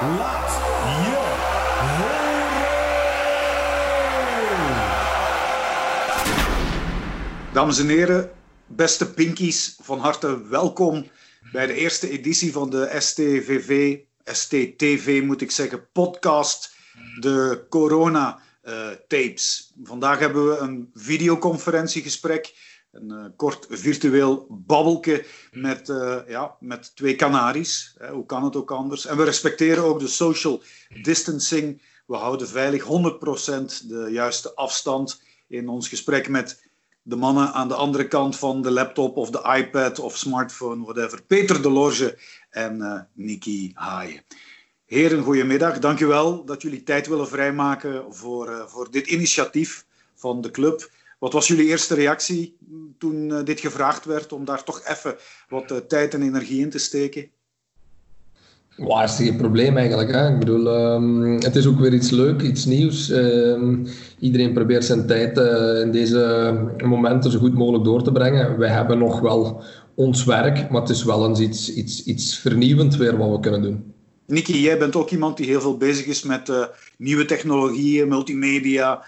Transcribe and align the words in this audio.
Laat 0.00 0.50
je. 1.04 1.18
Dames 7.52 7.78
en 7.78 7.88
heren, 7.88 8.30
beste 8.66 9.12
pinkies, 9.12 9.76
van 9.82 9.98
harte 9.98 10.48
welkom 10.48 11.06
bij 11.52 11.66
de 11.66 11.74
eerste 11.74 12.10
editie 12.10 12.52
van 12.52 12.70
de 12.70 12.94
STVV, 12.98 13.96
STTV 14.24 15.22
moet 15.24 15.40
ik 15.40 15.50
zeggen, 15.50 15.88
podcast, 15.92 16.74
de 17.18 17.66
corona 17.68 18.40
uh, 18.64 18.88
tapes. 19.08 19.72
Vandaag 19.82 20.18
hebben 20.18 20.48
we 20.48 20.56
een 20.56 20.90
videoconferentiegesprek 20.94 22.54
een 22.92 23.12
uh, 23.12 23.24
kort 23.36 23.66
virtueel 23.68 24.46
babbelke 24.48 25.24
met, 25.52 25.88
uh, 25.88 26.16
ja, 26.28 26.56
met 26.60 26.96
twee 26.96 27.16
Canaries. 27.16 27.94
Hè, 27.98 28.10
hoe 28.10 28.26
kan 28.26 28.44
het 28.44 28.56
ook 28.56 28.70
anders? 28.70 29.06
En 29.06 29.16
we 29.16 29.24
respecteren 29.24 29.84
ook 29.84 30.00
de 30.00 30.08
social 30.08 30.62
distancing. 31.02 31.82
We 32.06 32.16
houden 32.16 32.48
veilig 32.48 32.84
100% 32.84 32.86
de 33.88 34.08
juiste 34.10 34.54
afstand 34.54 35.22
in 35.48 35.68
ons 35.68 35.88
gesprek 35.88 36.28
met 36.28 36.68
de 37.02 37.16
mannen 37.16 37.52
aan 37.52 37.68
de 37.68 37.74
andere 37.74 38.08
kant 38.08 38.36
van 38.36 38.62
de 38.62 38.70
laptop 38.70 39.16
of 39.16 39.30
de 39.30 39.56
iPad 39.56 39.98
of 39.98 40.16
smartphone, 40.16 40.84
whatever. 40.84 41.22
Peter 41.22 41.62
Delorge 41.62 42.18
en 42.50 42.76
uh, 42.76 43.00
Niki 43.12 43.70
Haaien. 43.74 44.22
Heren, 44.84 45.22
goedemiddag. 45.22 45.78
Dank 45.78 46.00
u 46.00 46.06
wel 46.06 46.44
dat 46.44 46.62
jullie 46.62 46.82
tijd 46.82 47.06
willen 47.06 47.28
vrijmaken 47.28 48.14
voor, 48.14 48.64
voor 48.68 48.90
dit 48.90 49.06
initiatief 49.06 49.86
van 50.14 50.40
de 50.40 50.50
club. 50.50 50.90
Wat 51.20 51.32
was 51.32 51.48
jullie 51.48 51.66
eerste 51.66 51.94
reactie 51.94 52.56
toen 52.98 53.28
uh, 53.28 53.44
dit 53.44 53.60
gevraagd 53.60 54.04
werd 54.04 54.32
om 54.32 54.44
daar 54.44 54.64
toch 54.64 54.82
even 54.86 55.14
wat 55.48 55.70
uh, 55.70 55.76
tijd 55.76 56.14
en 56.14 56.22
energie 56.22 56.60
in 56.60 56.70
te 56.70 56.78
steken? 56.78 57.28
Waar 58.76 59.04
is 59.04 59.16
geen 59.16 59.36
probleem 59.36 59.76
eigenlijk? 59.76 60.10
Hè? 60.10 60.32
Ik 60.32 60.38
bedoel, 60.38 60.92
um, 60.94 61.40
het 61.40 61.56
is 61.56 61.66
ook 61.66 61.78
weer 61.78 61.94
iets 61.94 62.10
leuk, 62.10 62.42
iets 62.42 62.64
nieuws. 62.64 63.10
Um, 63.10 63.86
iedereen 64.18 64.52
probeert 64.52 64.84
zijn 64.84 65.06
tijd 65.06 65.38
uh, 65.38 65.80
in 65.80 65.92
deze 65.92 66.78
momenten 66.84 67.30
zo 67.30 67.38
goed 67.38 67.54
mogelijk 67.54 67.84
door 67.84 68.02
te 68.02 68.12
brengen. 68.12 68.58
Wij 68.58 68.70
hebben 68.70 68.98
nog 68.98 69.20
wel 69.20 69.62
ons 69.94 70.24
werk, 70.24 70.70
maar 70.70 70.80
het 70.80 70.90
is 70.90 71.04
wel 71.04 71.28
eens 71.28 71.40
iets, 71.40 71.74
iets, 71.74 72.04
iets 72.04 72.38
vernieuwend 72.38 72.96
weer 72.96 73.16
wat 73.16 73.30
we 73.30 73.40
kunnen 73.40 73.62
doen. 73.62 73.94
Niki, 74.26 74.60
jij 74.60 74.78
bent 74.78 74.96
ook 74.96 75.10
iemand 75.10 75.36
die 75.36 75.46
heel 75.46 75.60
veel 75.60 75.76
bezig 75.76 76.06
is 76.06 76.22
met 76.22 76.52
nieuwe 76.98 77.24
technologieën, 77.24 78.08
multimedia. 78.08 79.04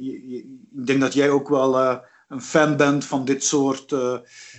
Je, 0.00 0.28
je, 0.28 0.58
ik 0.76 0.86
denk 0.86 1.00
dat 1.00 1.14
jij 1.14 1.30
ook 1.30 1.48
wel 1.48 1.74
uh, 1.74 1.96
een 2.28 2.40
fan 2.40 2.76
bent 2.76 3.04
van 3.04 3.24
dit, 3.24 3.44
soort, 3.44 3.92
uh, 3.92 4.16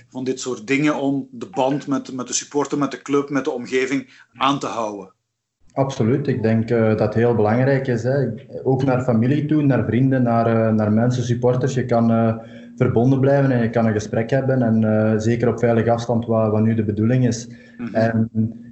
van 0.09 0.23
dit 0.23 0.40
soort 0.40 0.68
dingen 0.68 0.95
om 0.95 1.28
de 1.31 1.50
band 1.52 1.88
met, 1.88 2.14
met 2.14 2.28
de 2.28 2.34
supporter, 2.34 2.78
met 2.78 2.92
de 2.92 3.02
club, 3.02 3.30
met 3.30 3.44
de 3.44 3.52
omgeving 3.52 4.26
aan 4.34 4.59
te 4.59 4.68
houden. 4.68 5.14
Absoluut, 5.73 6.28
ik 6.28 6.44
denk 6.44 6.70
uh, 6.70 6.88
dat 6.88 7.00
het 7.00 7.14
heel 7.14 7.36
belangrijk 7.36 7.88
is. 7.88 8.03
Hè. 8.03 8.28
Ook 8.64 8.84
naar 8.84 9.03
familie 9.03 9.45
toe, 9.45 9.62
naar 9.62 9.86
vrienden, 9.86 10.23
naar, 10.23 10.73
naar 10.73 10.92
mensen, 10.92 11.23
supporters. 11.23 11.73
Je 11.73 11.86
kan 11.86 12.09
verbonden 12.82 13.20
blijven 13.20 13.52
en 13.52 13.62
je 13.62 13.70
kan 13.70 13.86
een 13.86 13.94
gesprek 13.94 14.30
hebben. 14.30 14.62
En 14.62 15.22
zeker 15.22 15.48
op 15.48 15.60
veilige 15.60 15.92
afstand, 15.92 16.26
wat, 16.26 16.52
wat 16.52 16.62
nu 16.62 16.74
de 16.74 16.84
bedoeling 16.84 17.28
is. 17.28 17.48
Mm-hmm. 17.78 17.96
En 17.96 18.30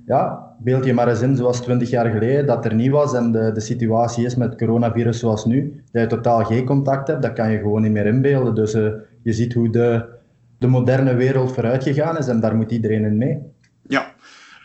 ja, 0.09 0.55
beeld 0.59 0.85
je 0.85 0.93
maar 0.93 1.07
eens 1.07 1.21
in 1.21 1.35
zoals 1.35 1.61
20 1.61 1.89
jaar 1.89 2.09
geleden, 2.09 2.45
dat 2.45 2.65
er 2.65 2.73
niet 2.73 2.91
was 2.91 3.13
en 3.13 3.31
de, 3.31 3.51
de 3.51 3.59
situatie 3.59 4.25
is 4.25 4.35
met 4.35 4.57
coronavirus 4.57 5.19
zoals 5.19 5.45
nu, 5.45 5.83
dat 5.91 6.01
je 6.01 6.07
totaal 6.07 6.43
geen 6.43 6.65
contact 6.65 7.07
hebt, 7.07 7.21
dat 7.21 7.33
kan 7.33 7.51
je 7.51 7.57
gewoon 7.57 7.81
niet 7.81 7.91
meer 7.91 8.05
inbeelden. 8.05 8.55
Dus 8.55 8.75
uh, 8.75 8.91
je 9.23 9.33
ziet 9.33 9.53
hoe 9.53 9.69
de, 9.69 10.05
de 10.57 10.67
moderne 10.67 11.13
wereld 11.13 11.53
vooruit 11.53 11.83
gegaan 11.83 12.17
is 12.17 12.27
en 12.27 12.39
daar 12.39 12.55
moet 12.55 12.71
iedereen 12.71 13.05
in 13.05 13.17
mee. 13.17 13.39
Ja, 13.87 14.13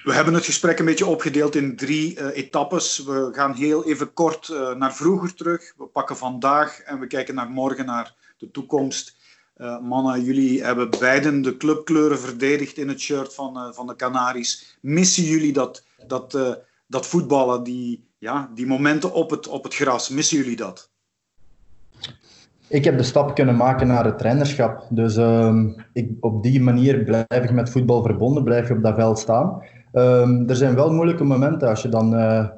we 0.05 0.13
hebben 0.13 0.35
het 0.35 0.45
gesprek 0.45 0.79
een 0.79 0.85
beetje 0.85 1.07
opgedeeld 1.07 1.55
in 1.55 1.77
drie 1.77 2.21
uh, 2.21 2.37
etappes. 2.37 3.05
We 3.05 3.29
gaan 3.33 3.55
heel 3.55 3.85
even 3.85 4.13
kort 4.13 4.49
uh, 4.49 4.75
naar 4.75 4.95
vroeger 4.95 5.35
terug. 5.35 5.75
We 5.77 5.87
pakken 5.87 6.17
vandaag 6.17 6.81
en 6.81 7.01
we 7.01 7.07
kijken 7.07 7.35
naar 7.35 7.51
morgen, 7.51 7.87
naar 7.87 8.15
de 8.39 8.51
toekomst. 8.51 9.17
Uh, 9.65 9.79
mannen, 9.81 10.23
jullie 10.23 10.65
hebben 10.65 10.91
beiden 11.01 11.43
de 11.43 11.57
clubkleuren 11.57 12.19
verdedigd 12.19 12.79
in 12.79 12.89
het 12.89 13.01
shirt 13.01 13.35
van, 13.35 13.57
uh, 13.57 13.73
van 13.73 13.87
de 13.87 13.97
Canaries. 13.97 14.79
Missen 14.81 15.23
jullie 15.23 15.53
dat, 15.53 15.85
dat, 16.07 16.35
uh, 16.35 16.49
dat 16.87 17.07
voetballen, 17.07 17.63
die, 17.63 18.09
ja, 18.19 18.51
die 18.55 18.67
momenten 18.67 19.13
op 19.13 19.31
het, 19.31 19.49
op 19.49 19.65
het 19.65 19.75
gras? 19.75 20.09
Missen 20.09 20.37
jullie 20.37 20.57
dat? 20.57 20.91
Ik 22.69 22.85
heb 22.85 22.99
de 22.99 23.03
stap 23.03 23.35
kunnen 23.35 23.57
maken 23.57 23.87
naar 23.87 24.05
het 24.05 24.19
trainerschap. 24.19 24.87
Dus 24.91 25.17
ehm, 25.17 25.69
ik, 25.93 26.11
op 26.21 26.43
die 26.43 26.63
manier 26.63 27.05
blijf 27.05 27.45
ik 27.45 27.53
met 27.53 27.71
voetbal 27.71 28.03
verbonden, 28.03 28.45
blijf 28.45 28.69
je 28.69 28.75
op 28.75 28.83
dat 28.83 28.95
veld 28.95 29.19
staan. 29.19 29.63
Um, 29.93 30.49
er 30.49 30.57
zijn 30.57 30.75
wel 30.75 30.93
moeilijke 30.93 31.25
momenten 31.25 31.69
als 31.69 31.83
je 31.83 31.89
dan 31.89 32.09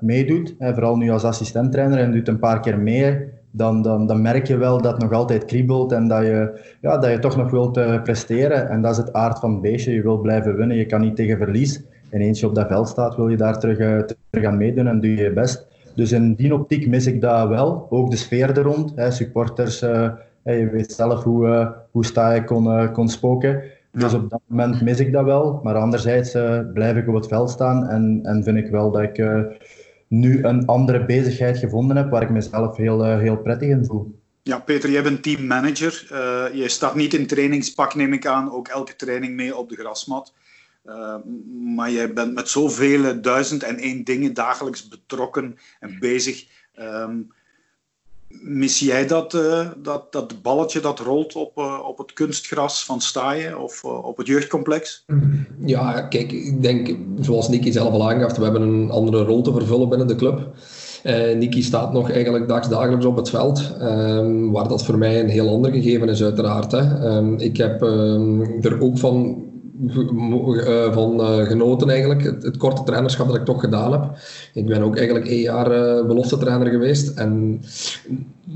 meedoet, 0.00 0.54
hè, 0.58 0.74
vooral 0.74 0.96
nu 0.96 1.10
als 1.10 1.24
assistent-trainer 1.24 1.98
en 1.98 2.12
doet 2.12 2.28
een 2.28 2.38
paar 2.38 2.60
keer 2.60 2.78
mee 2.78 3.34
dan, 3.56 3.82
dan, 3.82 4.06
dan 4.06 4.22
merk 4.22 4.46
je 4.46 4.56
wel 4.56 4.82
dat 4.82 4.92
het 4.92 5.02
nog 5.02 5.12
altijd 5.12 5.44
kriebelt 5.44 5.92
en 5.92 6.08
dat 6.08 6.22
je, 6.22 6.60
ja, 6.80 6.98
dat 6.98 7.10
je 7.10 7.18
toch 7.18 7.36
nog 7.36 7.50
wilt 7.50 7.76
uh, 7.76 8.02
presteren. 8.02 8.68
En 8.68 8.82
dat 8.82 8.90
is 8.90 8.96
het 8.96 9.12
aard 9.12 9.38
van 9.38 9.52
het 9.52 9.60
beestje. 9.60 9.92
Je 9.92 10.02
wilt 10.02 10.22
blijven 10.22 10.56
winnen, 10.56 10.76
je 10.76 10.86
kan 10.86 11.00
niet 11.00 11.16
tegen 11.16 11.36
verlies. 11.38 11.82
En 12.10 12.20
eens 12.20 12.40
je 12.40 12.46
op 12.46 12.54
dat 12.54 12.68
veld 12.68 12.88
staat, 12.88 13.16
wil 13.16 13.28
je 13.28 13.36
daar 13.36 13.58
terug, 13.58 13.78
uh, 13.78 13.98
terug 14.30 14.46
aan 14.46 14.56
meedoen 14.56 14.86
en 14.86 15.00
doe 15.00 15.10
je 15.10 15.22
je 15.22 15.32
best. 15.32 15.66
Dus 15.94 16.12
in 16.12 16.34
die 16.34 16.54
optiek 16.54 16.88
mis 16.88 17.06
ik 17.06 17.20
dat 17.20 17.48
wel. 17.48 17.86
Ook 17.90 18.10
de 18.10 18.16
sfeer 18.16 18.58
er 18.58 18.62
rond. 18.62 18.92
Hè, 18.94 19.10
supporters, 19.10 19.82
uh, 19.82 20.08
je 20.42 20.68
weet 20.72 20.92
zelf 20.92 21.22
hoe, 21.22 21.74
hoe 21.90 22.04
sta 22.04 22.32
je 22.32 22.44
kon, 22.44 22.92
kon 22.92 23.08
spoken. 23.08 23.62
Dus 23.92 24.14
op 24.14 24.30
dat 24.30 24.40
moment 24.46 24.82
mis 24.82 25.00
ik 25.00 25.12
dat 25.12 25.24
wel. 25.24 25.60
Maar 25.62 25.74
anderzijds 25.74 26.36
blijf 26.72 26.96
ik 26.96 27.08
op 27.08 27.14
het 27.14 27.26
veld 27.26 27.50
staan 27.50 27.88
en, 27.88 28.20
en 28.22 28.42
vind 28.42 28.56
ik 28.56 28.70
wel 28.70 28.90
dat 28.90 29.02
ik 29.02 29.18
nu 30.08 30.44
een 30.44 30.66
andere 30.66 31.04
bezigheid 31.04 31.58
gevonden 31.58 31.96
heb 31.96 32.10
waar 32.10 32.22
ik 32.22 32.30
mezelf 32.30 32.76
heel, 32.76 33.06
uh, 33.06 33.18
heel 33.18 33.36
prettig 33.36 33.68
in 33.68 33.84
voel. 33.84 34.20
Ja, 34.42 34.58
Peter, 34.58 34.90
jij 34.90 35.02
bent 35.02 35.22
teammanager. 35.22 36.08
Uh, 36.12 36.54
je 36.54 36.68
staat 36.68 36.94
niet 36.94 37.14
in 37.14 37.26
trainingspak, 37.26 37.94
neem 37.94 38.12
ik 38.12 38.26
aan, 38.26 38.52
ook 38.52 38.68
elke 38.68 38.96
training 38.96 39.34
mee 39.34 39.56
op 39.56 39.68
de 39.68 39.76
grasmat. 39.76 40.34
Uh, 40.84 41.16
maar 41.74 41.90
jij 41.90 42.12
bent 42.12 42.34
met 42.34 42.48
zoveel 42.48 43.20
duizend 43.20 43.62
en 43.62 43.76
één 43.76 44.04
dingen 44.04 44.34
dagelijks 44.34 44.88
betrokken 44.88 45.56
en 45.80 45.98
bezig. 45.98 46.46
Um, 46.78 47.32
mis 48.48 48.78
jij 48.78 49.06
dat, 49.06 49.34
uh, 49.34 49.68
dat, 49.82 50.12
dat 50.12 50.42
balletje 50.42 50.80
dat 50.80 50.98
rolt 50.98 51.36
op, 51.36 51.58
uh, 51.58 51.78
op 51.88 51.98
het 51.98 52.12
kunstgras 52.12 52.84
van 52.84 53.00
Staaien 53.00 53.62
of 53.62 53.82
uh, 53.84 54.04
op 54.04 54.16
het 54.16 54.26
jeugdcomplex? 54.26 55.04
Ja, 55.64 56.00
kijk, 56.00 56.32
ik 56.32 56.62
denk, 56.62 56.96
zoals 57.20 57.48
Niki 57.48 57.72
zelf 57.72 57.92
al 57.92 58.10
aangaf, 58.10 58.36
we 58.36 58.42
hebben 58.42 58.62
een 58.62 58.90
andere 58.90 59.24
rol 59.24 59.42
te 59.42 59.52
vervullen 59.52 59.88
binnen 59.88 60.06
de 60.06 60.16
club. 60.16 60.48
Niki 61.36 61.62
staat 61.62 61.92
nog 61.92 62.10
eigenlijk 62.10 62.48
dagelijks 62.48 63.04
op 63.04 63.16
het 63.16 63.30
veld, 63.30 63.76
um, 63.80 64.52
waar 64.52 64.68
dat 64.68 64.84
voor 64.84 64.98
mij 64.98 65.20
een 65.20 65.28
heel 65.28 65.48
ander 65.48 65.72
gegeven 65.72 66.08
is 66.08 66.22
uiteraard. 66.22 66.72
Hè. 66.72 67.16
Um, 67.16 67.38
ik 67.38 67.56
heb 67.56 67.82
um, 67.82 68.62
er 68.62 68.80
ook 68.80 68.98
van 68.98 69.44
van 70.92 71.20
uh, 71.20 71.46
genoten 71.46 71.90
eigenlijk. 71.90 72.22
Het, 72.22 72.56
korte 72.56 72.82
trainerschap 72.82 73.26
dat 73.26 73.36
ik 73.36 73.44
toch 73.44 73.60
gedaan 73.60 73.92
heb. 73.92 74.10
Ik 74.54 74.66
ben 74.66 74.82
ook 74.82 74.96
eigenlijk 74.96 75.26
één 75.26 75.40
jaar 75.40 75.72
uh, 75.72 76.06
belofte 76.06 76.38
trainer 76.38 76.66
geweest. 76.66 77.18
En 77.18 77.60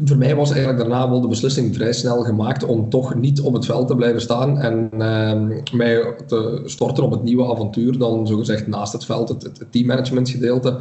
voor 0.05 0.17
mij 0.17 0.37
was 0.37 0.51
eigenlijk 0.51 0.81
daarna 0.81 1.11
wel 1.11 1.21
de 1.21 1.29
beslissing 1.29 1.75
vrij 1.75 1.93
snel 1.93 2.23
gemaakt 2.23 2.65
om 2.65 2.91
toch 2.91 3.15
niet 3.15 3.41
op 3.41 3.55
het 3.55 3.67
veld 3.67 3.89
te 3.89 3.97
blijven 3.97 4.21
staan 4.21 4.59
en 4.59 4.91
uh, 4.93 5.59
mij 5.73 6.15
te 6.27 6.61
storten 6.65 7.05
op 7.05 7.11
het 7.11 7.23
nieuwe 7.23 7.53
avontuur 7.53 7.99
dan 7.99 8.27
zogezegd 8.27 8.67
naast 8.67 8.93
het 8.93 9.05
veld, 9.05 9.29
het, 9.29 9.43
het 9.43 9.67
teammanagement 9.71 10.29
gedeelte. 10.29 10.79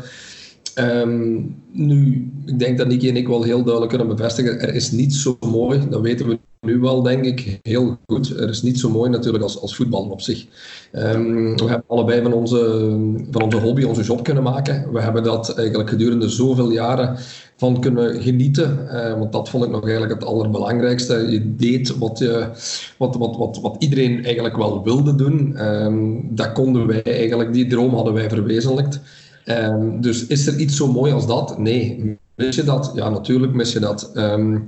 Um, 0.75 1.55
nu, 1.71 2.31
ik 2.45 2.59
denk 2.59 2.77
dat 2.77 2.87
Nicky 2.87 3.09
en 3.09 3.15
ik 3.15 3.27
wel 3.27 3.43
heel 3.43 3.63
duidelijk 3.63 3.89
kunnen 3.89 4.15
bevestigen, 4.15 4.59
er 4.59 4.73
is 4.73 4.91
niet 4.91 5.13
zo 5.13 5.37
mooi, 5.51 5.81
dat 5.89 6.01
weten 6.01 6.27
we 6.27 6.39
nu 6.61 6.79
wel, 6.79 7.01
denk 7.01 7.25
ik, 7.25 7.59
heel 7.61 7.97
goed. 8.05 8.29
Er 8.39 8.49
is 8.49 8.61
niet 8.61 8.79
zo 8.79 8.89
mooi 8.89 9.09
natuurlijk 9.09 9.43
als, 9.43 9.61
als 9.61 9.75
voetbal 9.75 10.03
op 10.03 10.21
zich. 10.21 10.45
Um, 10.93 11.57
we 11.57 11.65
hebben 11.65 11.83
allebei 11.87 12.21
van 12.21 12.33
onze, 12.33 12.57
van 13.31 13.41
onze 13.41 13.57
hobby 13.57 13.83
onze 13.83 14.03
job 14.03 14.23
kunnen 14.23 14.43
maken. 14.43 14.93
We 14.93 15.01
hebben 15.01 15.23
dat 15.23 15.57
eigenlijk 15.57 15.89
gedurende 15.89 16.29
zoveel 16.29 16.71
jaren 16.71 17.15
van 17.55 17.81
kunnen 17.81 18.21
genieten. 18.21 18.79
Uh, 18.91 19.17
want 19.17 19.31
dat 19.31 19.49
vond 19.49 19.63
ik 19.63 19.69
nog 19.69 19.83
eigenlijk 19.83 20.13
het 20.13 20.23
allerbelangrijkste. 20.23 21.27
Je 21.29 21.55
deed 21.55 21.97
wat, 21.97 22.19
je, 22.19 22.47
wat, 22.97 23.15
wat, 23.15 23.37
wat, 23.37 23.59
wat 23.61 23.75
iedereen 23.79 24.23
eigenlijk 24.23 24.57
wel 24.57 24.83
wilde 24.83 25.15
doen. 25.15 25.57
Dat 26.31 26.51
konden 26.51 26.87
wij 26.87 27.03
eigenlijk, 27.03 27.53
die 27.53 27.67
droom 27.67 27.93
hadden 27.93 28.13
wij 28.13 28.29
verwezenlijkt. 28.29 28.99
Um, 29.51 30.01
dus 30.01 30.27
is 30.27 30.47
er 30.47 30.59
iets 30.59 30.75
zo 30.75 30.91
mooi 30.91 31.13
als 31.13 31.27
dat? 31.27 31.57
Nee. 31.57 32.17
Mis 32.35 32.55
je 32.55 32.63
dat? 32.63 32.91
Ja, 32.95 33.09
natuurlijk 33.09 33.53
mis 33.53 33.73
je 33.73 33.79
dat. 33.79 34.11
Um, 34.13 34.67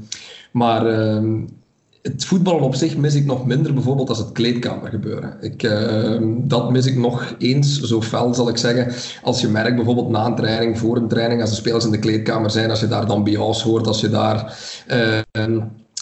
maar 0.51 0.85
um, 1.13 1.49
het 2.01 2.25
voetballen 2.25 2.61
op 2.61 2.75
zich 2.75 2.97
mis 2.97 3.15
ik 3.15 3.25
nog 3.25 3.45
minder 3.45 3.73
bijvoorbeeld 3.73 4.09
als 4.09 4.17
het 4.17 4.31
kleedkamergebeuren. 4.31 5.37
Ik, 5.41 5.63
uh, 5.63 6.21
dat 6.37 6.71
mis 6.71 6.85
ik 6.85 6.97
nog 6.97 7.35
eens 7.37 7.81
zo 7.81 8.01
fel, 8.01 8.33
zal 8.33 8.49
ik 8.49 8.57
zeggen. 8.57 8.93
Als 9.23 9.41
je 9.41 9.47
merkt 9.47 9.75
bijvoorbeeld 9.75 10.09
na 10.09 10.25
een 10.25 10.35
training, 10.35 10.79
voor 10.79 10.97
een 10.97 11.07
training, 11.07 11.41
als 11.41 11.49
de 11.49 11.55
spelers 11.55 11.85
in 11.85 11.91
de 11.91 11.99
kleedkamer 11.99 12.51
zijn, 12.51 12.69
als 12.69 12.79
je 12.79 12.87
daar 12.87 13.05
dan 13.05 13.15
ambiance 13.15 13.67
hoort, 13.67 13.87
als 13.87 14.01
je 14.01 14.09
daar... 14.09 14.57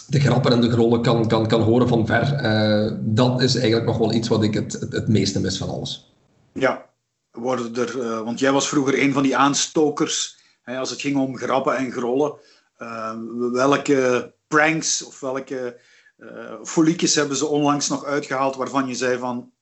De 0.08 0.20
grappen 0.20 0.52
en 0.52 0.60
de 0.60 0.70
grollen 0.70 1.02
kan, 1.02 1.28
kan, 1.28 1.46
kan 1.46 1.60
horen 1.60 1.88
van 1.88 2.06
ver. 2.06 2.40
Uh, 2.44 2.92
dat 3.00 3.42
is 3.42 3.56
eigenlijk 3.56 3.86
nog 3.86 3.98
wel 3.98 4.12
iets 4.12 4.28
wat 4.28 4.42
ik 4.42 4.54
het, 4.54 4.72
het, 4.80 4.92
het 4.92 5.08
meeste 5.08 5.40
mis 5.40 5.58
van 5.58 5.68
alles. 5.68 6.12
Ja, 6.52 6.84
worden 7.32 7.76
er, 7.76 7.96
uh, 7.96 8.20
want 8.20 8.38
jij 8.38 8.52
was 8.52 8.68
vroeger 8.68 9.02
een 9.02 9.12
van 9.12 9.22
die 9.22 9.36
aanstokers 9.36 10.38
hè, 10.62 10.78
als 10.78 10.90
het 10.90 11.00
ging 11.00 11.16
om 11.16 11.36
grappen 11.36 11.76
en 11.76 11.92
grollen. 11.92 12.38
Uh, 12.78 13.14
welke 13.52 14.32
pranks 14.48 15.02
of 15.02 15.20
welke 15.20 15.80
uh, 16.18 16.54
foliekjes 16.62 17.14
hebben 17.14 17.36
ze 17.36 17.46
onlangs 17.46 17.88
nog 17.88 18.04
uitgehaald 18.04 18.56
waarvan 18.56 18.86
je 18.86 18.94
zei 18.94 19.18
van 19.18 19.52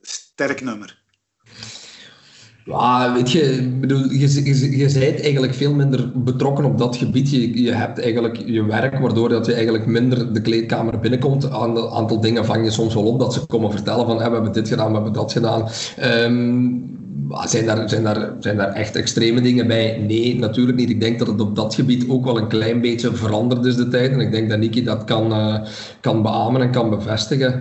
sterk 0.00 0.60
nummer? 0.60 1.02
Ja, 2.68 3.12
weet 3.14 3.32
je, 3.32 3.68
bedoel, 3.80 4.10
je, 4.10 4.44
je, 4.44 4.76
je 4.76 4.98
bent 4.98 5.20
eigenlijk 5.22 5.54
veel 5.54 5.74
minder 5.74 6.12
betrokken 6.14 6.64
op 6.64 6.78
dat 6.78 6.96
gebied. 6.96 7.30
Je, 7.30 7.62
je 7.62 7.72
hebt 7.72 8.00
eigenlijk 8.00 8.36
je 8.46 8.64
werk, 8.64 8.98
waardoor 8.98 9.28
dat 9.28 9.46
je 9.46 9.52
eigenlijk 9.52 9.86
minder 9.86 10.32
de 10.32 10.40
kleedkamer 10.40 10.98
binnenkomt. 10.98 11.44
Een 11.44 11.52
aantal 11.90 12.20
dingen 12.20 12.44
vang 12.44 12.64
je 12.64 12.70
soms 12.70 12.94
wel 12.94 13.06
op, 13.06 13.20
dat 13.20 13.34
ze 13.34 13.46
komen 13.46 13.70
vertellen 13.70 14.06
van 14.06 14.16
we 14.16 14.22
hebben 14.22 14.52
dit 14.52 14.68
gedaan, 14.68 14.88
we 14.88 14.94
hebben 14.94 15.12
dat 15.12 15.32
gedaan. 15.32 15.68
Um, 16.24 16.96
zijn 17.44 17.66
daar, 17.66 17.88
zijn, 17.88 18.02
daar, 18.02 18.32
zijn 18.40 18.56
daar 18.56 18.72
echt 18.72 18.96
extreme 18.96 19.40
dingen 19.40 19.66
bij? 19.66 20.04
Nee, 20.06 20.38
natuurlijk 20.38 20.78
niet. 20.78 20.90
Ik 20.90 21.00
denk 21.00 21.18
dat 21.18 21.28
het 21.28 21.40
op 21.40 21.56
dat 21.56 21.74
gebied 21.74 22.08
ook 22.08 22.24
wel 22.24 22.38
een 22.38 22.48
klein 22.48 22.80
beetje 22.80 23.14
veranderd 23.14 23.64
is 23.64 23.76
de 23.76 23.88
tijd. 23.88 24.12
En 24.12 24.20
ik 24.20 24.30
denk 24.30 24.48
dat 24.50 24.58
Niki 24.58 24.84
dat 24.84 25.04
kan, 25.04 25.32
uh, 25.32 25.54
kan 26.00 26.22
beamen 26.22 26.60
en 26.60 26.70
kan 26.70 26.90
bevestigen. 26.90 27.60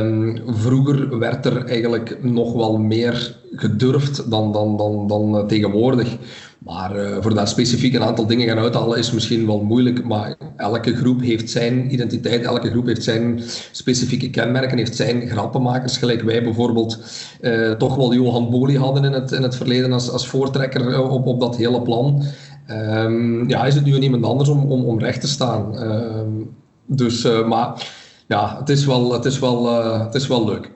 Um, 0.00 0.38
vroeger 0.46 1.18
werd 1.18 1.46
er 1.46 1.64
eigenlijk 1.64 2.18
nog 2.22 2.52
wel 2.52 2.78
meer 2.78 3.44
gedurfd 3.56 4.30
dan, 4.30 4.52
dan, 4.52 4.76
dan, 4.76 5.06
dan 5.06 5.36
uh, 5.36 5.44
tegenwoordig. 5.44 6.16
Maar 6.58 6.96
uh, 6.96 7.16
voor 7.20 7.34
daar 7.34 7.48
specifiek 7.48 7.94
een 7.94 8.02
aantal 8.02 8.26
dingen 8.26 8.48
gaan 8.48 8.58
uithalen 8.58 8.98
is 8.98 9.12
misschien 9.12 9.46
wel 9.46 9.62
moeilijk. 9.62 10.04
Maar 10.04 10.36
elke 10.56 10.96
groep 10.96 11.20
heeft 11.20 11.50
zijn 11.50 11.92
identiteit, 11.92 12.42
elke 12.42 12.70
groep 12.70 12.86
heeft 12.86 13.02
zijn 13.02 13.40
specifieke 13.72 14.30
kenmerken, 14.30 14.78
heeft 14.78 14.96
zijn 14.96 15.28
grappenmakers. 15.28 15.96
Gelijk 15.96 16.22
wij 16.22 16.42
bijvoorbeeld 16.42 17.04
uh, 17.40 17.72
toch 17.72 17.96
wel 17.96 18.14
Johan 18.14 18.50
Boli 18.50 18.78
hadden 18.78 19.04
in 19.04 19.12
het, 19.12 19.32
in 19.32 19.42
het 19.42 19.56
verleden 19.56 19.92
als, 19.92 20.10
als 20.10 20.28
voortrekker 20.28 21.10
op, 21.10 21.26
op 21.26 21.40
dat 21.40 21.56
hele 21.56 21.82
plan. 21.82 22.22
Um, 22.70 23.48
ja, 23.48 23.64
is 23.64 23.74
het 23.74 23.84
nu 23.84 23.98
niemand 23.98 24.24
anders 24.24 24.48
om, 24.48 24.70
om, 24.70 24.84
om 24.84 24.98
recht 24.98 25.20
te 25.20 25.28
staan. 25.28 25.82
Um, 25.82 26.56
dus, 26.86 27.28
maar 27.46 27.92
ja, 28.26 28.58
het 28.58 28.68
is 28.68 28.86
wel, 28.86 29.12
het 29.12 29.24
is 29.24 29.38
wel, 29.38 29.66
het 30.00 30.14
is 30.14 30.26
wel 30.26 30.44
leuk. 30.44 30.72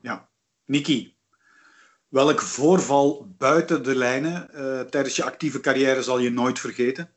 Ja, 0.00 0.28
Niki, 0.66 1.13
Welk 2.14 2.40
voorval 2.40 3.26
buiten 3.38 3.82
de 3.82 3.96
lijnen 3.96 4.48
uh, 4.56 4.80
tijdens 4.80 5.16
je 5.16 5.24
actieve 5.24 5.60
carrière 5.60 6.02
zal 6.02 6.18
je 6.18 6.30
nooit 6.30 6.58
vergeten? 6.58 7.08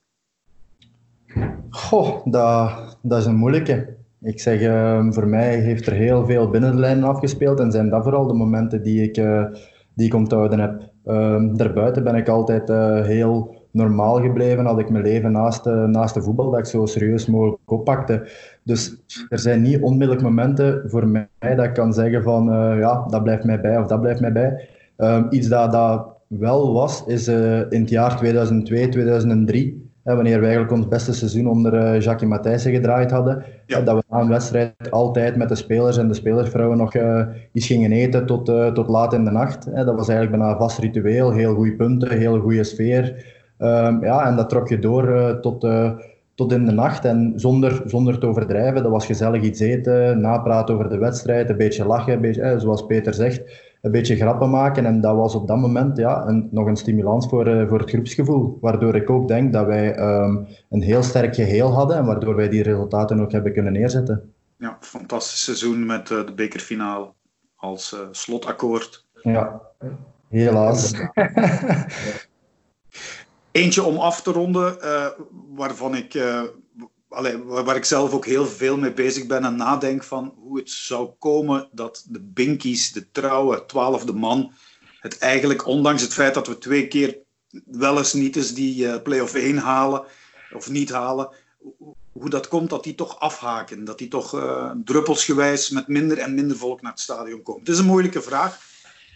Goh, 1.70 2.26
dat, 2.26 2.98
dat 3.02 3.20
is 3.20 3.26
een 3.26 3.36
moeilijke. 3.36 3.96
Ik 4.22 4.40
zeg, 4.40 4.62
uh, 4.62 5.06
voor 5.10 5.28
mij 5.28 5.60
heeft 5.60 5.88
er 5.88 5.94
heel 5.94 6.26
veel 6.26 6.50
binnen 6.50 6.72
de 6.72 6.78
lijnen 6.78 7.10
afgespeeld 7.10 7.60
en 7.60 7.72
zijn 7.72 7.90
dat 7.90 8.04
vooral 8.04 8.28
de 8.28 8.34
momenten 8.34 8.84
die 8.84 9.04
ik, 9.04 9.18
uh, 9.18 9.46
die 9.94 10.14
onthouden 10.14 10.60
heb. 10.60 10.92
daarbuiten 11.58 12.04
ben 12.04 12.16
ik 12.16 12.28
altijd 12.28 12.68
heel 13.08 13.56
normaal 13.72 14.22
gebleven, 14.22 14.66
had 14.66 14.80
ik 14.80 14.90
mijn 14.90 15.04
leven 15.04 15.32
naast, 15.32 15.66
naast 15.66 16.14
de 16.14 16.22
voetbal, 16.22 16.50
dat 16.50 16.60
ik 16.60 16.66
zo 16.66 16.86
serieus 16.86 17.26
mogelijk 17.26 17.72
oppakte. 17.72 18.30
Dus 18.64 18.96
er 19.30 19.40
zijn 19.40 19.62
niet 19.62 19.82
onmiddellijk 19.82 20.22
momenten 20.22 20.90
voor 20.90 21.08
mij 21.08 21.56
dat 21.56 21.66
ik 21.66 21.74
kan 21.74 21.94
zeggen 21.94 22.24
van 22.24 22.46
ja, 22.80 23.06
dat 23.08 23.24
blijft 23.24 23.44
mij 23.44 23.62
bij 23.62 23.78
of 23.78 23.88
dat 23.88 24.02
blijft 24.02 24.22
mij 24.22 24.32
bij. 24.32 24.76
Um, 24.98 25.28
iets 25.30 25.48
dat, 25.48 25.72
dat 25.72 26.08
wel 26.28 26.74
was, 26.74 27.04
is 27.06 27.28
uh, 27.28 27.58
in 27.58 27.82
het 27.82 27.90
jaar 27.90 28.18
2002, 28.18 28.90
2003, 28.90 29.90
hè, 30.04 30.16
wanneer 30.16 30.40
we 30.40 30.46
eigenlijk 30.46 30.74
ons 30.74 30.88
beste 30.88 31.14
seizoen 31.14 31.48
onder 31.48 31.74
uh, 31.74 32.02
Jacques 32.02 32.30
Matthijssen 32.30 32.72
gedraaid 32.72 33.12
hadden, 33.12 33.44
ja. 33.66 33.82
dat 33.82 33.96
we 33.96 34.04
na 34.10 34.20
een 34.20 34.30
wedstrijd 34.30 34.92
altijd 34.92 35.36
met 35.36 35.50
de 35.50 35.56
spelers 35.56 35.98
en 35.98 36.08
de 36.08 36.14
spelersvrouwen 36.14 36.78
nog 36.78 36.96
uh, 36.96 37.28
iets 37.52 37.68
gingen 37.68 37.92
eten 37.92 38.26
tot, 38.26 38.46
tot 38.74 38.88
laat 38.88 39.14
in 39.14 39.26
de 39.26 39.32
nacht. 39.32 39.66
Hè. 39.66 39.86
Dat 39.86 39.96
was 39.96 40.08
eigenlijk 40.08 40.38
bijna 40.38 40.54
een 40.54 40.60
vast 40.60 40.80
ritueel, 40.80 41.32
heel 41.32 41.56
goede 41.56 41.76
punten, 41.76 42.18
heel 42.18 42.40
goede 42.40 42.64
sfeer. 42.64 43.36
Um, 43.60 44.04
ja, 44.04 44.26
en 44.28 44.36
dat 44.36 44.50
trok 44.50 44.70
je 44.70 44.80
door 44.80 45.38
tot 45.42 45.64
tot 46.38 46.52
in 46.52 46.66
de 46.66 46.72
nacht 46.72 47.06
en 47.06 47.34
zonder, 47.36 47.82
zonder 47.86 48.20
te 48.20 48.26
overdrijven. 48.26 48.84
Dat 48.84 48.92
was 48.92 49.06
gezellig 49.06 49.42
iets 49.42 49.60
eten, 49.60 50.22
napraten 50.22 50.76
over 50.76 50.90
de 50.90 50.98
wedstrijd, 50.98 51.50
een 51.50 51.58
beetje 51.58 51.86
lachen, 51.86 52.14
een 52.14 52.22
beetje, 52.22 52.42
eh, 52.42 52.60
zoals 52.60 52.86
Peter 52.86 53.14
zegt 53.14 53.42
een 53.88 53.94
beetje 53.94 54.16
grappen 54.16 54.50
maken. 54.50 54.86
En 54.86 55.02
dat 55.02 55.16
was 55.16 55.36
op 55.36 55.48
dat 55.48 55.58
moment 55.58 55.98
ja, 55.98 56.26
een, 56.26 56.48
nog 56.52 56.68
een 56.68 56.76
stimulans 56.76 57.28
voor, 57.28 57.48
uh, 57.48 57.68
voor 57.68 57.80
het 57.80 57.90
groepsgevoel. 57.90 58.58
Waardoor 58.62 58.96
ik 58.96 59.10
ook 59.10 59.28
denk 59.28 59.54
dat 59.54 59.66
wij 59.66 60.00
um, 60.00 60.48
een 60.70 60.82
heel 60.82 61.04
sterk 61.04 61.36
geheel 61.36 61.74
hadden 61.74 61.98
en 61.98 62.06
waardoor 62.06 62.36
wij 62.36 62.50
die 62.50 62.64
resultaten 62.64 63.22
ook 63.22 63.32
hebben 63.32 63.54
kunnen 63.54 63.74
neerzetten. 63.74 64.34
Ja, 64.58 64.78
fantastisch 64.80 65.44
seizoen 65.44 65.86
met 65.86 66.10
uh, 66.10 66.26
de 66.26 66.34
bekerfinale 66.34 67.14
als 67.56 67.94
uh, 67.94 68.00
slotakkoord. 68.12 69.06
Ja, 69.22 69.62
helaas. 70.30 70.94
Eentje 73.52 73.84
om 73.84 73.98
af 73.98 74.22
te 74.22 74.32
ronden, 74.32 74.78
waarvan 75.56 75.96
ik 75.96 76.14
allee, 77.10 77.38
waar 77.44 77.76
ik 77.76 77.86
zelf 77.86 78.14
ook 78.14 78.26
heel 78.26 78.46
veel 78.46 78.78
mee 78.78 78.94
bezig 78.94 79.26
ben 79.26 79.44
en 79.44 79.56
nadenk 79.56 80.04
van 80.04 80.34
hoe 80.38 80.58
het 80.58 80.70
zou 80.70 81.10
komen 81.20 81.70
dat 81.72 82.06
de 82.10 82.22
Binkies, 82.22 82.92
de 82.92 83.12
trouwe 83.12 83.66
twaalfde 83.66 84.14
man, 84.14 84.52
het 85.00 85.18
eigenlijk, 85.18 85.66
ondanks 85.66 86.02
het 86.02 86.14
feit 86.14 86.34
dat 86.34 86.48
we 86.48 86.58
twee 86.58 86.88
keer 86.88 87.18
wel 87.66 87.98
eens 87.98 88.14
niet 88.14 88.36
eens 88.36 88.54
die 88.54 88.84
uh, 88.84 89.02
play-off 89.02 89.34
1 89.34 89.58
halen 89.58 90.04
of 90.54 90.70
niet 90.70 90.92
halen, 90.92 91.30
hoe 92.12 92.30
dat 92.30 92.48
komt 92.48 92.70
dat 92.70 92.84
die 92.84 92.96
toch 92.96 93.20
afhaken, 93.20 93.84
dat 93.84 93.98
die 93.98 94.08
toch 94.08 94.36
uh, 94.36 94.72
druppelsgewijs 94.84 95.70
met 95.70 95.88
minder 95.88 96.18
en 96.18 96.34
minder 96.34 96.58
volk 96.58 96.82
naar 96.82 96.92
het 96.92 97.02
stadion 97.02 97.42
komen. 97.42 97.62
Het 97.62 97.70
is 97.70 97.80
een 97.80 97.86
moeilijke 97.86 98.22
vraag 98.22 98.60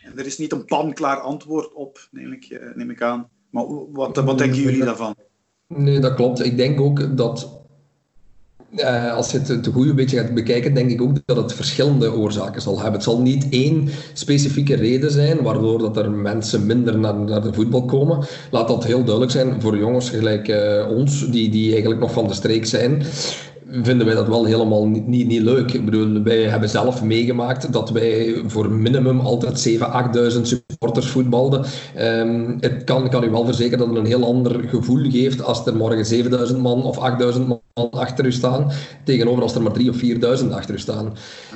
en 0.04 0.20
er 0.20 0.26
is 0.26 0.38
niet 0.38 0.52
een 0.52 0.66
panklaar 0.66 1.20
antwoord 1.20 1.74
op, 1.74 2.08
neem 2.12 2.32
ik, 2.32 2.50
uh, 2.50 2.76
neem 2.76 2.90
ik 2.90 3.02
aan. 3.02 3.30
Maar 3.50 3.92
wat, 3.92 4.16
wat 4.16 4.38
denken 4.38 4.62
jullie 4.62 4.84
daarvan? 4.84 5.16
Nee, 5.68 6.00
dat 6.00 6.14
klopt. 6.14 6.40
Ik 6.40 6.58
denk 6.58 6.82
ook 6.82 7.18
dat 7.18 7.62
uh, 8.76 9.14
als 9.14 9.32
je 9.32 9.40
het 9.40 9.64
te 9.64 9.72
goed 9.72 9.96
beetje 9.96 10.18
gaat 10.18 10.34
bekijken, 10.34 10.74
denk 10.74 10.90
ik 10.90 11.02
ook 11.02 11.16
dat 11.26 11.38
het 11.38 11.54
verschillende 11.54 12.14
oorzaken 12.14 12.62
zal 12.62 12.76
hebben. 12.76 12.94
Het 12.94 13.04
zal 13.04 13.22
niet 13.22 13.48
één 13.50 13.90
specifieke 14.14 14.76
reden 14.76 15.12
zijn 15.12 15.42
waardoor 15.42 15.80
dat 15.80 15.98
er 15.98 16.12
mensen 16.12 16.66
minder 16.66 17.00
naar, 17.00 17.16
naar 17.16 17.42
de 17.42 17.54
voetbal 17.54 17.86
komen. 17.86 18.26
Laat 18.52 18.68
dat 18.68 18.84
heel 18.84 19.04
duidelijk 19.04 19.32
zijn 19.32 19.62
voor 19.62 19.78
jongens 19.78 20.10
gelijk 20.10 20.48
uh, 20.48 20.90
ons, 20.90 21.30
die, 21.32 21.50
die 21.50 21.72
eigenlijk 21.72 22.02
nog 22.02 22.12
van 22.12 22.28
de 22.28 22.34
streek 22.34 22.66
zijn 22.66 23.04
vinden 23.72 24.06
wij 24.06 24.16
dat 24.16 24.28
wel 24.28 24.46
helemaal 24.46 24.88
niet, 24.88 25.08
niet, 25.08 25.42
leuk. 25.42 25.72
Ik 25.72 25.86
bedoel, 25.86 26.24
wij 26.24 26.44
hebben 26.44 26.70
zelf 26.70 27.04
meegemaakt 27.04 27.74
dat 27.74 27.90
wij 27.90 28.42
voor 28.46 28.72
minimum 28.72 29.20
altijd 29.20 29.70
7.000, 29.70 29.78
8.000 30.36 30.42
supporters 30.42 31.08
voetbalden. 31.08 31.66
Um, 32.00 32.58
het 32.60 32.84
kan, 32.84 33.10
kan 33.10 33.24
u 33.24 33.30
wel 33.30 33.46
verzekeren 33.46 33.80
dat 33.80 33.88
het 33.88 33.98
een 33.98 34.06
heel 34.06 34.26
ander 34.26 34.70
gevoel 34.70 35.10
geeft 35.12 35.44
als 35.44 35.66
er 35.66 35.76
morgen 35.76 36.26
7.000 36.52 36.58
man 36.58 36.84
of 36.84 36.98
8.000 37.34 37.42
man 37.48 37.90
achter 37.92 38.26
u 38.26 38.32
staan, 38.32 38.72
tegenover 39.04 39.44
als 39.44 39.56
er 39.56 39.62
maar 39.62 39.80
3.000 39.80 39.90
of 39.90 40.02
4.000 40.42 40.48
achter 40.52 40.76
u 40.76 40.80
staan. 40.80 41.14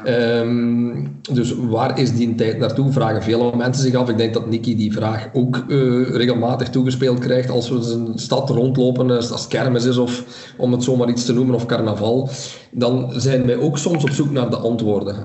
Um, 0.08 1.18
dus 1.32 1.56
waar 1.70 2.00
is 2.00 2.14
die 2.14 2.36
tijd 2.36 2.58
naartoe? 2.58 2.92
Vragen 2.92 3.24
veel 3.24 3.52
mensen 3.52 3.84
zich 3.84 3.96
af. 3.96 4.10
Ik 4.10 4.18
denk 4.18 4.34
dat 4.34 4.50
Nicky 4.50 4.76
die 4.76 4.94
vraag 4.94 5.30
ook 5.34 5.64
uh, 5.68 6.10
regelmatig 6.10 6.70
toegespeeld 6.70 7.20
krijgt 7.20 7.50
als 7.50 7.70
we 7.70 7.76
een 7.76 8.12
stad 8.16 8.50
rondlopen, 8.50 9.12
als 9.12 9.48
kermis 9.48 9.86
is 9.86 9.98
of 9.98 10.24
om 10.58 10.72
het 10.72 10.84
zomaar 10.84 11.10
iets 11.10 11.26
te 11.26 11.34
noemen, 11.34 11.56
of 11.56 11.66
carnaval 11.66 12.30
dan 12.78 13.14
zijn 13.16 13.46
wij 13.46 13.58
ook 13.58 13.78
soms 13.78 14.04
op 14.04 14.10
zoek 14.10 14.32
naar 14.32 14.50
de 14.50 14.56
antwoorden. 14.56 15.16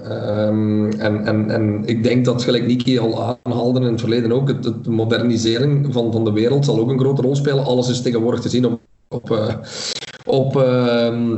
Um, 0.46 0.90
en, 0.92 1.26
en, 1.26 1.50
en 1.50 1.82
ik 1.84 2.02
denk 2.02 2.24
dat, 2.24 2.42
gelijk 2.42 2.66
Niki 2.66 2.98
al 2.98 3.38
aanhaalde 3.42 3.80
in 3.80 3.86
het 3.86 4.00
verleden 4.00 4.32
ook, 4.32 4.48
het, 4.48 4.62
de 4.62 4.90
modernisering 4.90 5.92
van, 5.92 6.12
van 6.12 6.24
de 6.24 6.32
wereld 6.32 6.64
zal 6.64 6.78
ook 6.78 6.90
een 6.90 6.98
grote 6.98 7.22
rol 7.22 7.36
spelen. 7.36 7.64
Alles 7.64 7.88
is 7.88 8.02
tegenwoordig 8.02 8.40
te 8.40 8.48
zien 8.48 8.66
op, 8.66 8.80
op, 9.08 9.58
op, 10.26 10.56
uh, 10.56 11.34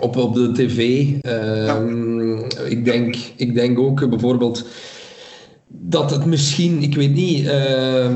op, 0.00 0.16
op 0.16 0.34
de 0.34 0.52
tv. 0.52 1.06
Um, 1.22 2.38
ja. 2.38 2.60
ik, 2.68 2.84
denk, 2.84 3.16
ik 3.36 3.54
denk 3.54 3.78
ook 3.78 4.08
bijvoorbeeld 4.08 4.64
dat 5.72 6.10
het 6.10 6.24
misschien, 6.24 6.82
ik 6.82 6.94
weet 6.94 7.14
niet, 7.14 7.44
uh, 7.44 8.10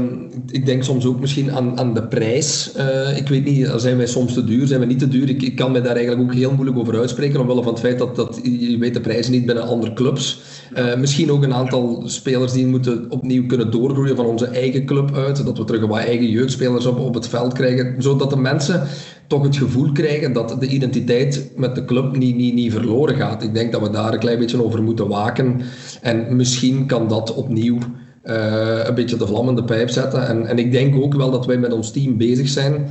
ik 0.50 0.66
denk 0.66 0.82
soms 0.82 1.06
ook 1.06 1.20
misschien 1.20 1.52
aan, 1.52 1.78
aan 1.78 1.94
de 1.94 2.02
prijs. 2.02 2.72
Uh, 2.76 3.16
ik 3.16 3.28
weet 3.28 3.44
niet, 3.44 3.72
zijn 3.76 3.96
wij 3.96 4.06
soms 4.06 4.34
te 4.34 4.44
duur, 4.44 4.66
zijn 4.66 4.80
we 4.80 4.86
niet 4.86 4.98
te 4.98 5.08
duur? 5.08 5.28
Ik, 5.28 5.42
ik, 5.42 5.56
kan 5.56 5.72
me 5.72 5.80
daar 5.80 5.96
eigenlijk 5.96 6.28
ook 6.28 6.34
heel 6.34 6.52
moeilijk 6.52 6.78
over 6.78 6.98
uitspreken, 6.98 7.40
omwille 7.40 7.62
van 7.62 7.72
het 7.72 7.82
feit 7.82 7.98
dat, 7.98 8.16
dat 8.16 8.40
je 8.42 8.78
weet 8.78 8.94
de 8.94 9.00
prijzen 9.00 9.32
niet 9.32 9.46
binnen 9.46 9.66
andere 9.66 9.92
clubs. 9.92 10.40
Uh, 10.76 10.96
misschien 10.96 11.30
ook 11.30 11.42
een 11.42 11.54
aantal 11.54 12.02
spelers 12.06 12.52
die 12.52 12.66
moeten 12.66 13.06
opnieuw 13.08 13.46
kunnen 13.46 13.70
doorgroeien 13.70 14.16
van 14.16 14.26
onze 14.26 14.46
eigen 14.46 14.84
club 14.84 15.14
uit, 15.14 15.44
dat 15.44 15.58
we 15.58 15.64
terug 15.64 15.86
wat 15.86 15.98
eigen 15.98 16.30
jeugdspelers 16.30 16.86
op, 16.86 16.98
op 16.98 17.14
het 17.14 17.28
veld 17.28 17.52
krijgen, 17.52 18.02
zodat 18.02 18.30
de 18.30 18.36
mensen 18.36 18.86
toch 19.26 19.42
het 19.42 19.56
gevoel 19.56 19.92
krijgen 19.92 20.32
dat 20.32 20.56
de 20.60 20.66
identiteit 20.66 21.50
met 21.56 21.74
de 21.74 21.84
club 21.84 22.16
niet, 22.16 22.36
niet, 22.36 22.54
niet 22.54 22.72
verloren 22.72 23.16
gaat. 23.16 23.42
Ik 23.42 23.54
denk 23.54 23.72
dat 23.72 23.80
we 23.80 23.90
daar 23.90 24.12
een 24.12 24.18
klein 24.18 24.38
beetje 24.38 24.64
over 24.64 24.82
moeten 24.82 25.08
waken. 25.08 25.60
En 26.02 26.36
misschien 26.36 26.86
kan 26.86 27.08
dat 27.08 27.34
opnieuw 27.34 27.78
uh, 28.24 28.84
een 28.84 28.94
beetje 28.94 29.16
de 29.16 29.26
vlammende 29.26 29.64
pijp 29.64 29.88
zetten. 29.88 30.26
En, 30.26 30.46
en 30.46 30.58
ik 30.58 30.72
denk 30.72 30.96
ook 30.96 31.14
wel 31.14 31.30
dat 31.30 31.46
wij 31.46 31.58
met 31.58 31.72
ons 31.72 31.90
team 31.90 32.16
bezig 32.16 32.48
zijn 32.48 32.88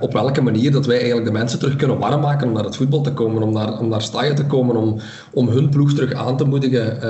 op 0.00 0.12
welke 0.12 0.40
manier 0.40 0.72
dat 0.72 0.86
wij 0.86 0.96
eigenlijk 0.96 1.26
de 1.26 1.32
mensen 1.32 1.58
terug 1.58 1.76
kunnen 1.76 1.98
warm 1.98 2.20
maken 2.20 2.46
om 2.46 2.52
naar 2.52 2.64
het 2.64 2.76
voetbal 2.76 3.00
te 3.00 3.12
komen, 3.12 3.42
om 3.42 3.52
naar, 3.52 3.78
om 3.78 3.88
naar 3.88 4.02
staaien 4.02 4.34
te 4.34 4.46
komen, 4.46 4.76
om, 4.76 5.00
om 5.32 5.48
hun 5.48 5.68
ploeg 5.68 5.92
terug 5.92 6.12
aan 6.12 6.36
te 6.36 6.44
moedigen. 6.44 7.00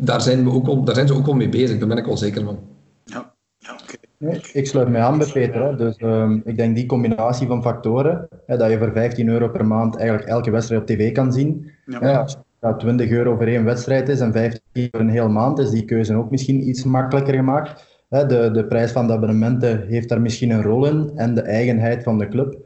daar, 0.00 0.20
zijn 0.20 0.44
we 0.44 0.50
ook 0.50 0.66
al, 0.66 0.84
daar 0.84 0.94
zijn 0.94 1.06
ze 1.06 1.14
ook 1.14 1.26
al 1.26 1.34
mee 1.34 1.48
bezig, 1.48 1.78
daar 1.78 1.88
ben 1.88 1.96
ik 1.96 2.04
wel 2.04 2.16
zeker 2.16 2.44
van. 2.44 2.58
Ja, 3.04 3.34
ja 3.58 3.72
oké. 3.72 3.94
Nee, 4.00 4.11
ik 4.52 4.66
sluit 4.66 4.88
mij 4.88 5.00
aan 5.00 5.18
bij 5.18 5.26
Peter. 5.32 5.62
Hè. 5.62 5.76
Dus 5.76 5.96
ehm, 5.96 6.40
ik 6.44 6.56
denk 6.56 6.76
die 6.76 6.86
combinatie 6.86 7.46
van 7.46 7.62
factoren, 7.62 8.28
hè, 8.46 8.56
dat 8.56 8.70
je 8.70 8.78
voor 8.78 8.92
15 8.92 9.28
euro 9.28 9.48
per 9.48 9.66
maand 9.66 9.96
eigenlijk 9.96 10.28
elke 10.28 10.50
wedstrijd 10.50 10.80
op 10.80 10.86
tv 10.86 11.12
kan 11.12 11.32
zien. 11.32 11.70
Ja. 11.86 12.00
Hè, 12.00 12.18
als 12.18 12.38
dat 12.60 12.78
20 12.78 13.10
euro 13.10 13.36
voor 13.36 13.46
één 13.46 13.64
wedstrijd 13.64 14.08
is 14.08 14.20
en 14.20 14.32
15 14.32 14.88
voor 14.90 15.00
een 15.00 15.08
hele 15.08 15.28
maand, 15.28 15.58
is 15.58 15.70
die 15.70 15.84
keuze 15.84 16.14
ook 16.14 16.30
misschien 16.30 16.68
iets 16.68 16.84
makkelijker 16.84 17.34
gemaakt. 17.34 18.00
Hè, 18.08 18.26
de, 18.26 18.50
de 18.50 18.64
prijs 18.64 18.92
van 18.92 19.06
de 19.06 19.12
abonnementen 19.12 19.86
heeft 19.86 20.08
daar 20.08 20.20
misschien 20.20 20.50
een 20.50 20.62
rol 20.62 20.86
in 20.86 21.10
en 21.14 21.34
de 21.34 21.42
eigenheid 21.42 22.02
van 22.02 22.18
de 22.18 22.28
club. 22.28 22.56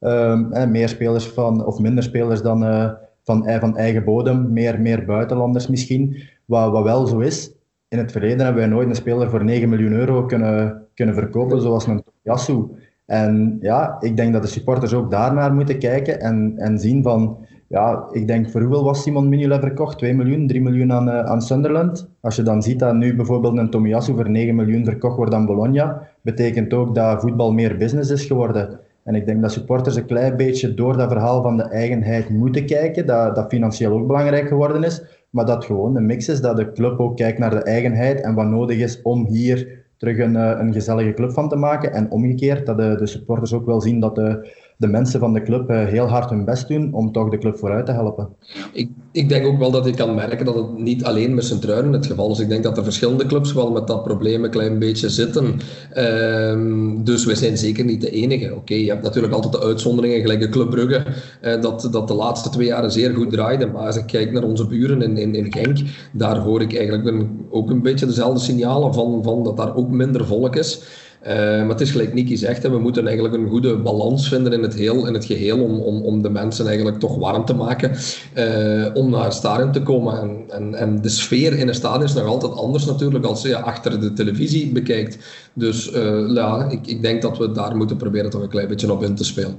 Um, 0.00 0.70
meer 0.70 0.88
spelers 0.88 1.26
van, 1.28 1.66
of 1.66 1.78
minder 1.78 2.04
spelers 2.04 2.42
dan 2.42 2.64
uh, 2.64 2.90
van, 3.24 3.46
eh, 3.46 3.60
van 3.60 3.76
eigen 3.76 4.04
bodem, 4.04 4.52
meer, 4.52 4.80
meer 4.80 5.04
buitenlanders 5.04 5.68
misschien. 5.68 6.22
Wat, 6.44 6.72
wat 6.72 6.82
wel 6.82 7.06
zo 7.06 7.18
is, 7.18 7.52
in 7.88 7.98
het 7.98 8.12
verleden 8.12 8.44
hebben 8.44 8.62
wij 8.62 8.72
nooit 8.72 8.88
een 8.88 8.94
speler 8.94 9.30
voor 9.30 9.44
9 9.44 9.68
miljoen 9.68 9.92
euro 9.92 10.26
kunnen, 10.26 10.81
kunnen 10.94 11.14
verkopen, 11.14 11.60
zoals 11.60 11.86
een 11.86 12.04
Yasu. 12.22 12.64
En 13.06 13.58
ja, 13.60 13.96
ik 14.00 14.16
denk 14.16 14.32
dat 14.32 14.42
de 14.42 14.48
supporters 14.48 14.94
ook 14.94 15.10
daarnaar 15.10 15.54
moeten 15.54 15.78
kijken 15.78 16.20
en, 16.20 16.52
en 16.56 16.78
zien 16.78 17.02
van, 17.02 17.36
ja, 17.68 18.04
ik 18.10 18.26
denk 18.26 18.50
voor 18.50 18.60
hoeveel 18.60 18.84
was 18.84 19.02
Simon 19.02 19.28
Mignolet 19.28 19.60
verkocht? 19.60 19.98
2 19.98 20.14
miljoen, 20.14 20.46
3 20.46 20.62
miljoen 20.62 20.92
aan, 20.92 21.08
uh, 21.08 21.24
aan 21.24 21.42
Sunderland. 21.42 22.08
Als 22.20 22.36
je 22.36 22.42
dan 22.42 22.62
ziet 22.62 22.78
dat 22.78 22.94
nu 22.94 23.16
bijvoorbeeld 23.16 23.56
een 23.56 23.70
Tomiyasu 23.70 24.14
voor 24.14 24.30
9 24.30 24.54
miljoen 24.54 24.84
verkocht 24.84 25.16
wordt 25.16 25.34
aan 25.34 25.46
Bologna, 25.46 26.08
betekent 26.22 26.72
ook 26.72 26.94
dat 26.94 27.20
voetbal 27.20 27.52
meer 27.52 27.76
business 27.76 28.10
is 28.10 28.24
geworden. 28.24 28.80
En 29.04 29.14
ik 29.14 29.26
denk 29.26 29.42
dat 29.42 29.52
supporters 29.52 29.96
een 29.96 30.06
klein 30.06 30.36
beetje 30.36 30.74
door 30.74 30.96
dat 30.96 31.10
verhaal 31.10 31.42
van 31.42 31.56
de 31.56 31.62
eigenheid 31.62 32.28
moeten 32.30 32.66
kijken, 32.66 33.06
dat, 33.06 33.34
dat 33.34 33.48
financieel 33.48 33.92
ook 33.92 34.06
belangrijk 34.06 34.48
geworden 34.48 34.84
is, 34.84 35.02
maar 35.30 35.46
dat 35.46 35.64
gewoon 35.64 35.96
een 35.96 36.06
mix 36.06 36.28
is, 36.28 36.40
dat 36.40 36.56
de 36.56 36.72
club 36.72 36.98
ook 36.98 37.16
kijkt 37.16 37.38
naar 37.38 37.50
de 37.50 37.62
eigenheid 37.62 38.20
en 38.20 38.34
wat 38.34 38.46
nodig 38.46 38.78
is 38.78 39.02
om 39.02 39.26
hier 39.26 39.81
terug 40.02 40.18
een, 40.18 40.36
eh, 40.36 40.58
een 40.58 40.72
gezellige 40.72 41.14
club 41.14 41.32
van 41.32 41.48
te 41.48 41.56
maken. 41.56 41.92
En 41.92 42.10
omgekeerd, 42.10 42.66
dat 42.66 42.76
de, 42.76 42.94
de 42.96 43.06
supporters 43.06 43.52
ook 43.52 43.66
wel 43.66 43.80
zien 43.80 44.00
dat 44.00 44.14
de, 44.14 44.52
de 44.82 44.88
mensen 44.88 45.20
van 45.20 45.32
de 45.32 45.42
club 45.42 45.68
eh, 45.68 45.84
heel 45.84 46.06
hard 46.06 46.30
hun 46.30 46.44
best 46.44 46.68
doen 46.68 46.92
om 46.92 47.12
toch 47.12 47.30
de 47.30 47.38
club 47.38 47.58
vooruit 47.58 47.86
te 47.86 47.92
helpen. 47.92 48.28
Ik, 48.72 48.90
ik 49.12 49.28
denk 49.28 49.46
ook 49.46 49.58
wel 49.58 49.70
dat 49.70 49.86
ik 49.86 49.96
kan 49.96 50.14
merken 50.14 50.44
dat 50.44 50.54
het 50.54 50.78
niet 50.78 51.04
alleen 51.04 51.34
met 51.34 51.44
Sint-Truiden 51.44 51.92
het 51.92 52.06
geval 52.06 52.30
is. 52.30 52.38
Ik 52.38 52.48
denk 52.48 52.62
dat 52.62 52.76
er 52.76 52.84
verschillende 52.84 53.26
clubs 53.26 53.52
wel 53.52 53.70
met 53.70 53.86
dat 53.86 54.04
probleem 54.04 54.44
een 54.44 54.50
klein 54.50 54.78
beetje 54.78 55.08
zitten. 55.08 55.60
Um, 55.96 57.04
dus 57.04 57.24
wij 57.24 57.34
zijn 57.34 57.58
zeker 57.58 57.84
niet 57.84 58.00
de 58.00 58.10
enige. 58.10 58.54
Oké, 58.54 58.74
je 58.74 58.90
hebt 58.90 59.02
natuurlijk 59.02 59.34
altijd 59.34 59.52
de 59.52 59.62
uitzonderingen, 59.62 60.20
gelijk 60.20 60.40
de 60.40 60.48
Club 60.48 60.70
Brugge, 60.70 61.04
eh, 61.40 61.60
dat, 61.60 61.88
dat 61.90 62.08
de 62.08 62.14
laatste 62.14 62.50
twee 62.50 62.66
jaren 62.66 62.92
zeer 62.92 63.14
goed 63.14 63.30
draaide. 63.30 63.66
Maar 63.66 63.86
als 63.86 63.96
ik 63.96 64.06
kijk 64.06 64.32
naar 64.32 64.42
onze 64.42 64.66
buren 64.66 65.02
in, 65.02 65.16
in, 65.16 65.34
in 65.34 65.52
Genk, 65.52 65.78
daar 66.12 66.38
hoor 66.38 66.60
ik 66.60 66.76
eigenlijk 66.76 67.24
ook 67.50 67.70
een 67.70 67.82
beetje 67.82 68.06
dezelfde 68.06 68.40
signalen 68.40 68.94
van, 68.94 69.22
van 69.22 69.44
dat 69.44 69.56
daar 69.56 69.74
ook 69.74 69.90
minder 69.90 70.26
volk 70.26 70.56
is. 70.56 70.82
Uh, 71.26 71.30
maar 71.34 71.68
het 71.68 71.80
is 71.80 71.90
gelijk 71.90 72.14
Niki 72.14 72.36
zegt, 72.36 72.62
hè, 72.62 72.70
we 72.70 72.78
moeten 72.78 73.06
eigenlijk 73.06 73.34
een 73.34 73.48
goede 73.48 73.76
balans 73.76 74.28
vinden 74.28 74.52
in 74.52 74.62
het, 74.62 74.74
heel, 74.74 75.06
in 75.06 75.14
het 75.14 75.24
geheel 75.24 75.62
om, 75.62 75.80
om, 75.80 76.02
om 76.02 76.22
de 76.22 76.30
mensen 76.30 76.66
eigenlijk 76.66 76.98
toch 76.98 77.16
warm 77.16 77.44
te 77.44 77.54
maken 77.54 77.90
uh, 78.36 78.94
om 78.94 79.10
naar 79.10 79.24
het 79.24 79.34
stadion 79.34 79.72
te 79.72 79.82
komen. 79.82 80.20
En, 80.20 80.44
en, 80.48 80.74
en 80.74 81.00
de 81.02 81.08
sfeer 81.08 81.58
in 81.58 81.68
een 81.68 81.74
stadion 81.74 82.02
is 82.02 82.12
nog 82.14 82.26
altijd 82.26 82.52
anders 82.52 82.84
natuurlijk 82.84 83.24
als 83.24 83.42
je 83.42 83.56
achter 83.56 84.00
de 84.00 84.12
televisie 84.12 84.72
bekijkt. 84.72 85.18
Dus 85.52 85.92
uh, 85.92 86.34
ja, 86.34 86.68
ik, 86.70 86.86
ik 86.86 87.02
denk 87.02 87.22
dat 87.22 87.38
we 87.38 87.52
daar 87.52 87.76
moeten 87.76 87.96
proberen 87.96 88.30
toch 88.30 88.42
een 88.42 88.48
klein 88.48 88.68
beetje 88.68 88.92
op 88.92 89.02
in 89.02 89.14
te 89.14 89.24
spelen. 89.24 89.58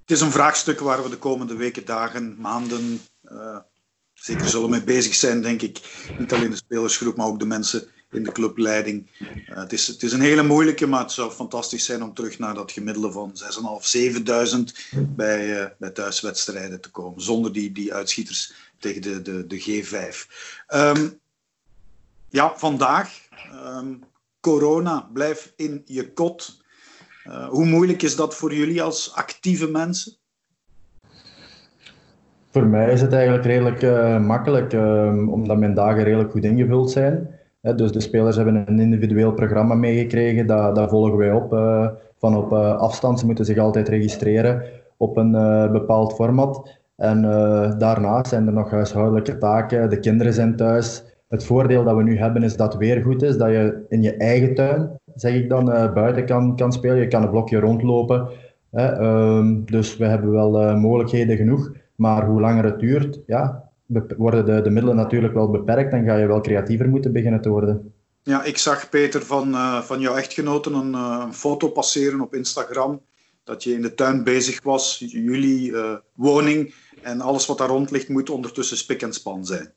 Het 0.00 0.16
is 0.16 0.20
een 0.20 0.30
vraagstuk 0.30 0.80
waar 0.80 1.02
we 1.02 1.10
de 1.10 1.16
komende 1.16 1.56
weken, 1.56 1.84
dagen, 1.84 2.36
maanden 2.38 3.00
zeker 4.14 4.48
zullen 4.48 4.70
mee 4.70 4.84
bezig 4.84 5.14
zijn, 5.14 5.42
denk 5.42 5.62
ik. 5.62 5.80
Niet 6.18 6.32
alleen 6.32 6.50
de 6.50 6.56
spelersgroep, 6.56 7.16
maar 7.16 7.26
ook 7.26 7.38
de 7.38 7.46
mensen 7.46 7.82
in 8.10 8.22
de 8.22 8.32
clubleiding. 8.32 9.06
Uh, 9.20 9.56
het, 9.56 9.72
is, 9.72 9.86
het 9.86 10.02
is 10.02 10.12
een 10.12 10.20
hele 10.20 10.42
moeilijke, 10.42 10.86
maar 10.86 11.00
het 11.00 11.12
zou 11.12 11.30
fantastisch 11.30 11.84
zijn 11.84 12.02
om 12.02 12.14
terug 12.14 12.38
naar 12.38 12.54
dat 12.54 12.72
gemiddelde 12.72 13.12
van 13.12 13.32
6.500, 13.32 14.96
7.000 14.96 15.04
bij, 15.16 15.60
uh, 15.60 15.66
bij 15.78 15.90
thuiswedstrijden 15.90 16.80
te 16.80 16.90
komen. 16.90 17.22
Zonder 17.22 17.52
die, 17.52 17.72
die 17.72 17.94
uitschieters 17.94 18.52
tegen 18.78 19.02
de, 19.02 19.22
de, 19.22 19.46
de 19.46 19.84
G5. 19.84 20.26
Um, 20.74 21.18
ja, 22.28 22.52
vandaag. 22.56 23.28
Um, 23.76 24.00
corona, 24.40 25.08
blijf 25.12 25.52
in 25.56 25.82
je 25.84 26.12
kot. 26.12 26.62
Uh, 27.26 27.48
hoe 27.48 27.64
moeilijk 27.64 28.02
is 28.02 28.16
dat 28.16 28.34
voor 28.34 28.54
jullie 28.54 28.82
als 28.82 29.14
actieve 29.14 29.70
mensen? 29.70 30.12
Voor 32.50 32.66
mij 32.66 32.92
is 32.92 33.00
het 33.00 33.12
eigenlijk 33.12 33.44
redelijk 33.44 33.82
makkelijk, 34.20 34.72
uh, 34.72 35.30
omdat 35.32 35.58
mijn 35.58 35.74
dagen 35.74 36.04
redelijk 36.04 36.30
goed 36.30 36.44
ingevuld 36.44 36.90
zijn. 36.90 37.37
Dus 37.60 37.92
de 37.92 38.00
spelers 38.00 38.36
hebben 38.36 38.64
een 38.66 38.80
individueel 38.80 39.32
programma 39.32 39.74
meegekregen, 39.74 40.46
dat, 40.46 40.74
dat 40.74 40.90
volgen 40.90 41.16
wij 41.16 41.32
op 41.32 41.52
uh, 41.52 41.88
van 42.18 42.36
op 42.36 42.52
afstand. 42.52 43.18
Ze 43.18 43.26
moeten 43.26 43.44
zich 43.44 43.58
altijd 43.58 43.88
registreren 43.88 44.62
op 44.96 45.16
een 45.16 45.32
bepaald 45.72 46.14
format. 46.14 46.78
En 46.96 47.22
daarnaast 47.78 48.28
zijn 48.28 48.46
er 48.46 48.52
nog 48.52 48.70
huishoudelijke 48.70 49.38
taken, 49.38 49.90
de 49.90 49.98
kinderen 49.98 50.32
zijn 50.32 50.56
thuis. 50.56 51.04
Het 51.28 51.44
voordeel 51.44 51.84
dat 51.84 51.96
we 51.96 52.02
nu 52.02 52.18
hebben 52.18 52.42
is 52.42 52.56
dat 52.56 52.72
het 52.72 52.82
weer 52.82 53.02
goed 53.02 53.22
is, 53.22 53.36
dat 53.36 53.48
je 53.48 53.84
in 53.88 54.02
je 54.02 54.16
eigen 54.16 54.54
tuin, 54.54 54.90
zeg 55.14 55.34
ik 55.34 55.48
dan, 55.48 55.64
buiten 55.94 56.24
kan, 56.24 56.56
kan 56.56 56.72
spelen. 56.72 56.96
Je 56.96 57.08
kan 57.08 57.22
een 57.22 57.30
blokje 57.30 57.58
rondlopen. 57.58 58.28
Ehm, 58.72 59.64
dus 59.64 59.96
we 59.96 60.04
hebben 60.04 60.30
wel 60.30 60.76
mogelijkheden 60.76 61.36
genoeg. 61.36 61.72
Maar 61.98 62.26
hoe 62.26 62.40
langer 62.40 62.64
het 62.64 62.78
duurt, 62.78 63.20
ja, 63.26 63.67
worden 64.16 64.46
de, 64.46 64.62
de 64.62 64.70
middelen 64.70 64.96
natuurlijk 64.96 65.34
wel 65.34 65.50
beperkt 65.50 65.92
en 65.92 66.04
ga 66.04 66.16
je 66.16 66.26
wel 66.26 66.40
creatiever 66.40 66.88
moeten 66.88 67.12
beginnen 67.12 67.40
te 67.40 67.48
worden. 67.48 67.92
Ja, 68.22 68.42
ik 68.42 68.58
zag 68.58 68.88
Peter 68.88 69.22
van, 69.22 69.48
uh, 69.48 69.82
van 69.82 70.00
jouw 70.00 70.16
echtgenoten 70.16 70.74
een, 70.74 70.92
uh, 70.92 71.30
foto 71.30 71.68
passeren 71.68 72.20
op 72.20 72.34
Instagram. 72.34 73.00
Dat 73.44 73.62
je 73.62 73.72
in 73.72 73.82
de 73.82 73.94
tuin 73.94 74.24
bezig 74.24 74.62
was, 74.62 75.04
jullie 75.06 75.70
uh, 75.70 75.96
woning 76.14 76.74
en 77.02 77.20
alles 77.20 77.46
wat 77.46 77.58
daar 77.58 77.68
rond 77.68 77.90
ligt 77.90 78.08
moet 78.08 78.30
ondertussen 78.30 78.76
spik 78.76 79.02
en 79.02 79.12
span 79.12 79.44
zijn. 79.46 79.72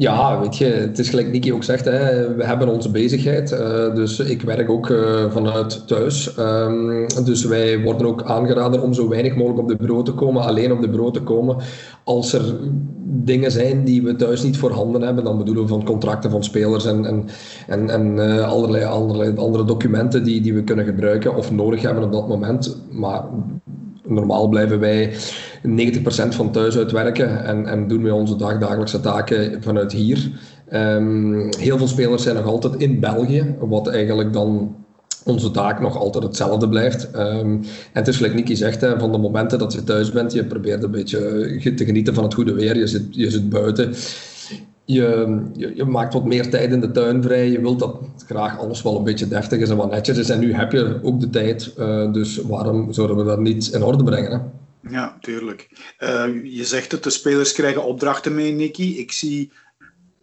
Ja, 0.00 0.40
weet 0.40 0.56
je, 0.56 0.64
het 0.64 0.98
is 0.98 1.08
gelijk 1.08 1.30
Nicky 1.30 1.52
ook 1.52 1.64
zegt, 1.64 1.84
hè, 1.84 2.34
we 2.34 2.44
hebben 2.44 2.68
onze 2.68 2.90
bezigheid. 2.90 3.52
Uh, 3.52 3.94
dus 3.94 4.18
ik 4.18 4.42
werk 4.42 4.70
ook 4.70 4.88
uh, 4.88 5.30
vanuit 5.30 5.86
thuis. 5.86 6.38
Um, 6.38 7.06
dus 7.24 7.44
wij 7.44 7.82
worden 7.82 8.06
ook 8.06 8.22
aangeraden 8.22 8.82
om 8.82 8.94
zo 8.94 9.08
weinig 9.08 9.36
mogelijk 9.36 9.60
op 9.60 9.68
de 9.68 9.76
bureau 9.76 10.04
te 10.04 10.12
komen, 10.12 10.42
alleen 10.42 10.72
op 10.72 10.80
de 10.80 10.88
bureau 10.88 11.12
te 11.12 11.22
komen. 11.22 11.56
Als 12.04 12.32
er 12.32 12.56
dingen 13.04 13.50
zijn 13.50 13.84
die 13.84 14.02
we 14.02 14.16
thuis 14.16 14.42
niet 14.42 14.56
voorhanden 14.58 15.02
hebben, 15.02 15.24
dan 15.24 15.38
bedoelen 15.38 15.62
we 15.62 15.68
van 15.68 15.84
contracten 15.84 16.30
van 16.30 16.44
spelers 16.44 16.86
en, 16.86 17.04
en, 17.04 17.24
en, 17.66 17.90
en 17.90 18.44
allerlei, 18.44 18.84
allerlei 18.84 19.36
andere 19.36 19.64
documenten 19.64 20.24
die, 20.24 20.40
die 20.40 20.54
we 20.54 20.64
kunnen 20.64 20.84
gebruiken 20.84 21.36
of 21.36 21.52
nodig 21.52 21.82
hebben 21.82 22.04
op 22.04 22.12
dat 22.12 22.28
moment. 22.28 22.76
Maar 22.90 23.22
normaal 24.06 24.48
blijven 24.48 24.80
wij 24.80 25.12
90% 25.66 26.28
van 26.28 26.52
thuis 26.52 26.76
uitwerken 26.76 27.44
en, 27.44 27.66
en 27.66 27.88
doen 27.88 28.02
wij 28.02 28.12
onze 28.12 28.36
dagdagelijkse 28.36 29.00
taken 29.00 29.62
vanuit 29.62 29.92
hier. 29.92 30.30
Um, 30.72 31.48
heel 31.58 31.78
veel 31.78 31.88
spelers 31.88 32.22
zijn 32.22 32.36
nog 32.36 32.46
altijd 32.46 32.74
in 32.76 33.00
België, 33.00 33.54
wat 33.58 33.88
eigenlijk 33.88 34.32
dan 34.32 34.76
onze 35.24 35.50
taak 35.50 35.80
nog 35.80 35.96
altijd 35.96 36.24
hetzelfde 36.24 36.68
blijft. 36.68 37.08
Um, 37.14 37.20
en 37.52 37.60
het 37.92 38.08
is 38.08 38.16
gelijk 38.16 38.34
Nicky 38.34 38.54
zegt, 38.54 38.80
hè, 38.80 38.98
van 38.98 39.12
de 39.12 39.18
momenten 39.18 39.58
dat 39.58 39.72
je 39.72 39.84
thuis 39.84 40.12
bent, 40.12 40.32
je 40.32 40.44
probeert 40.44 40.82
een 40.82 40.90
beetje 40.90 41.74
te 41.74 41.84
genieten 41.84 42.14
van 42.14 42.24
het 42.24 42.34
goede 42.34 42.52
weer, 42.52 42.76
je 42.76 42.86
zit, 42.86 43.04
je 43.10 43.30
zit 43.30 43.48
buiten. 43.48 43.94
Je, 44.84 45.42
je, 45.74 45.84
maakt 45.84 46.12
wat 46.12 46.24
meer 46.24 46.50
tijd 46.50 46.72
in 46.72 46.80
de 46.80 46.90
tuin 46.90 47.22
vrij. 47.22 47.50
Je 47.50 47.60
wilt 47.60 47.78
dat 47.78 47.96
graag 48.26 48.58
alles 48.58 48.82
wel 48.82 48.96
een 48.96 49.04
beetje 49.04 49.28
deftig 49.28 49.58
is 49.58 49.70
en 49.70 49.76
wat 49.76 49.90
netjes 49.90 50.18
is. 50.18 50.30
En 50.30 50.40
nu 50.40 50.54
heb 50.54 50.72
je 50.72 50.98
ook 51.02 51.20
de 51.20 51.30
tijd, 51.30 51.74
uh, 51.78 52.12
dus 52.12 52.36
waarom 52.36 52.92
zouden 52.92 53.16
we 53.16 53.24
dat 53.24 53.40
niet 53.40 53.68
in 53.72 53.82
orde 53.82 54.04
brengen? 54.04 54.30
Hè? 54.30 54.38
Ja, 54.88 55.18
tuurlijk. 55.20 55.68
Uh, 55.98 56.44
je 56.44 56.64
zegt 56.64 56.92
het, 56.92 57.02
de 57.02 57.10
spelers 57.10 57.52
krijgen 57.52 57.84
opdrachten 57.84 58.34
mee, 58.34 58.52
Nicky. 58.52 58.82
Ik 58.82 59.12
zie, 59.12 59.52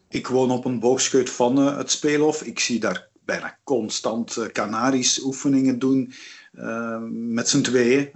ik 0.10 0.28
woon 0.28 0.52
op 0.52 0.66
een 0.66 0.80
boogscheut 0.80 1.30
van 1.30 1.60
uh, 1.60 1.78
het 1.78 1.92
speelhof. 1.92 2.42
Ik 2.42 2.60
zie 2.60 2.80
daar 2.80 3.08
bijna 3.26 3.58
constant 3.64 4.38
uh, 4.38 4.46
Canaries 4.46 5.24
oefeningen 5.24 5.80
doen 5.80 6.14
met 7.10 7.50
z'n 7.50 7.62
tweeën. 7.62 8.12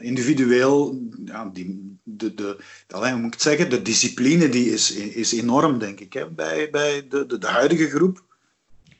individueel, 0.00 1.02
ja, 1.24 1.50
die, 1.52 1.98
de, 2.02 2.34
de, 2.34 2.56
alleen, 2.88 3.20
moet 3.20 3.34
ik 3.34 3.40
zeggen, 3.40 3.70
de 3.70 3.82
discipline 3.82 4.48
die 4.48 4.72
is, 4.72 4.90
is 4.92 5.32
enorm, 5.32 5.78
denk 5.78 6.00
ik, 6.00 6.12
hè, 6.12 6.30
bij, 6.30 6.70
bij 6.70 7.06
de, 7.08 7.38
de 7.38 7.46
huidige 7.46 7.88
groep. 7.88 8.31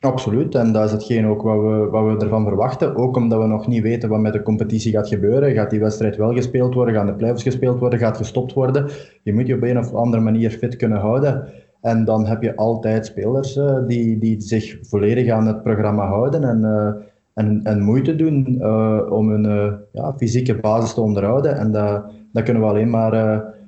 Absoluut, 0.02 0.54
en 0.54 0.72
dat 0.72 0.84
is 0.84 0.92
hetgeen 0.92 1.26
ook 1.26 1.42
wat 1.42 1.60
we, 1.60 1.88
wat 1.90 2.04
we 2.04 2.24
ervan 2.24 2.44
verwachten. 2.44 2.96
Ook 2.96 3.16
omdat 3.16 3.40
we 3.40 3.46
nog 3.46 3.66
niet 3.66 3.82
weten 3.82 4.08
wat 4.08 4.20
met 4.20 4.32
de 4.32 4.42
competitie 4.42 4.92
gaat 4.92 5.08
gebeuren. 5.08 5.52
Gaat 5.52 5.70
die 5.70 5.80
wedstrijd 5.80 6.16
wel 6.16 6.32
gespeeld 6.34 6.74
worden? 6.74 6.94
Gaan 6.94 7.06
de 7.06 7.14
play 7.14 7.36
gespeeld 7.36 7.78
worden? 7.78 7.98
Gaat 7.98 8.16
gestopt 8.16 8.52
worden? 8.52 8.90
Je 9.22 9.32
moet 9.32 9.46
je 9.46 9.54
op 9.54 9.62
een 9.62 9.78
of 9.78 9.94
andere 9.94 10.22
manier 10.22 10.50
fit 10.50 10.76
kunnen 10.76 10.98
houden. 10.98 11.48
En 11.80 12.04
dan 12.04 12.26
heb 12.26 12.42
je 12.42 12.56
altijd 12.56 13.06
spelers 13.06 13.56
uh, 13.56 13.78
die, 13.86 14.18
die 14.18 14.40
zich 14.40 14.78
volledig 14.82 15.30
aan 15.30 15.46
het 15.46 15.62
programma 15.62 16.06
houden. 16.06 16.44
En 16.44 16.60
uh, 16.60 17.04
en, 17.34 17.60
en 17.62 17.82
moeite 17.82 18.16
doen 18.16 18.56
uh, 18.60 19.00
om 19.10 19.28
hun 19.28 19.78
ja, 19.92 20.14
fysieke 20.16 20.54
basis 20.54 20.94
te 20.94 21.00
onderhouden. 21.00 21.56
En 21.56 21.72
dat, 21.72 22.04
dat 22.32 22.42
kunnen 22.42 22.62
we 22.62 22.68
alleen 22.68 22.90
maar 22.90 23.14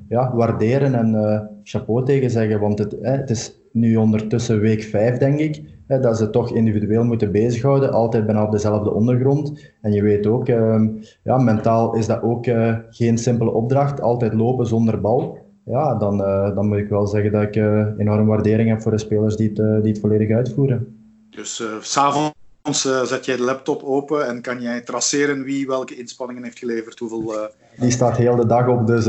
ja, 0.08 0.34
waarderen 0.34 0.94
en 0.94 1.50
chapeau 1.62 2.04
tegen 2.04 2.30
zeggen. 2.30 2.60
Want 2.60 2.78
het, 2.78 2.96
het 3.00 3.30
is 3.30 3.60
nu 3.72 3.96
ondertussen 3.96 4.60
week 4.60 4.82
5, 4.82 5.18
denk 5.18 5.38
ik, 5.38 5.73
hè, 5.94 6.00
dat 6.00 6.16
ze 6.16 6.30
toch 6.30 6.50
individueel 6.50 7.04
moeten 7.04 7.32
bezighouden. 7.32 7.92
Altijd 7.92 8.26
bijna 8.26 8.44
op 8.44 8.52
dezelfde 8.52 8.92
ondergrond. 8.92 9.72
En 9.80 9.92
je 9.92 10.02
weet 10.02 10.26
ook, 10.26 10.48
ehm, 10.48 10.88
ja, 11.22 11.38
mentaal 11.38 11.94
is 11.94 12.06
dat 12.06 12.22
ook 12.22 12.44
geen 12.90 13.18
simpele 13.18 13.50
opdracht. 13.50 14.00
Altijd 14.00 14.34
lopen 14.34 14.66
zonder 14.66 15.00
bal. 15.00 15.38
Ja, 15.64 15.94
dan, 15.94 16.18
dan 16.54 16.68
moet 16.68 16.78
ik 16.78 16.88
wel 16.88 17.06
zeggen 17.06 17.32
dat 17.32 17.42
ik 17.42 17.56
enorm 17.98 18.26
waardering 18.26 18.68
heb 18.68 18.82
voor 18.82 18.90
de 18.90 18.98
spelers 18.98 19.36
die 19.36 19.52
het, 19.54 19.82
die 19.82 19.92
het 19.92 20.00
volledig 20.00 20.36
uitvoeren. 20.36 20.94
Dus 21.34 21.60
uh, 21.60 21.68
s'avonds 21.80 22.84
uh, 22.86 23.02
zet 23.02 23.24
jij 23.24 23.36
de 23.36 23.42
laptop 23.42 23.82
open 23.82 24.26
en 24.26 24.40
kan 24.40 24.60
jij 24.60 24.80
traceren 24.80 25.42
wie 25.42 25.66
welke 25.66 25.96
inspanningen 25.96 26.42
heeft 26.42 26.58
geleverd. 26.58 26.98
Hoeveel, 26.98 27.34
uh... 27.34 27.40
Die 27.76 27.90
staat 27.90 28.16
heel 28.16 28.36
de 28.36 28.46
dag 28.46 28.68
op, 28.68 28.86
dus... 28.86 29.04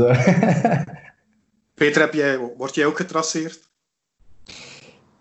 Peter, 1.74 2.00
heb 2.00 2.14
jij, 2.14 2.38
word 2.56 2.74
jij 2.74 2.86
ook 2.86 2.96
getraceerd? 2.96 3.65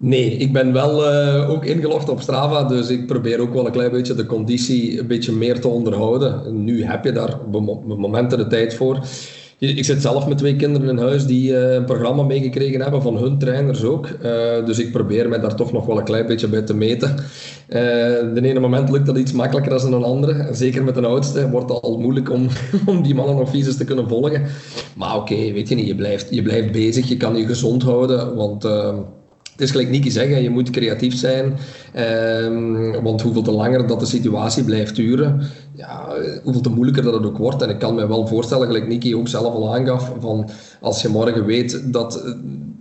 Nee, 0.06 0.32
ik 0.32 0.54
ben 0.54 0.74
wel 0.74 1.12
uh, 1.12 1.50
ook 1.50 1.66
ingelogd 1.66 2.10
op 2.10 2.22
Strava, 2.22 2.64
dus 2.64 2.90
ik 2.90 3.08
probeer 3.08 3.40
ook 3.40 3.54
wel 3.54 3.66
een 3.66 3.72
klein 3.72 3.92
beetje 3.92 4.14
de 4.14 4.26
conditie 4.26 5.00
een 5.00 5.08
beetje 5.08 5.32
meer 5.32 5.60
te 5.60 5.68
onderhouden. 5.68 6.64
Nu 6.64 6.84
heb 6.84 7.04
je 7.04 7.12
daar 7.12 7.38
momenten 7.86 8.38
de 8.38 8.48
tijd 8.48 8.74
voor. 8.74 9.00
Ik 9.58 9.86
zit 9.86 10.02
zelf 10.02 10.28
met 10.28 10.38
twee 10.38 10.56
kinderen 10.56 10.90
in 10.90 10.98
huis 10.98 11.26
die 11.26 11.52
uh, 11.52 11.74
een 11.74 11.86
programma 11.86 12.24
meegekregen 12.24 12.82
hebben 12.82 13.02
van 13.02 13.18
hun 13.18 13.38
trainers 13.38 13.84
ook. 13.84 14.08
Uh, 14.24 14.66
dus 14.66 14.80
ik 14.80 14.92
probeer 14.92 15.30
mij 15.30 15.40
daar 15.40 15.56
toch 15.56 15.72
nog 15.72 15.86
wel 15.86 15.98
een 15.98 16.04
klein 16.04 16.26
beetje 16.26 16.48
bij 16.48 16.62
te 16.62 16.76
meten. 16.76 17.10
Uh, 17.10 17.76
de 18.34 18.42
ene 18.42 18.60
moment 18.60 18.90
lukt 18.90 19.06
dat 19.06 19.18
iets 19.18 19.32
makkelijker 19.32 19.82
dan 19.82 19.94
een 19.94 20.04
andere. 20.04 20.48
Zeker 20.52 20.84
met 20.84 20.98
een 20.98 21.06
oudste 21.06 21.50
wordt 21.50 21.70
het 21.70 21.82
al 21.82 22.00
moeilijk 22.00 22.32
om, 22.32 22.48
om 22.86 23.02
die 23.02 23.16
mannen 23.16 23.36
of 23.36 23.50
visus 23.50 23.78
te 23.78 23.86
kunnen 23.86 24.08
volgen. 24.08 24.44
Maar 24.96 25.16
oké, 25.16 25.36
weet 25.52 25.70
je 25.70 25.76
niet, 25.76 25.88
je 25.88 25.96
blijft, 25.96 26.28
je 26.30 26.42
blijft 26.42 26.72
bezig, 26.72 27.08
je 27.08 27.18
kan 27.18 27.36
je 27.36 27.46
gezond 27.46 27.84
houden. 27.84 28.36
Want 28.36 28.68
is 29.62 29.72
gelijk 29.72 29.90
Niki 29.90 30.12
zeggen, 30.12 30.44
je 30.44 30.50
moet 30.50 30.70
creatief 30.70 31.16
zijn. 31.16 31.54
Um, 32.44 33.04
want 33.04 33.22
hoeveel 33.22 33.42
te 33.42 33.52
langer 33.52 33.88
dat 33.88 34.00
de 34.00 34.06
situatie 34.06 34.64
blijft 34.64 34.96
duren, 34.96 35.42
ja, 35.76 36.08
hoeveel 36.44 36.62
te 36.62 36.70
moeilijker 36.70 37.04
dat 37.04 37.14
het 37.14 37.26
ook 37.26 37.38
wordt. 37.38 37.62
En 37.62 37.70
ik 37.70 37.80
kan 37.80 37.96
me 37.96 38.08
wel 38.08 38.28
voorstellen, 38.28 38.68
gelijk 38.68 38.88
Niki 38.88 39.16
ook 39.16 39.28
zelf 39.28 39.54
al 39.54 39.76
aangaf, 39.76 40.14
van 40.20 40.50
als 40.82 41.02
je 41.02 41.10
morgen 41.10 41.46
weet 41.46 41.94
dat, 41.94 42.36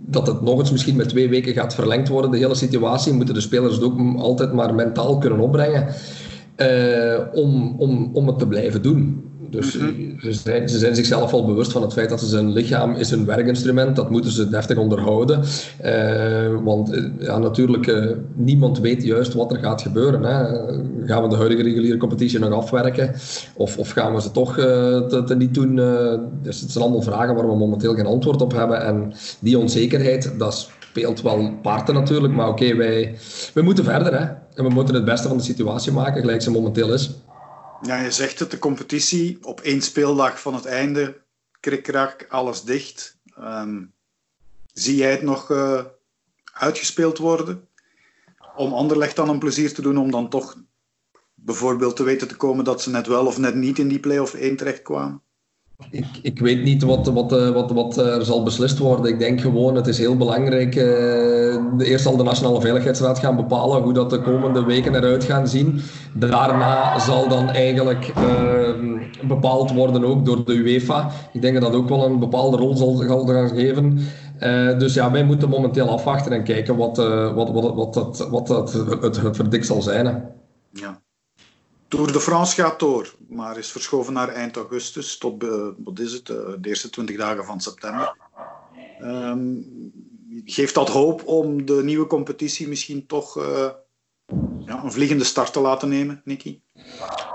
dat 0.05 0.27
het 0.27 0.41
nog 0.41 0.59
eens 0.59 0.71
misschien 0.71 0.95
met 0.95 1.09
twee 1.09 1.29
weken 1.29 1.53
gaat 1.53 1.75
verlengd 1.75 2.07
worden, 2.07 2.31
de 2.31 2.37
hele 2.37 2.55
situatie, 2.55 3.13
moeten 3.13 3.33
de 3.33 3.41
spelers 3.41 3.75
het 3.75 3.83
ook 3.83 3.99
altijd 4.17 4.53
maar 4.53 4.75
mentaal 4.75 5.17
kunnen 5.17 5.39
opbrengen. 5.39 5.87
Uh, 6.57 7.19
om, 7.33 7.75
om, 7.77 8.09
om 8.13 8.27
het 8.27 8.39
te 8.39 8.47
blijven 8.47 8.81
doen. 8.81 9.24
Dus 9.55 9.77
mhm. 9.77 10.19
ze, 10.19 10.33
zijn, 10.33 10.69
ze 10.69 10.77
zijn 10.77 10.95
zichzelf 10.95 11.33
al 11.33 11.45
bewust 11.45 11.71
van 11.71 11.81
het 11.81 11.93
feit 11.93 12.09
dat 12.09 12.19
ze 12.19 12.25
zijn 12.25 12.51
lichaam 12.51 12.95
is 12.95 13.11
een 13.11 13.25
werkinstrument. 13.25 13.95
Dat 13.95 14.09
moeten 14.09 14.31
ze 14.31 14.49
deftig 14.49 14.77
onderhouden. 14.77 15.41
Uh, 15.85 16.63
want 16.63 16.95
uh, 16.95 17.03
ja, 17.19 17.37
natuurlijk, 17.37 17.87
uh, 17.87 18.11
niemand 18.33 18.79
weet 18.79 19.03
juist 19.03 19.33
wat 19.33 19.51
er 19.51 19.59
gaat 19.59 19.81
gebeuren. 19.81 20.23
Hè. 20.23 20.43
Gaan 21.05 21.23
we 21.23 21.29
de 21.29 21.35
huidige 21.35 21.63
reguliere 21.63 21.97
competitie 21.97 22.39
nog 22.39 22.51
afwerken? 22.51 23.13
Of, 23.55 23.77
of 23.77 23.89
gaan 23.89 24.13
we 24.13 24.21
ze 24.21 24.31
toch 24.31 24.55
te, 24.55 25.23
te, 25.25 25.35
niet 25.35 25.53
doen? 25.53 25.75
dus 26.43 26.61
het 26.61 26.71
zijn 26.71 26.83
allemaal 26.83 27.01
vragen 27.01 27.35
waar 27.35 27.47
we 27.47 27.55
momenteel 27.55 27.93
geen 27.93 28.05
antwoord 28.05 28.41
op 28.41 28.53
hebben. 28.53 28.81
En 28.85 29.13
die 29.39 29.57
onzekerheid, 29.57 30.33
dat 30.37 30.69
speelt 30.79 31.21
wel 31.21 31.51
parten 31.61 31.93
natuurlijk. 31.93 32.33
Maar 32.33 32.49
oké, 32.49 32.63
okay, 32.63 32.77
wij, 32.77 33.17
wij 33.53 33.63
moeten 33.63 33.83
verder. 33.83 34.19
Hè. 34.19 34.25
En 34.55 34.63
we 34.63 34.69
moeten 34.69 34.95
het 34.95 35.05
beste 35.05 35.27
van 35.27 35.37
de 35.37 35.43
situatie 35.43 35.91
maken, 35.91 36.21
gelijk 36.21 36.41
ze 36.41 36.51
momenteel 36.51 36.93
is. 36.93 37.11
Ja, 37.81 37.99
je 38.01 38.11
zegt 38.11 38.39
het, 38.39 38.51
de 38.51 38.59
competitie 38.59 39.37
op 39.41 39.61
één 39.61 39.81
speeldag 39.81 40.41
van 40.41 40.53
het 40.53 40.65
einde, 40.65 41.21
krikrak, 41.59 42.25
alles 42.29 42.63
dicht. 42.63 43.17
Um, 43.39 43.93
zie 44.73 44.95
jij 44.95 45.11
het 45.11 45.21
nog 45.21 45.49
uh, 45.49 45.85
uitgespeeld 46.53 47.17
worden? 47.17 47.67
Om 48.55 48.73
Anderlecht 48.73 49.15
dan 49.15 49.29
een 49.29 49.39
plezier 49.39 49.73
te 49.73 49.81
doen 49.81 49.97
om 49.97 50.11
dan 50.11 50.29
toch 50.29 50.55
bijvoorbeeld 51.33 51.95
te 51.95 52.03
weten 52.03 52.27
te 52.27 52.35
komen 52.35 52.65
dat 52.65 52.81
ze 52.81 52.89
net 52.89 53.07
wel 53.07 53.25
of 53.25 53.37
net 53.37 53.55
niet 53.55 53.79
in 53.79 53.87
die 53.87 53.99
play-off 53.99 54.33
1 54.33 54.55
terechtkwamen? 54.55 55.21
Ik, 55.89 56.05
ik 56.21 56.39
weet 56.39 56.63
niet 56.63 56.83
wat, 56.83 57.07
wat, 57.07 57.31
eh, 57.31 57.49
wat, 57.49 57.71
wat 57.71 57.97
er 57.97 58.25
zal 58.25 58.43
beslist 58.43 58.77
worden. 58.77 59.11
Ik 59.11 59.19
denk 59.19 59.41
gewoon, 59.41 59.75
het 59.75 59.87
is 59.87 59.97
heel 59.97 60.17
belangrijk. 60.17 60.75
Uh, 60.75 61.87
eerst 61.89 62.03
zal 62.03 62.17
de 62.17 62.23
Nationale 62.23 62.61
Veiligheidsraad 62.61 63.19
gaan 63.19 63.35
bepalen 63.35 63.81
hoe 63.81 63.93
dat 63.93 64.09
de 64.09 64.21
komende 64.21 64.63
weken 64.65 64.95
eruit 64.95 65.23
gaan 65.23 65.47
zien. 65.47 65.81
Daarna 66.13 66.99
zal 66.99 67.27
dan 67.27 67.49
eigenlijk 67.49 68.13
uh, 68.17 68.99
bepaald 69.27 69.71
worden 69.71 70.03
ook 70.03 70.25
door 70.25 70.45
de 70.45 70.53
UEFA. 70.53 71.11
Ik 71.33 71.41
denk 71.41 71.53
dat 71.53 71.71
dat 71.71 71.81
ook 71.81 71.89
wel 71.89 72.05
een 72.05 72.19
bepaalde 72.19 72.57
rol 72.57 72.75
zal, 72.75 72.95
gaan 72.95 73.49
geven. 73.49 73.99
Uh, 74.39 74.79
dus 74.79 74.93
ja, 74.93 75.11
wij 75.11 75.23
moeten 75.23 75.49
momenteel 75.49 75.89
afwachten 75.89 76.31
en 76.31 76.43
kijken 76.43 76.75
wat, 76.75 76.97
wat, 77.35 77.51
wat, 77.51 77.75
wat, 77.75 77.95
wat, 77.95 78.27
wat 78.29 78.47
het, 78.47 78.73
het, 79.01 79.21
het 79.21 79.35
verdikt 79.35 79.65
zal 79.65 79.81
zijn. 79.81 80.05
Hè. 80.05 80.13
Ja. 80.71 81.03
Tour 81.87 82.11
de 82.11 82.19
France 82.19 82.61
gaat 82.61 82.79
door, 82.79 83.15
maar 83.27 83.57
is 83.57 83.71
verschoven 83.71 84.13
naar 84.13 84.29
eind 84.29 84.55
augustus 84.55 85.17
tot, 85.17 85.43
uh, 85.43 85.67
wat 85.77 85.99
is 85.99 86.13
het, 86.13 86.29
uh, 86.29 86.37
de 86.59 86.69
eerste 86.69 86.89
20 86.89 87.17
dagen 87.17 87.45
van 87.45 87.61
september. 87.61 88.15
Um, 89.01 89.65
geeft 90.45 90.73
dat 90.73 90.89
hoop 90.89 91.27
om 91.27 91.65
de 91.65 91.81
nieuwe 91.83 92.07
competitie 92.07 92.67
misschien 92.67 93.05
toch 93.05 93.37
uh, 93.37 93.69
ja, 94.65 94.83
een 94.83 94.91
vliegende 94.91 95.23
start 95.23 95.53
te 95.53 95.59
laten 95.59 95.89
nemen, 95.89 96.21
Nicky? 96.23 96.59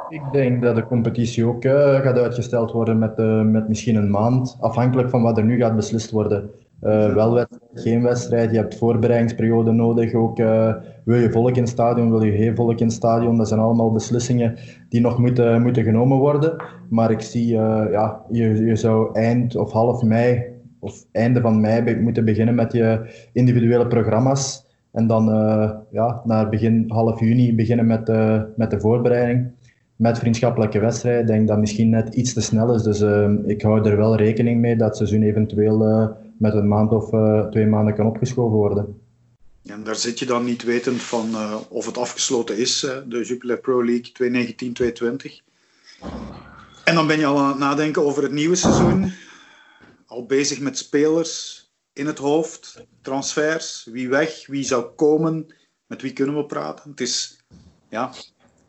Ik 0.08 0.22
denk 0.32 0.62
dat 0.62 0.74
de 0.74 0.86
competitie 0.86 1.46
ook 1.46 1.62
gaat 1.62 2.18
uitgesteld 2.18 2.72
worden 2.72 2.98
met, 2.98 3.16
met 3.50 3.68
misschien 3.68 3.96
een 3.96 4.10
maand, 4.10 4.56
afhankelijk 4.60 5.10
van 5.10 5.22
wat 5.22 5.38
er 5.38 5.44
nu 5.44 5.58
gaat 5.58 5.76
beslist 5.76 6.10
worden. 6.10 6.50
Uh, 6.82 7.14
wel 7.14 7.34
wedstrijd, 7.34 7.62
geen 7.74 8.02
wedstrijd. 8.02 8.50
Je 8.50 8.56
hebt 8.56 8.78
voorbereidingsperiode 8.78 9.72
nodig. 9.72 10.14
Ook 10.14 10.38
uh, 10.38 10.74
wil 11.04 11.18
je 11.18 11.30
volk 11.30 11.56
in 11.56 11.62
het 11.62 11.70
stadion, 11.70 12.10
wil 12.10 12.22
je 12.22 12.36
geen 12.36 12.56
volk 12.56 12.78
in 12.78 12.86
het 12.86 12.94
stadion. 12.94 13.36
Dat 13.36 13.48
zijn 13.48 13.60
allemaal 13.60 13.92
beslissingen 13.92 14.56
die 14.88 15.00
nog 15.00 15.18
moeten, 15.18 15.62
moeten 15.62 15.82
genomen 15.82 16.18
worden. 16.18 16.64
Maar 16.88 17.10
ik 17.10 17.20
zie, 17.20 17.52
uh, 17.52 17.84
ja, 17.90 18.20
je, 18.30 18.64
je 18.64 18.76
zou 18.76 19.14
eind 19.14 19.56
of 19.56 19.72
half 19.72 20.02
mei 20.02 20.44
of 20.78 21.04
einde 21.12 21.40
van 21.40 21.60
mei 21.60 22.00
moeten 22.00 22.24
beginnen 22.24 22.54
met 22.54 22.72
je 22.72 23.00
individuele 23.32 23.86
programma's. 23.86 24.66
En 24.92 25.06
dan 25.06 25.24
ja, 25.90 26.20
naar 26.24 26.48
begin 26.48 26.84
half 26.88 27.20
juni 27.20 27.54
beginnen 27.54 27.86
met, 27.86 28.08
met 28.56 28.70
de 28.70 28.80
voorbereiding. 28.80 29.50
Met 29.96 30.18
vriendschappelijke 30.18 30.80
wedstrijden. 30.80 31.20
Ik 31.20 31.26
denk 31.26 31.48
dat 31.48 31.58
misschien 31.58 31.90
net 31.90 32.14
iets 32.14 32.32
te 32.32 32.40
snel 32.40 32.74
is. 32.74 32.82
Dus 32.82 33.04
ik 33.46 33.62
hou 33.62 33.88
er 33.88 33.96
wel 33.96 34.16
rekening 34.16 34.60
mee 34.60 34.76
dat 34.76 34.96
seizoen 34.96 35.22
eventueel 35.22 36.08
met 36.40 36.54
een 36.54 36.68
maand 36.68 36.90
of 36.90 37.12
uh, 37.12 37.46
twee 37.46 37.66
maanden 37.66 37.94
kan 37.94 38.06
opgeschoven 38.06 38.56
worden. 38.56 39.00
En 39.64 39.84
daar 39.84 39.96
zit 39.96 40.18
je 40.18 40.26
dan 40.26 40.44
niet 40.44 40.62
wetend 40.62 41.02
van 41.02 41.30
uh, 41.30 41.56
of 41.68 41.86
het 41.86 41.98
afgesloten 41.98 42.58
is, 42.58 42.84
uh, 42.84 42.96
de 43.06 43.24
Jupiler 43.24 43.58
Pro 43.58 43.84
League 43.84 44.12
2019-2020. 45.30 45.44
En 46.84 46.94
dan 46.94 47.06
ben 47.06 47.18
je 47.18 47.26
al 47.26 47.38
aan 47.38 47.48
het 47.48 47.58
nadenken 47.58 48.04
over 48.04 48.22
het 48.22 48.32
nieuwe 48.32 48.54
seizoen. 48.54 49.12
Al 50.06 50.26
bezig 50.26 50.60
met 50.60 50.78
spelers 50.78 51.64
in 51.92 52.06
het 52.06 52.18
hoofd, 52.18 52.86
transfers, 53.02 53.88
wie 53.90 54.08
weg, 54.08 54.46
wie 54.46 54.64
zou 54.64 54.84
komen, 54.84 55.54
met 55.86 56.02
wie 56.02 56.12
kunnen 56.12 56.36
we 56.36 56.44
praten. 56.44 56.90
Het 56.90 57.00
is, 57.00 57.44
ja, 57.88 58.12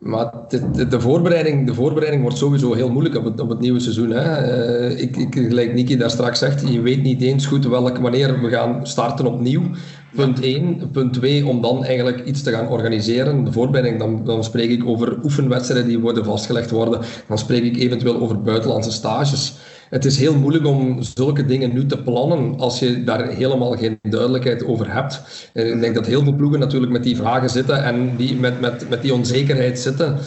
maar 0.02 0.32
de, 0.48 0.88
de, 0.88 1.00
voorbereiding, 1.00 1.68
de 1.68 1.74
voorbereiding 1.74 2.22
wordt 2.22 2.38
sowieso 2.38 2.74
heel 2.74 2.90
moeilijk 2.90 3.18
op 3.18 3.24
het, 3.24 3.40
op 3.40 3.50
het 3.50 3.60
nieuwe 3.60 3.80
seizoen. 3.80 4.10
Hè. 4.10 4.90
Uh, 4.90 5.02
ik, 5.02 5.18
ik, 5.18 5.34
gelijk 5.34 5.74
Niki 5.74 5.98
daar 5.98 6.10
straks 6.10 6.40
zegt, 6.40 6.68
je 6.68 6.82
weet 6.82 7.02
niet 7.02 7.22
eens 7.22 7.46
goed 7.46 7.66
wanneer 7.66 8.42
we 8.42 8.50
gaan 8.50 8.88
starten 8.88 9.26
opnieuw. 9.26 9.62
Punt 10.16 10.40
1. 10.40 10.90
Punt 10.92 11.14
2, 11.14 11.46
om 11.46 11.62
dan 11.62 11.86
eigenlijk 11.86 12.26
iets 12.26 12.42
te 12.42 12.52
gaan 12.52 12.68
organiseren. 12.68 13.44
De 13.44 13.52
voorbereiding, 13.52 14.00
dan, 14.00 14.26
dan 14.26 14.44
spreek 14.44 14.70
ik 14.70 14.86
over 14.86 15.18
oefenwedstrijden 15.24 15.88
die 15.88 16.00
worden 16.00 16.26
vastgelegd 16.26 16.72
worden. 16.72 17.02
Dan 17.28 17.38
spreek 17.38 17.64
ik 17.64 17.78
eventueel 17.78 18.22
over 18.22 18.42
buitenlandse 18.42 18.92
stages 18.92 19.54
het 19.92 20.06
is 20.06 20.18
heel 20.18 20.36
moeilijk 20.36 20.66
om 20.66 21.02
zulke 21.02 21.46
dingen 21.46 21.74
nu 21.74 21.86
te 21.86 21.98
plannen 21.98 22.60
als 22.60 22.80
je 22.80 23.04
daar 23.04 23.28
helemaal 23.28 23.78
geen 23.78 24.00
duidelijkheid 24.02 24.66
over 24.66 24.94
hebt. 24.94 25.22
Ik 25.54 25.82
denk 25.82 25.96
dat 25.96 26.06
heel 26.06 26.24
veel 26.24 26.36
ploegen 26.36 26.60
natuurlijk 26.60 26.92
met 26.92 27.04
die 27.04 27.16
vragen 27.16 27.50
zitten 27.50 27.84
en 27.84 28.16
die 28.16 28.36
met, 28.36 28.60
met, 28.60 28.90
met 28.90 29.02
die 29.02 29.14
onzekerheid 29.14 29.80
zitten. 29.80 30.18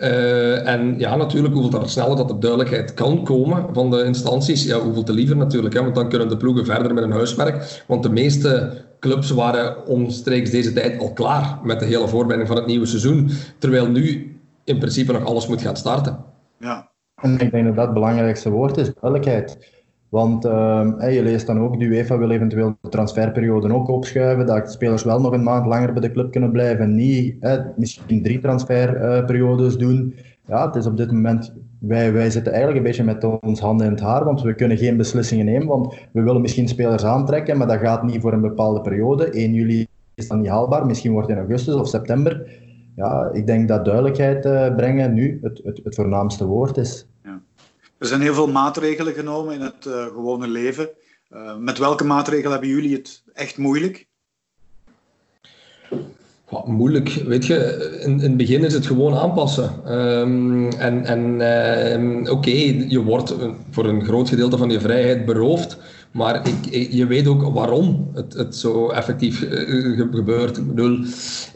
Uh, 0.00 0.68
en 0.68 0.98
ja, 0.98 1.16
natuurlijk, 1.16 1.54
hoeveel 1.54 1.80
te 1.80 1.88
sneller 1.88 2.16
dat 2.16 2.30
er 2.30 2.40
duidelijkheid 2.40 2.94
kan 2.94 3.24
komen 3.24 3.66
van 3.72 3.90
de 3.90 4.04
instanties, 4.04 4.64
ja, 4.64 4.78
hoeveel 4.78 5.02
te 5.02 5.12
liever 5.12 5.36
natuurlijk. 5.36 5.74
Hè, 5.74 5.82
want 5.82 5.94
dan 5.94 6.08
kunnen 6.08 6.28
de 6.28 6.36
ploegen 6.36 6.64
verder 6.64 6.94
met 6.94 7.04
hun 7.04 7.12
huiswerk. 7.12 7.82
Want 7.86 8.02
de 8.02 8.10
meeste 8.10 8.82
clubs 9.00 9.30
waren 9.30 9.86
omstreeks 9.86 10.50
deze 10.50 10.72
tijd 10.72 11.00
al 11.00 11.12
klaar 11.12 11.58
met 11.62 11.80
de 11.80 11.86
hele 11.86 12.08
voorbereiding 12.08 12.48
van 12.48 12.56
het 12.56 12.66
nieuwe 12.66 12.86
seizoen. 12.86 13.30
Terwijl 13.58 13.88
nu 13.88 14.36
in 14.64 14.78
principe 14.78 15.12
nog 15.12 15.24
alles 15.24 15.46
moet 15.46 15.62
gaan 15.62 15.76
starten. 15.76 16.24
Ja, 16.58 16.92
en 17.24 17.38
ik 17.38 17.50
denk 17.50 17.64
dat 17.64 17.76
dat 17.76 17.84
het 17.84 17.94
belangrijkste 17.94 18.50
woord 18.50 18.76
is, 18.76 18.92
duidelijkheid. 19.00 19.72
Want 20.08 20.44
uh, 20.44 20.90
je 21.00 21.22
leest 21.22 21.46
dan 21.46 21.60
ook, 21.60 21.78
de 21.78 21.84
UEFA 21.84 22.18
wil 22.18 22.30
eventueel 22.30 22.76
de 22.80 22.88
transferperiode 22.88 23.74
ook 23.74 23.88
opschuiven, 23.88 24.46
dat 24.46 24.72
spelers 24.72 25.04
wel 25.04 25.20
nog 25.20 25.32
een 25.32 25.42
maand 25.42 25.66
langer 25.66 25.92
bij 25.92 26.02
de 26.02 26.12
club 26.12 26.30
kunnen 26.30 26.52
blijven, 26.52 26.94
niet 26.94 27.36
misschien 27.76 28.22
drie 28.22 28.38
transferperiodes 28.38 29.76
doen. 29.76 30.14
Ja, 30.46 30.66
het 30.66 30.76
is 30.76 30.86
op 30.86 30.96
dit 30.96 31.12
moment, 31.12 31.52
wij, 31.78 32.12
wij 32.12 32.30
zitten 32.30 32.52
eigenlijk 32.52 32.80
een 32.80 32.90
beetje 32.90 33.04
met 33.04 33.40
ons 33.40 33.60
handen 33.60 33.86
in 33.86 33.92
het 33.92 34.00
haar, 34.00 34.24
want 34.24 34.42
we 34.42 34.54
kunnen 34.54 34.76
geen 34.76 34.96
beslissingen 34.96 35.44
nemen, 35.44 35.66
want 35.66 35.94
we 36.12 36.22
willen 36.22 36.40
misschien 36.40 36.68
spelers 36.68 37.04
aantrekken, 37.04 37.58
maar 37.58 37.66
dat 37.66 37.78
gaat 37.78 38.02
niet 38.02 38.20
voor 38.20 38.32
een 38.32 38.40
bepaalde 38.40 38.80
periode. 38.80 39.30
1 39.30 39.52
juli 39.52 39.86
is 40.14 40.28
dat 40.28 40.38
niet 40.38 40.48
haalbaar, 40.48 40.86
misschien 40.86 41.12
wordt 41.12 41.28
het 41.28 41.36
in 41.36 41.44
augustus 41.44 41.74
of 41.74 41.88
september. 41.88 42.62
Ja, 42.96 43.30
ik 43.32 43.46
denk 43.46 43.68
dat 43.68 43.84
duidelijkheid 43.84 44.46
uh, 44.46 44.74
brengen 44.74 45.14
nu 45.14 45.38
het, 45.42 45.60
het, 45.64 45.80
het 45.84 45.94
voornaamste 45.94 46.46
woord 46.46 46.76
is. 46.76 47.06
Er 48.04 48.10
zijn 48.10 48.22
heel 48.22 48.34
veel 48.34 48.50
maatregelen 48.50 49.14
genomen 49.14 49.54
in 49.54 49.60
het 49.60 49.84
uh, 49.86 50.04
gewone 50.04 50.48
leven. 50.48 50.88
Uh, 51.30 51.56
met 51.56 51.78
welke 51.78 52.04
maatregelen 52.04 52.50
hebben 52.50 52.68
jullie 52.68 52.94
het 52.96 53.22
echt 53.32 53.58
moeilijk? 53.58 54.06
Wat 56.48 56.66
moeilijk, 56.66 57.08
weet 57.08 57.46
je, 57.46 57.98
in, 58.02 58.10
in, 58.10 58.20
het 58.20 58.36
begin 58.36 58.64
is 58.64 58.74
het 58.74 58.86
gewoon 58.86 59.14
aanpassen. 59.14 59.92
Um, 59.92 60.68
en 60.72 61.04
en 61.04 61.40
uh, 62.24 62.32
oké, 62.32 62.50
je 62.88 63.02
wordt 63.02 63.34
voor 63.70 63.84
een 63.84 64.04
groot 64.04 64.28
gedeelte 64.28 64.56
van 64.56 64.70
je 64.70 64.80
vrijheid 64.80 65.24
beroofd. 65.24 65.78
Maar 66.14 66.48
ik, 66.48 66.88
je 66.92 67.06
weet 67.06 67.26
ook 67.26 67.42
waarom 67.54 68.10
het, 68.12 68.34
het 68.34 68.56
zo 68.56 68.88
effectief 68.88 69.42
uh, 69.42 69.98
gebeurt. 70.10 70.56
Ik 70.56 70.66
bedoel, 70.66 70.98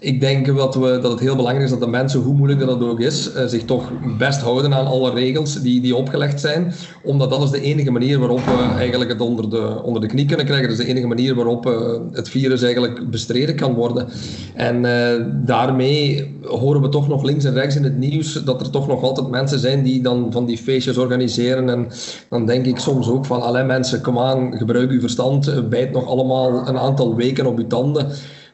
ik 0.01 0.21
denk 0.21 0.57
dat, 0.57 0.75
we, 0.75 0.99
dat 1.03 1.11
het 1.11 1.21
heel 1.21 1.37
belangrijk 1.37 1.64
is 1.64 1.71
dat 1.71 1.81
de 1.81 1.87
mensen, 1.87 2.21
hoe 2.21 2.35
moeilijk 2.35 2.61
dat 2.61 2.83
ook 2.83 3.01
is, 3.01 3.31
uh, 3.35 3.44
zich 3.47 3.64
toch 3.64 3.90
best 4.18 4.40
houden 4.40 4.75
aan 4.75 4.87
alle 4.87 5.11
regels 5.11 5.61
die, 5.61 5.81
die 5.81 5.97
opgelegd 5.97 6.40
zijn. 6.40 6.73
Omdat 7.03 7.31
dat 7.31 7.42
is 7.42 7.51
de 7.51 7.61
enige 7.61 7.90
manier 7.90 8.18
waarop 8.18 8.44
we 8.44 8.75
eigenlijk 8.77 9.11
het 9.11 9.21
onder 9.21 9.51
de, 9.51 9.83
onder 9.83 10.01
de 10.01 10.09
knie 10.09 10.27
kunnen 10.27 10.47
krijgen. 10.47 10.68
Dat 10.68 10.79
is 10.79 10.85
de 10.85 10.90
enige 10.90 11.07
manier 11.07 11.35
waarop 11.35 11.66
uh, 11.66 11.92
het 12.12 12.29
virus 12.29 12.62
eigenlijk 12.62 13.11
bestreden 13.11 13.57
kan 13.57 13.75
worden. 13.75 14.09
En 14.55 14.83
daarmee 15.44 16.37
horen 16.42 16.83
we 16.83 16.88
toch 16.88 17.09
nog 17.09 17.23
links 17.23 17.44
en 17.44 17.55
rechts 17.55 17.77
in 17.77 17.85
het 17.85 17.99
nieuws 17.99 18.33
dat 18.33 18.61
er 18.61 18.71
toch 18.71 18.88
nog 18.88 19.03
altijd 19.03 19.29
mensen 19.29 19.59
zijn 19.59 19.83
die 19.83 20.03
dan 20.03 20.33
van 20.33 20.47
die 20.47 20.59
feestjes 20.59 20.97
organiseren. 20.97 21.68
En 21.68 21.87
dan 22.29 22.47
denk 22.47 22.66
ik 22.66 22.79
soms 22.79 23.09
ook 23.09 23.27
van, 23.27 23.42
alle 23.42 23.64
mensen, 23.64 24.01
kom 24.01 24.18
aan, 24.18 24.48
gebruik 24.57 24.91
uw 24.91 25.01
verstand, 25.01 25.69
bijt 25.69 25.93
nog 25.93 26.07
allemaal 26.07 26.69
een 26.69 26.79
aantal 26.79 27.15
weken 27.15 27.47
op 27.47 27.59
uw 27.59 27.67
tanden. 27.67 28.07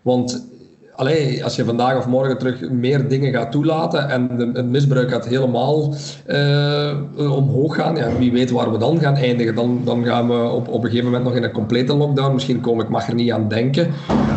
Want 0.03 0.53
allee, 0.97 1.45
als 1.45 1.57
je 1.57 1.65
vandaag 1.65 1.99
of 1.99 2.07
morgen 2.07 2.39
terug 2.39 2.71
meer 2.71 3.09
dingen 3.09 3.33
gaat 3.33 3.53
toelaten 3.53 4.09
en 4.09 4.37
de, 4.37 4.51
het 4.53 4.71
misbruik 4.71 5.11
gaat 5.11 5.29
helemaal 5.29 5.95
uh, 6.27 7.37
omhoog 7.37 7.75
gaan, 7.75 7.97
ja, 7.97 8.17
wie 8.19 8.33
weet 8.33 8.51
waar 8.51 8.73
we 8.73 8.79
dan 8.79 9.01
gaan 9.01 9.17
eindigen. 9.17 9.55
Dan, 9.55 9.81
dan 9.85 10.05
gaan 10.05 10.29
we 10.29 10.49
op, 10.49 10.69
op 10.69 10.85
een 10.85 10.91
gegeven 10.91 11.05
moment 11.05 11.25
nog 11.25 11.35
in 11.35 11.43
een 11.43 11.53
complete 11.53 11.97
lockdown. 11.97 12.35
Misschien 12.35 12.61
kom 12.61 12.81
ik 12.81 12.89
mag 12.89 13.09
er 13.09 13.15
niet 13.15 13.33
aan 13.33 13.49
denken. 13.49 13.91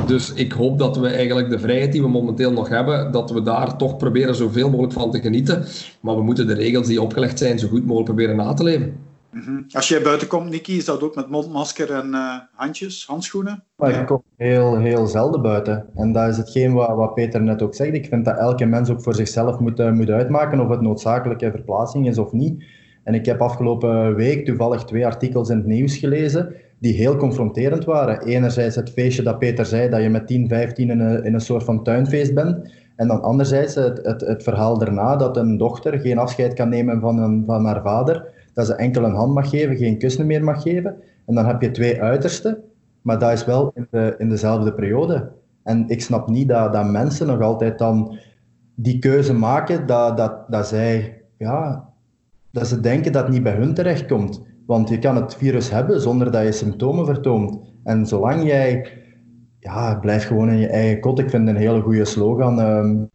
Dus 0.08 0.34
ik 0.34 0.52
hoop 0.52 0.80
dat 0.80 0.98
we 0.98 1.08
eigenlijk 1.08 1.50
de 1.50 1.60
vrijheid 1.60 1.92
die 1.92 2.02
we 2.02 2.08
momenteel 2.08 2.52
nog 2.52 2.70
hebben, 2.70 3.12
dat 3.12 3.32
we 3.32 3.42
daar 3.42 3.78
toch 3.78 3.98
proberen 3.98 4.36
zoveel 4.36 4.70
mogelijk 4.70 4.94
van 4.94 5.12
te 5.12 5.20
genieten. 5.20 5.64
Maar 6.00 6.16
we 6.16 6.24
moeten 6.24 6.48
de 6.48 6.54
regels 6.54 6.88
die 6.88 7.02
opgelegd 7.02 7.38
zijn 7.38 7.60
zo 7.60 7.68
goed 7.68 7.86
mogelijk 7.86 8.06
proberen 8.06 8.36
na 8.36 8.54
te 8.54 8.64
leven. 8.64 9.07
Mhm. 9.32 9.62
Als 9.72 9.88
jij 9.88 10.02
buiten 10.02 10.28
komt, 10.28 10.50
Nicky, 10.50 10.72
is 10.72 10.86
dat 10.86 11.02
ook 11.02 11.16
met 11.16 11.30
mondmasker 11.30 11.92
en 11.92 12.08
uh, 12.08 12.36
handjes, 12.54 13.06
handschoenen? 13.06 13.64
Maar 13.76 14.00
ik 14.00 14.06
kom 14.06 14.24
heel, 14.38 14.78
heel 14.78 15.08
zelden 15.08 15.42
buiten. 15.42 15.86
En 15.96 16.12
dat 16.12 16.30
is 16.30 16.38
hetgeen 16.38 16.74
wat, 16.74 16.96
wat 16.96 17.14
Peter 17.14 17.42
net 17.42 17.62
ook 17.62 17.76
zegt. 17.76 17.94
Ik 17.94 18.08
vind 18.08 18.26
dat 18.26 18.38
elke 18.38 18.66
mens 18.66 18.90
ook 18.90 19.02
voor 19.02 19.16
zichzelf 19.16 19.60
moet, 19.60 19.80
uh, 19.80 19.92
moet 19.92 20.10
uitmaken 20.10 20.60
of 20.60 20.70
het 20.70 20.82
noodzakelijke 20.82 21.52
verplaatsing 21.52 22.08
is 22.08 22.18
of 22.18 22.32
niet. 22.32 22.64
En 23.04 23.14
ik 23.14 23.26
heb 23.26 23.42
afgelopen 23.42 24.16
week 24.16 24.46
toevallig 24.46 24.84
twee 24.84 25.06
artikels 25.06 25.50
in 25.50 25.58
het 25.58 25.66
nieuws 25.66 25.98
gelezen 25.98 26.56
die 26.80 26.94
heel 26.94 27.16
confronterend 27.16 27.86
waren. 27.86 28.22
Enerzijds 28.22 28.76
het 28.76 28.90
feestje 28.90 29.24
dat 29.24 29.40
Peter 29.40 29.66
zei, 29.66 29.90
dat 29.90 30.02
je 30.02 30.10
met 30.10 30.28
10, 30.28 30.48
15 30.48 30.90
in 30.90 31.00
een, 31.00 31.24
in 31.24 31.34
een 31.34 31.42
soort 31.42 31.64
van 31.64 31.84
tuinfeest 31.84 32.34
bent. 32.34 32.72
En 32.96 33.08
dan 33.08 33.22
anderzijds 33.22 33.76
het, 33.76 34.00
het, 34.04 34.22
het 34.22 34.44
verhaal 34.44 34.78
daarna 34.78 35.16
dat 35.16 35.38
een 35.38 35.58
dochter 35.58 36.00
geen 36.00 36.18
afscheid 36.18 36.54
kan 36.54 36.70
nemen 36.70 37.00
van, 37.00 37.18
een, 37.18 37.44
van 37.46 37.66
haar 37.66 37.82
vader 37.82 38.37
dat 38.58 38.66
ze 38.66 38.76
enkel 38.76 39.04
een 39.04 39.16
hand 39.16 39.34
mag 39.34 39.50
geven, 39.50 39.78
geen 39.78 39.98
kussen 39.98 40.26
meer 40.26 40.44
mag 40.44 40.62
geven. 40.62 40.96
En 41.26 41.36
dan 41.36 41.46
heb 41.46 41.62
je 41.62 41.72
twee 41.72 42.02
uitersten, 42.02 42.58
maar 43.02 43.20
dat 43.20 43.32
is 43.32 43.46
wel 43.46 43.72
in, 43.76 43.88
de, 43.92 44.16
in 44.18 44.30
dezelfde 44.30 44.74
periode. 44.74 45.32
En 45.64 45.90
ik 45.90 46.02
snap 46.02 46.30
niet 46.30 46.50
dat, 46.50 46.74
dat 46.74 46.92
mensen 46.92 47.28
nog 47.28 47.42
altijd 47.42 47.78
dan 47.78 48.18
die 48.76 49.00
keuze 49.00 49.34
maken 49.34 49.86
dat, 49.86 50.18
dat, 50.18 50.52
dat 50.52 50.68
zij, 50.68 51.22
ja, 51.38 51.90
dat 52.52 52.68
ze 52.68 52.80
denken 52.80 53.12
dat 53.12 53.24
het 53.24 53.32
niet 53.32 53.44
bij 53.44 53.56
hun 53.56 53.74
terechtkomt. 53.74 54.42
Want 54.66 54.90
je 54.90 55.00
kan 55.00 55.16
het 55.16 55.36
virus 55.36 55.70
hebben 55.70 56.02
zonder 56.02 56.32
dat 56.32 56.44
je 56.44 56.52
symptomen 56.52 57.06
vertoont. 57.06 57.60
En 57.84 58.06
zolang 58.06 58.44
jij, 58.44 58.92
ja, 59.60 59.96
blijf 59.96 60.28
gewoon 60.28 60.50
in 60.50 60.58
je 60.58 60.68
eigen 60.68 61.00
kot. 61.00 61.20
Ik 61.20 61.30
vind 61.30 61.48
een 61.48 61.56
hele 61.56 61.82
goede 61.82 62.06
slogan. 62.06 62.60
Um, 62.60 63.10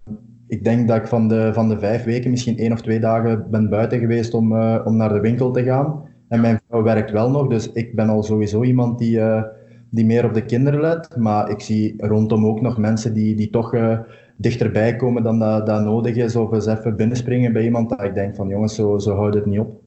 ik 0.52 0.64
denk 0.64 0.88
dat 0.88 0.96
ik 0.96 1.06
van 1.06 1.28
de, 1.28 1.50
van 1.52 1.68
de 1.68 1.78
vijf 1.78 2.04
weken 2.04 2.30
misschien 2.30 2.58
één 2.58 2.72
of 2.72 2.80
twee 2.80 3.00
dagen 3.00 3.50
ben 3.50 3.68
buiten 3.68 3.98
geweest 3.98 4.34
om, 4.34 4.52
uh, 4.52 4.80
om 4.84 4.96
naar 4.96 5.12
de 5.12 5.20
winkel 5.20 5.50
te 5.50 5.62
gaan. 5.62 6.08
En 6.28 6.40
mijn 6.40 6.60
vrouw 6.68 6.82
werkt 6.82 7.10
wel 7.10 7.30
nog, 7.30 7.48
dus 7.48 7.72
ik 7.72 7.94
ben 7.94 8.08
al 8.08 8.22
sowieso 8.22 8.62
iemand 8.62 8.98
die, 8.98 9.18
uh, 9.18 9.42
die 9.90 10.04
meer 10.04 10.24
op 10.24 10.34
de 10.34 10.44
kinderen 10.44 10.80
let. 10.80 11.16
Maar 11.16 11.50
ik 11.50 11.60
zie 11.60 11.94
rondom 11.96 12.46
ook 12.46 12.60
nog 12.60 12.78
mensen 12.78 13.14
die, 13.14 13.34
die 13.34 13.50
toch 13.50 13.74
uh, 13.74 13.98
dichterbij 14.36 14.96
komen 14.96 15.22
dan 15.22 15.38
dat, 15.38 15.66
dat 15.66 15.82
nodig 15.82 16.16
is. 16.16 16.36
Of 16.36 16.52
eens 16.52 16.66
even 16.66 16.96
binnenspringen 16.96 17.52
bij 17.52 17.64
iemand 17.64 17.90
dat 17.90 18.02
ik 18.02 18.14
denk 18.14 18.34
van 18.36 18.48
jongens, 18.48 18.74
zo, 18.74 18.98
zo 18.98 19.16
houdt 19.16 19.34
het 19.34 19.46
niet 19.46 19.60
op. 19.60 19.80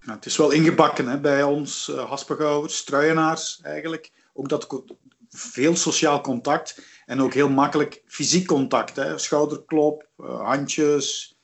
Nou, 0.00 0.16
het 0.16 0.26
is 0.26 0.36
wel 0.36 0.50
ingebakken 0.50 1.06
hè, 1.06 1.20
bij 1.20 1.42
ons, 1.42 1.92
uh, 1.94 2.04
haspengouwers, 2.04 2.76
struienaars 2.76 3.60
eigenlijk. 3.62 4.10
Ook 4.32 4.48
dat 4.48 4.84
veel 5.28 5.76
sociaal 5.76 6.20
contact. 6.20 6.97
En 7.08 7.20
ook 7.20 7.34
heel 7.34 7.48
makkelijk 7.48 8.02
fysiek 8.06 8.46
contact, 8.46 8.96
hè? 8.96 9.18
schouderklop, 9.18 10.06
uh, 10.20 10.40
handjes. 10.40 11.36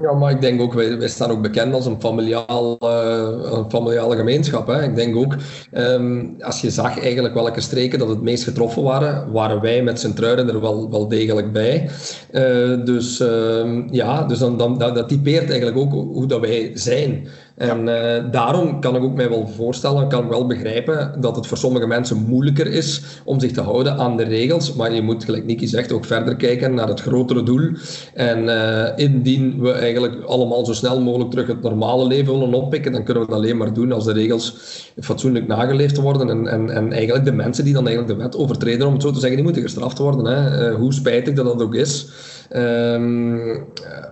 Ja, 0.00 0.12
maar 0.12 0.30
ik 0.30 0.40
denk 0.40 0.60
ook, 0.60 0.74
wij, 0.74 0.98
wij 0.98 1.08
staan 1.08 1.30
ook 1.30 1.42
bekend 1.42 1.74
als 1.74 1.86
een, 1.86 2.00
familiaal, 2.00 2.76
uh, 2.80 3.52
een 3.52 3.70
familiale 3.70 4.16
gemeenschap. 4.16 4.66
Hè. 4.66 4.82
Ik 4.82 4.94
denk 4.94 5.16
ook, 5.16 5.36
um, 5.72 6.36
als 6.40 6.60
je 6.60 6.70
zag 6.70 7.00
eigenlijk 7.00 7.34
welke 7.34 7.60
streken 7.60 7.98
dat 7.98 8.08
het 8.08 8.22
meest 8.22 8.44
getroffen 8.44 8.82
waren, 8.82 9.32
waren 9.32 9.60
wij 9.60 9.82
met 9.82 10.00
Sint-Truiden 10.00 10.48
er 10.48 10.60
wel, 10.60 10.90
wel 10.90 11.08
degelijk 11.08 11.52
bij. 11.52 11.90
Uh, 12.30 12.84
dus 12.84 13.20
uh, 13.20 13.82
ja, 13.90 14.24
dus 14.24 14.38
dan, 14.38 14.58
dan, 14.58 14.78
dat, 14.78 14.94
dat 14.94 15.08
typeert 15.08 15.48
eigenlijk 15.48 15.78
ook 15.78 15.92
hoe 15.92 16.26
dat 16.26 16.40
wij 16.40 16.70
zijn. 16.74 17.28
En 17.56 17.88
uh, 17.88 18.30
daarom 18.30 18.80
kan 18.80 18.96
ik 18.96 19.02
ook 19.02 19.14
mij 19.14 19.28
wel 19.28 19.48
voorstellen, 19.48 20.08
kan 20.08 20.24
ik 20.24 20.30
wel 20.30 20.46
begrijpen 20.46 21.20
dat 21.20 21.36
het 21.36 21.46
voor 21.46 21.56
sommige 21.56 21.86
mensen 21.86 22.16
moeilijker 22.28 22.66
is 22.66 23.02
om 23.24 23.40
zich 23.40 23.52
te 23.52 23.60
houden 23.60 23.98
aan 23.98 24.16
de 24.16 24.22
regels. 24.22 24.74
Maar 24.74 24.94
je 24.94 25.02
moet, 25.02 25.24
gelijk 25.24 25.44
Niki 25.44 25.66
zegt, 25.66 25.92
ook 25.92 26.04
verder 26.04 26.36
kijken 26.36 26.74
naar 26.74 26.88
het 26.88 27.00
grotere 27.00 27.42
doel. 27.42 27.70
En 28.14 28.44
uh, 28.44 28.88
indien 28.96 29.60
we 29.60 29.72
eigenlijk 29.72 30.22
allemaal 30.24 30.64
zo 30.64 30.72
snel 30.72 31.00
mogelijk 31.00 31.30
terug 31.30 31.46
het 31.46 31.62
normale 31.62 32.06
leven 32.06 32.32
willen 32.38 32.54
oppikken, 32.54 32.92
dan 32.92 33.04
kunnen 33.04 33.22
we 33.22 33.28
dat 33.28 33.38
alleen 33.38 33.56
maar 33.56 33.74
doen 33.74 33.92
als 33.92 34.04
de 34.04 34.12
regels 34.12 34.56
fatsoenlijk 35.00 35.46
nageleefd 35.46 35.96
worden. 35.96 36.28
En, 36.28 36.46
en, 36.46 36.70
en 36.70 36.92
eigenlijk 36.92 37.24
de 37.24 37.32
mensen 37.32 37.64
die 37.64 37.74
dan 37.74 37.86
eigenlijk 37.86 38.16
de 38.16 38.22
wet 38.24 38.36
overtreden, 38.36 38.86
om 38.86 38.92
het 38.92 39.02
zo 39.02 39.10
te 39.10 39.18
zeggen, 39.18 39.36
die 39.36 39.44
moeten 39.44 39.62
gestraft 39.62 39.98
worden. 39.98 40.24
Hè. 40.24 40.70
Uh, 40.70 40.76
hoe 40.76 40.92
spijtig 40.92 41.34
dat 41.34 41.44
dat 41.44 41.62
ook 41.62 41.74
is. 41.74 42.08
Um, 42.56 43.64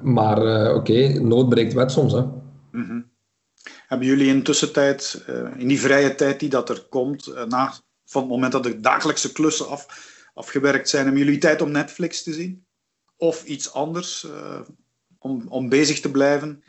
maar 0.02 0.38
oké, 0.38 0.74
okay, 0.74 1.12
nood 1.12 1.48
breekt 1.48 1.72
wet 1.72 1.92
soms. 1.92 2.12
Hè. 2.12 2.20
Mm 2.20 2.84
-hmm. 2.86 3.09
Hebben 3.90 4.08
jullie 4.08 4.26
in 4.26 4.42
tussentijd, 4.42 5.24
uh, 5.28 5.50
in 5.56 5.68
die 5.68 5.80
vrije 5.80 6.14
tijd 6.14 6.40
die 6.40 6.48
dat 6.48 6.68
er 6.68 6.82
komt, 6.88 7.28
uh, 7.28 7.44
na, 7.44 7.74
van 8.04 8.22
het 8.22 8.30
moment 8.30 8.52
dat 8.52 8.62
de 8.62 8.80
dagelijkse 8.80 9.32
klussen 9.32 9.68
af, 9.68 9.86
afgewerkt 10.34 10.88
zijn, 10.88 11.04
hebben 11.04 11.24
jullie 11.24 11.38
tijd 11.38 11.62
om 11.62 11.70
Netflix 11.70 12.22
te 12.22 12.32
zien? 12.32 12.66
Of 13.16 13.44
iets 13.44 13.72
anders, 13.72 14.24
uh, 14.24 14.60
om, 15.18 15.46
om 15.48 15.68
bezig 15.68 16.00
te 16.00 16.10
blijven? 16.10 16.64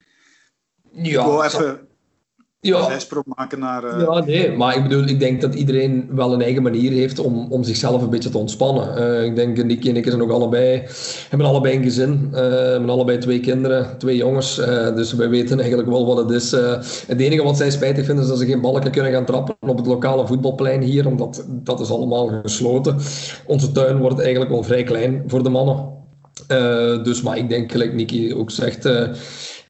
Ja, 0.91 1.25
ik 1.25 1.43
even 1.43 1.87
ja. 2.61 2.83
zijsprong 2.83 3.25
maken 3.35 3.59
naar... 3.59 3.83
Uh... 3.83 3.99
Ja, 3.99 4.23
nee, 4.25 4.51
maar 4.51 4.75
ik 4.75 4.83
bedoel, 4.83 5.03
ik 5.03 5.19
denk 5.19 5.41
dat 5.41 5.55
iedereen 5.55 6.09
wel 6.11 6.33
een 6.33 6.41
eigen 6.41 6.63
manier 6.63 6.91
heeft 6.91 7.19
om, 7.19 7.47
om 7.49 7.63
zichzelf 7.63 8.01
een 8.01 8.09
beetje 8.09 8.29
te 8.29 8.37
ontspannen. 8.37 8.97
Uh, 8.97 9.23
ik 9.23 9.35
denk, 9.35 9.63
Nicky 9.63 9.89
en 9.89 9.95
ik 9.95 10.05
zijn 10.05 10.21
ook 10.21 10.31
allebei, 10.31 10.83
hebben 11.29 11.47
allebei 11.47 11.75
een 11.75 11.83
gezin, 11.83 12.29
uh, 12.33 12.39
hebben 12.39 12.89
allebei 12.89 13.17
twee 13.17 13.39
kinderen, 13.39 13.97
twee 13.97 14.15
jongens, 14.15 14.55
dus 14.95 15.13
wij 15.13 15.29
weten 15.29 15.59
eigenlijk 15.59 15.89
wel 15.89 16.05
wat 16.05 16.17
het 16.17 16.29
is. 16.29 16.51
het 17.07 17.19
enige 17.19 17.43
wat 17.43 17.57
zij 17.57 17.71
spijtig 17.71 18.05
vinden 18.05 18.23
is 18.23 18.29
dat 18.29 18.39
ze 18.39 18.45
geen 18.45 18.61
balken 18.61 18.91
kunnen 18.91 19.11
gaan 19.11 19.25
trappen 19.25 19.55
op 19.59 19.77
het 19.77 19.87
lokale 19.87 20.27
voetbalplein 20.27 20.81
hier, 20.81 21.07
omdat 21.07 21.45
dat 21.49 21.79
is 21.79 21.91
allemaal 21.91 22.39
gesloten. 22.41 22.97
Onze 23.45 23.71
tuin 23.71 23.97
wordt 23.97 24.19
eigenlijk 24.19 24.51
wel 24.51 24.63
vrij 24.63 24.83
klein 24.83 25.23
voor 25.27 25.43
de 25.43 25.49
mannen. 25.49 25.89
dus, 27.03 27.21
maar 27.21 27.37
ik 27.37 27.49
denk, 27.49 27.71
gelijk 27.71 27.93
Nicky 27.93 28.33
ook 28.33 28.51
zegt 28.51 28.89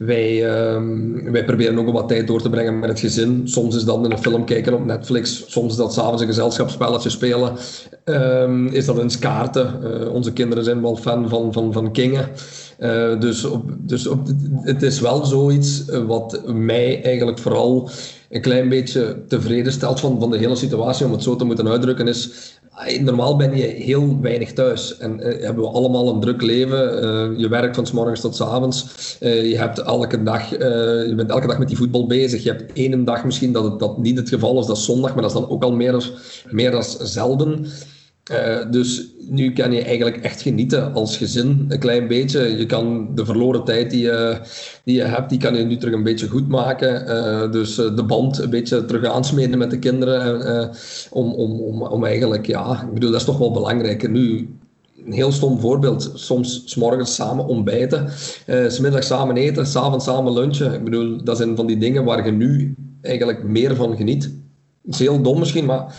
Wij, 0.05 0.49
ehm, 0.49 1.31
wij 1.31 1.45
proberen 1.45 1.79
ook 1.79 1.91
wat 1.91 2.07
tijd 2.07 2.27
door 2.27 2.41
te 2.41 2.49
brengen 2.49 2.79
met 2.79 2.89
het 2.89 2.99
gezin. 2.99 3.41
Soms 3.47 3.75
is 3.75 3.83
dat 3.83 4.05
in 4.05 4.11
een 4.11 4.17
film 4.17 4.45
kijken 4.45 4.73
op 4.73 4.85
Netflix, 4.85 5.43
soms 5.47 5.71
is 5.71 5.77
dat 5.77 5.93
s'avonds 5.93 6.21
een 6.21 6.27
gezelschapsspelletje 6.27 7.09
spelen. 7.09 7.53
Um, 8.05 8.67
is 8.67 8.85
dat 8.85 8.99
eens 8.99 9.19
kaarten. 9.19 9.79
Uh, 9.83 10.13
onze 10.13 10.33
kinderen 10.33 10.63
zijn 10.63 10.81
wel 10.81 10.95
fan 10.95 11.29
van, 11.29 11.53
van, 11.53 11.73
van 11.73 11.91
Kingen. 11.91 12.29
Uh, 12.79 13.19
dus 13.19 13.45
op, 13.45 13.63
dus 13.77 14.07
op, 14.07 14.19
het 14.61 14.81
is 14.81 14.99
wel 14.99 15.25
zoiets 15.25 15.85
wat 16.07 16.41
mij 16.45 17.03
eigenlijk 17.03 17.39
vooral 17.39 17.89
een 18.29 18.41
klein 18.41 18.69
beetje 18.69 19.23
tevreden 19.27 19.71
stelt 19.71 19.99
van, 19.99 20.19
van 20.19 20.31
de 20.31 20.37
hele 20.37 20.55
situatie, 20.55 21.05
om 21.05 21.11
het 21.11 21.23
zo 21.23 21.35
te 21.35 21.45
moeten 21.45 21.67
uitdrukken, 21.67 22.07
is 22.07 22.29
normaal 23.01 23.35
ben 23.35 23.57
je 23.57 23.63
heel 23.63 24.17
weinig 24.21 24.53
thuis 24.53 24.97
en 24.97 25.19
uh, 25.19 25.43
hebben 25.43 25.63
we 25.63 25.69
allemaal 25.69 26.09
een 26.09 26.19
druk 26.19 26.41
leven. 26.41 27.03
Uh, 27.03 27.39
je 27.39 27.49
werkt 27.49 27.75
van 27.75 27.85
s 27.85 27.91
morgens 27.91 28.21
tot 28.21 28.35
s 28.35 28.41
avonds. 28.41 28.85
Uh, 29.19 29.49
je, 29.49 29.57
hebt 29.57 29.79
elke 29.79 30.23
dag, 30.23 30.49
je 30.49 31.13
bent 31.15 31.29
elke 31.29 31.47
dag 31.47 31.59
met 31.59 31.67
die 31.67 31.77
voetbal 31.77 32.07
bezig. 32.07 32.43
Je 32.43 32.49
hebt 32.49 32.73
één 32.73 33.05
dag 33.05 33.25
misschien 33.25 33.51
dat 33.51 33.79
dat 33.79 33.97
niet 33.97 34.17
het 34.17 34.29
geval 34.29 34.59
is, 34.59 34.65
dat 34.65 34.77
is 34.77 34.85
zondag, 34.85 35.13
maar 35.13 35.21
dat 35.21 35.31
is 35.31 35.39
dan 35.39 35.49
ook 35.49 35.63
al 35.63 35.73
meer, 35.73 36.11
meer 36.49 36.71
dan 36.71 36.83
zelden. 36.83 37.65
Uh, 38.31 38.71
dus 38.71 39.07
nu 39.29 39.53
kan 39.53 39.71
je 39.71 39.81
eigenlijk 39.81 40.17
echt 40.17 40.41
genieten 40.41 40.93
als 40.93 41.17
gezin, 41.17 41.65
een 41.67 41.79
klein 41.79 42.07
beetje. 42.07 42.57
Je 42.57 42.65
kan 42.65 43.15
de 43.15 43.25
verloren 43.25 43.63
tijd 43.63 43.91
die 43.91 44.01
je, 44.01 44.39
die 44.83 44.95
je 44.95 45.03
hebt, 45.03 45.29
die 45.29 45.39
kan 45.39 45.55
je 45.55 45.63
nu 45.63 45.77
terug 45.77 45.93
een 45.93 46.03
beetje 46.03 46.27
goed 46.27 46.47
maken. 46.47 47.07
Uh, 47.07 47.51
dus 47.51 47.79
uh, 47.79 47.95
de 47.95 48.03
band 48.03 48.37
een 48.37 48.49
beetje 48.49 48.85
terug 48.85 49.05
aansmeden 49.05 49.57
met 49.57 49.71
de 49.71 49.79
kinderen. 49.79 50.71
om, 51.09 51.33
om, 51.33 51.61
om, 51.61 51.81
om 51.81 52.05
eigenlijk, 52.05 52.47
ja, 52.47 52.81
ik 52.81 52.93
bedoel, 52.93 53.11
dat 53.11 53.19
is 53.19 53.25
toch 53.25 53.37
wel 53.37 53.51
belangrijk. 53.51 54.09
Nu, 54.09 54.49
een 55.05 55.13
heel 55.13 55.31
stom 55.31 55.59
voorbeeld. 55.59 56.11
Soms 56.13 56.61
s 56.65 56.75
morgens 56.75 57.15
samen 57.15 57.47
ontbijten, 57.47 58.09
uh, 58.47 58.69
smiddags 58.69 59.07
samen 59.07 59.37
eten, 59.37 59.65
s'avonds 59.65 60.05
samen 60.05 60.33
lunchen. 60.33 60.73
Ik 60.73 60.83
bedoel, 60.83 61.23
dat 61.23 61.37
zijn 61.37 61.55
van 61.55 61.67
die 61.67 61.77
dingen 61.77 62.03
waar 62.03 62.25
je 62.25 62.31
nu 62.31 62.75
eigenlijk 63.01 63.43
meer 63.43 63.75
van 63.75 63.97
geniet. 63.97 64.23
Het 64.83 64.93
is 64.93 64.99
heel 64.99 65.21
dom 65.21 65.39
misschien, 65.39 65.65
maar 65.65 65.95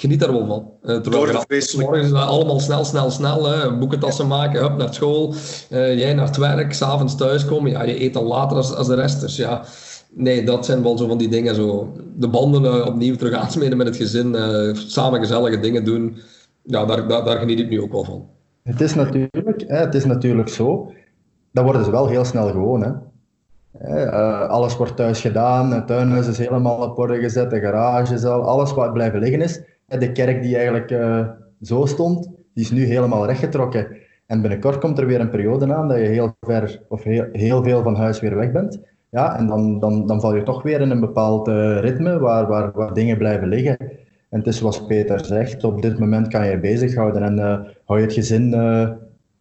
geniet 0.00 0.20
daar 0.20 0.32
wel 0.32 0.46
van. 0.46 0.70
Uh, 0.82 1.00
terwijl 1.00 1.44
morgen 1.76 2.00
is 2.00 2.12
allemaal 2.12 2.60
snel, 2.60 2.84
snel, 2.84 3.10
snel. 3.10 3.50
Hè. 3.50 3.78
Boekentassen 3.78 4.26
maken, 4.26 4.60
hup, 4.60 4.76
naar 4.76 4.94
school. 4.94 5.34
Uh, 5.70 5.98
jij 5.98 6.14
naar 6.14 6.26
het 6.26 6.36
werk, 6.36 6.72
s'avonds 6.72 7.16
thuiskomen. 7.16 7.70
Ja, 7.70 7.82
je 7.82 8.02
eet 8.02 8.12
dan 8.12 8.24
later 8.24 8.56
als, 8.56 8.74
als 8.74 8.86
de 8.86 8.94
rest. 8.94 9.20
Dus 9.20 9.36
ja, 9.36 9.62
nee, 10.10 10.44
dat 10.44 10.64
zijn 10.64 10.82
wel 10.82 10.98
zo 10.98 11.08
van 11.08 11.18
die 11.18 11.28
dingen. 11.28 11.54
Zo. 11.54 11.92
De 12.16 12.28
banden 12.28 12.64
uh, 12.64 12.86
opnieuw 12.86 13.16
terug 13.16 13.32
aansmeden 13.32 13.76
met 13.76 13.86
het 13.86 13.96
gezin. 13.96 14.36
samen 14.74 15.20
gezellige 15.20 15.60
dingen 15.60 15.84
doen. 15.84 16.18
Ja, 16.62 16.84
daar, 16.84 17.08
daar, 17.08 17.24
daar, 17.24 17.38
geniet 17.38 17.60
ik 17.60 17.68
nu 17.68 17.80
ook 17.80 17.92
wel 17.92 18.04
van. 18.04 18.28
Het 18.62 18.80
is 18.80 18.94
natuurlijk, 18.94 19.64
hè, 19.66 19.76
het 19.76 19.94
is 19.94 20.04
natuurlijk 20.04 20.48
zo. 20.48 20.92
Dat 21.52 21.64
worden 21.64 21.84
ze 21.84 21.90
wel 21.90 22.08
heel 22.08 22.24
snel 22.24 22.50
gewoon. 22.50 22.82
Hè. 22.82 22.90
Uh, 23.82 24.48
alles 24.48 24.76
wordt 24.76 24.96
thuis 24.96 25.20
gedaan, 25.20 25.72
het 25.72 25.86
tuinhuis 25.86 26.26
is 26.26 26.38
helemaal 26.38 26.82
op 26.82 26.98
orde 26.98 27.20
gezet, 27.20 27.50
de 27.50 27.60
garage, 27.60 28.28
alles 28.28 28.72
wat 28.72 28.92
blijven 28.92 29.20
liggen 29.20 29.40
is, 29.40 29.60
de 29.88 30.12
kerk 30.12 30.42
die 30.42 30.56
eigenlijk 30.56 30.90
uh, 30.90 31.28
zo 31.60 31.86
stond, 31.86 32.30
die 32.54 32.64
is 32.64 32.70
nu 32.70 32.84
helemaal 32.84 33.26
rechtgetrokken. 33.26 33.86
En 34.26 34.40
binnenkort 34.40 34.78
komt 34.78 34.98
er 34.98 35.06
weer 35.06 35.20
een 35.20 35.30
periode 35.30 35.74
aan 35.74 35.88
dat 35.88 35.98
je 35.98 36.04
heel 36.04 36.36
ver 36.40 36.80
of 36.88 37.02
heel, 37.02 37.26
heel 37.32 37.62
veel 37.62 37.82
van 37.82 37.96
huis 37.96 38.20
weer 38.20 38.36
weg 38.36 38.52
bent. 38.52 38.80
Ja, 39.10 39.38
en 39.38 39.46
dan, 39.46 39.78
dan, 39.78 40.06
dan 40.06 40.20
val 40.20 40.34
je 40.34 40.42
toch 40.42 40.62
weer 40.62 40.80
in 40.80 40.90
een 40.90 41.00
bepaald 41.00 41.48
uh, 41.48 41.80
ritme 41.80 42.18
waar, 42.18 42.46
waar, 42.46 42.72
waar 42.74 42.94
dingen 42.94 43.18
blijven 43.18 43.48
liggen. 43.48 43.76
En 44.28 44.38
het 44.38 44.46
is 44.46 44.58
zoals 44.58 44.86
Peter 44.86 45.24
zegt, 45.24 45.64
op 45.64 45.82
dit 45.82 45.98
moment 45.98 46.28
kan 46.28 46.44
je 46.44 46.50
je 46.50 46.58
bezighouden 46.58 47.22
en 47.22 47.38
uh, 47.38 47.58
hou 47.84 48.00
je 48.00 48.04
het 48.04 48.14
gezin 48.14 48.50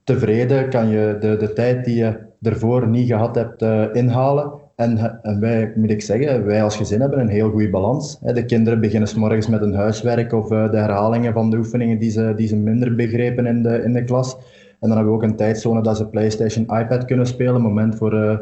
tevreden, 0.03 0.69
kan 0.69 0.87
je 0.87 1.17
de, 1.19 1.37
de 1.37 1.53
tijd 1.53 1.85
die 1.85 1.95
je 1.95 2.17
ervoor 2.41 2.87
niet 2.87 3.07
gehad 3.07 3.35
hebt 3.35 3.61
inhalen. 3.95 4.51
En, 4.77 5.19
en, 5.21 5.39
wij, 5.39 5.71
moet 5.75 5.89
ik 5.89 6.01
zeggen, 6.01 6.45
wij 6.45 6.63
als 6.63 6.75
gezin 6.75 7.01
hebben 7.01 7.19
een 7.19 7.27
heel 7.27 7.49
goede 7.49 7.69
balans. 7.69 8.19
De 8.19 8.45
kinderen 8.45 8.79
beginnen 8.79 9.09
s 9.09 9.13
morgens 9.13 9.47
met 9.47 9.59
hun 9.59 9.73
huiswerk 9.73 10.33
of 10.33 10.51
eh, 10.51 10.71
de 10.71 10.77
herhalingen 10.77 11.33
van 11.33 11.49
de 11.49 11.57
oefeningen 11.57 11.99
die 11.99 12.09
ze, 12.09 12.33
die 12.35 12.47
ze 12.47 12.55
minder 12.55 12.95
begrepen 12.95 13.45
in 13.45 13.63
de, 13.63 13.83
in 13.83 13.93
de 13.93 14.03
klas. 14.03 14.35
En 14.79 14.87
dan 14.87 14.91
hebben 14.91 15.07
we 15.07 15.13
ook 15.13 15.23
een 15.23 15.35
tijdzone 15.35 15.81
dat 15.81 15.97
ze 15.97 16.07
PlayStation, 16.07 16.79
iPad 16.79 17.05
kunnen 17.05 17.27
spelen. 17.27 17.61
Moment 17.61 17.95
voor. 17.95 18.13
Uh, 18.13 18.37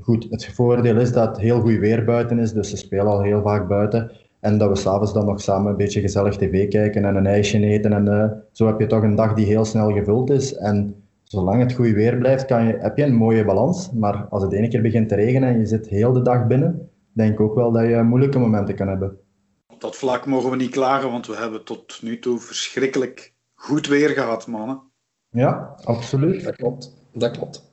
goed, 0.00 0.26
het 0.30 0.46
voordeel 0.46 0.96
is 0.96 1.12
dat 1.12 1.28
het 1.28 1.38
heel 1.38 1.60
goed 1.60 1.78
weer 1.78 2.04
buiten 2.04 2.38
is, 2.38 2.52
dus 2.52 2.70
ze 2.70 2.76
spelen 2.76 3.06
al 3.06 3.22
heel 3.22 3.42
vaak 3.42 3.68
buiten. 3.68 4.10
En 4.40 4.58
dat 4.58 4.68
we 4.68 4.76
s'avonds 4.76 5.12
dan 5.12 5.26
nog 5.26 5.40
samen 5.40 5.70
een 5.70 5.76
beetje 5.76 6.00
gezellig 6.00 6.36
tv 6.36 6.68
kijken 6.68 7.04
en 7.04 7.16
een 7.16 7.26
ijsje 7.26 7.66
eten. 7.66 7.92
En 7.92 8.42
zo 8.52 8.66
heb 8.66 8.80
je 8.80 8.86
toch 8.86 9.02
een 9.02 9.14
dag 9.14 9.34
die 9.34 9.46
heel 9.46 9.64
snel 9.64 9.92
gevuld 9.92 10.30
is. 10.30 10.54
En 10.54 10.94
zolang 11.26 11.62
het 11.62 11.72
goed 11.72 11.90
weer 11.90 12.18
blijft, 12.18 12.46
kan 12.46 12.66
je, 12.66 12.76
heb 12.78 12.96
je 12.96 13.04
een 13.04 13.14
mooie 13.14 13.44
balans. 13.44 13.90
Maar 13.92 14.26
als 14.30 14.42
het 14.42 14.52
ene 14.52 14.68
keer 14.68 14.82
begint 14.82 15.08
te 15.08 15.14
regenen 15.14 15.48
en 15.48 15.58
je 15.58 15.66
zit 15.66 15.88
heel 15.88 16.12
de 16.12 16.22
dag 16.22 16.46
binnen, 16.46 16.90
denk 17.12 17.32
ik 17.32 17.40
ook 17.40 17.54
wel 17.54 17.72
dat 17.72 17.88
je 17.88 18.02
moeilijke 18.02 18.38
momenten 18.38 18.74
kan 18.74 18.88
hebben. 18.88 19.18
Op 19.66 19.80
dat 19.80 19.96
vlak 19.96 20.26
mogen 20.26 20.50
we 20.50 20.56
niet 20.56 20.70
klagen, 20.70 21.10
want 21.10 21.26
we 21.26 21.36
hebben 21.36 21.64
tot 21.64 22.02
nu 22.02 22.18
toe 22.18 22.38
verschrikkelijk 22.38 23.32
goed 23.54 23.86
weer 23.86 24.08
gehad, 24.08 24.46
mannen. 24.46 24.82
Ja, 25.30 25.76
absoluut. 25.84 26.44
Dat 26.44 26.56
klopt. 26.56 26.96
Dat 27.12 27.30
klopt. 27.30 27.64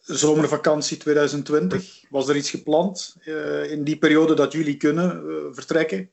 Zomervakantie 0.00 0.96
2020, 0.96 2.04
was 2.10 2.28
er 2.28 2.36
iets 2.36 2.50
gepland 2.50 3.16
uh, 3.24 3.70
in 3.70 3.84
die 3.84 3.98
periode 3.98 4.34
dat 4.34 4.52
jullie 4.52 4.76
kunnen 4.76 5.22
uh, 5.24 5.34
vertrekken? 5.50 6.10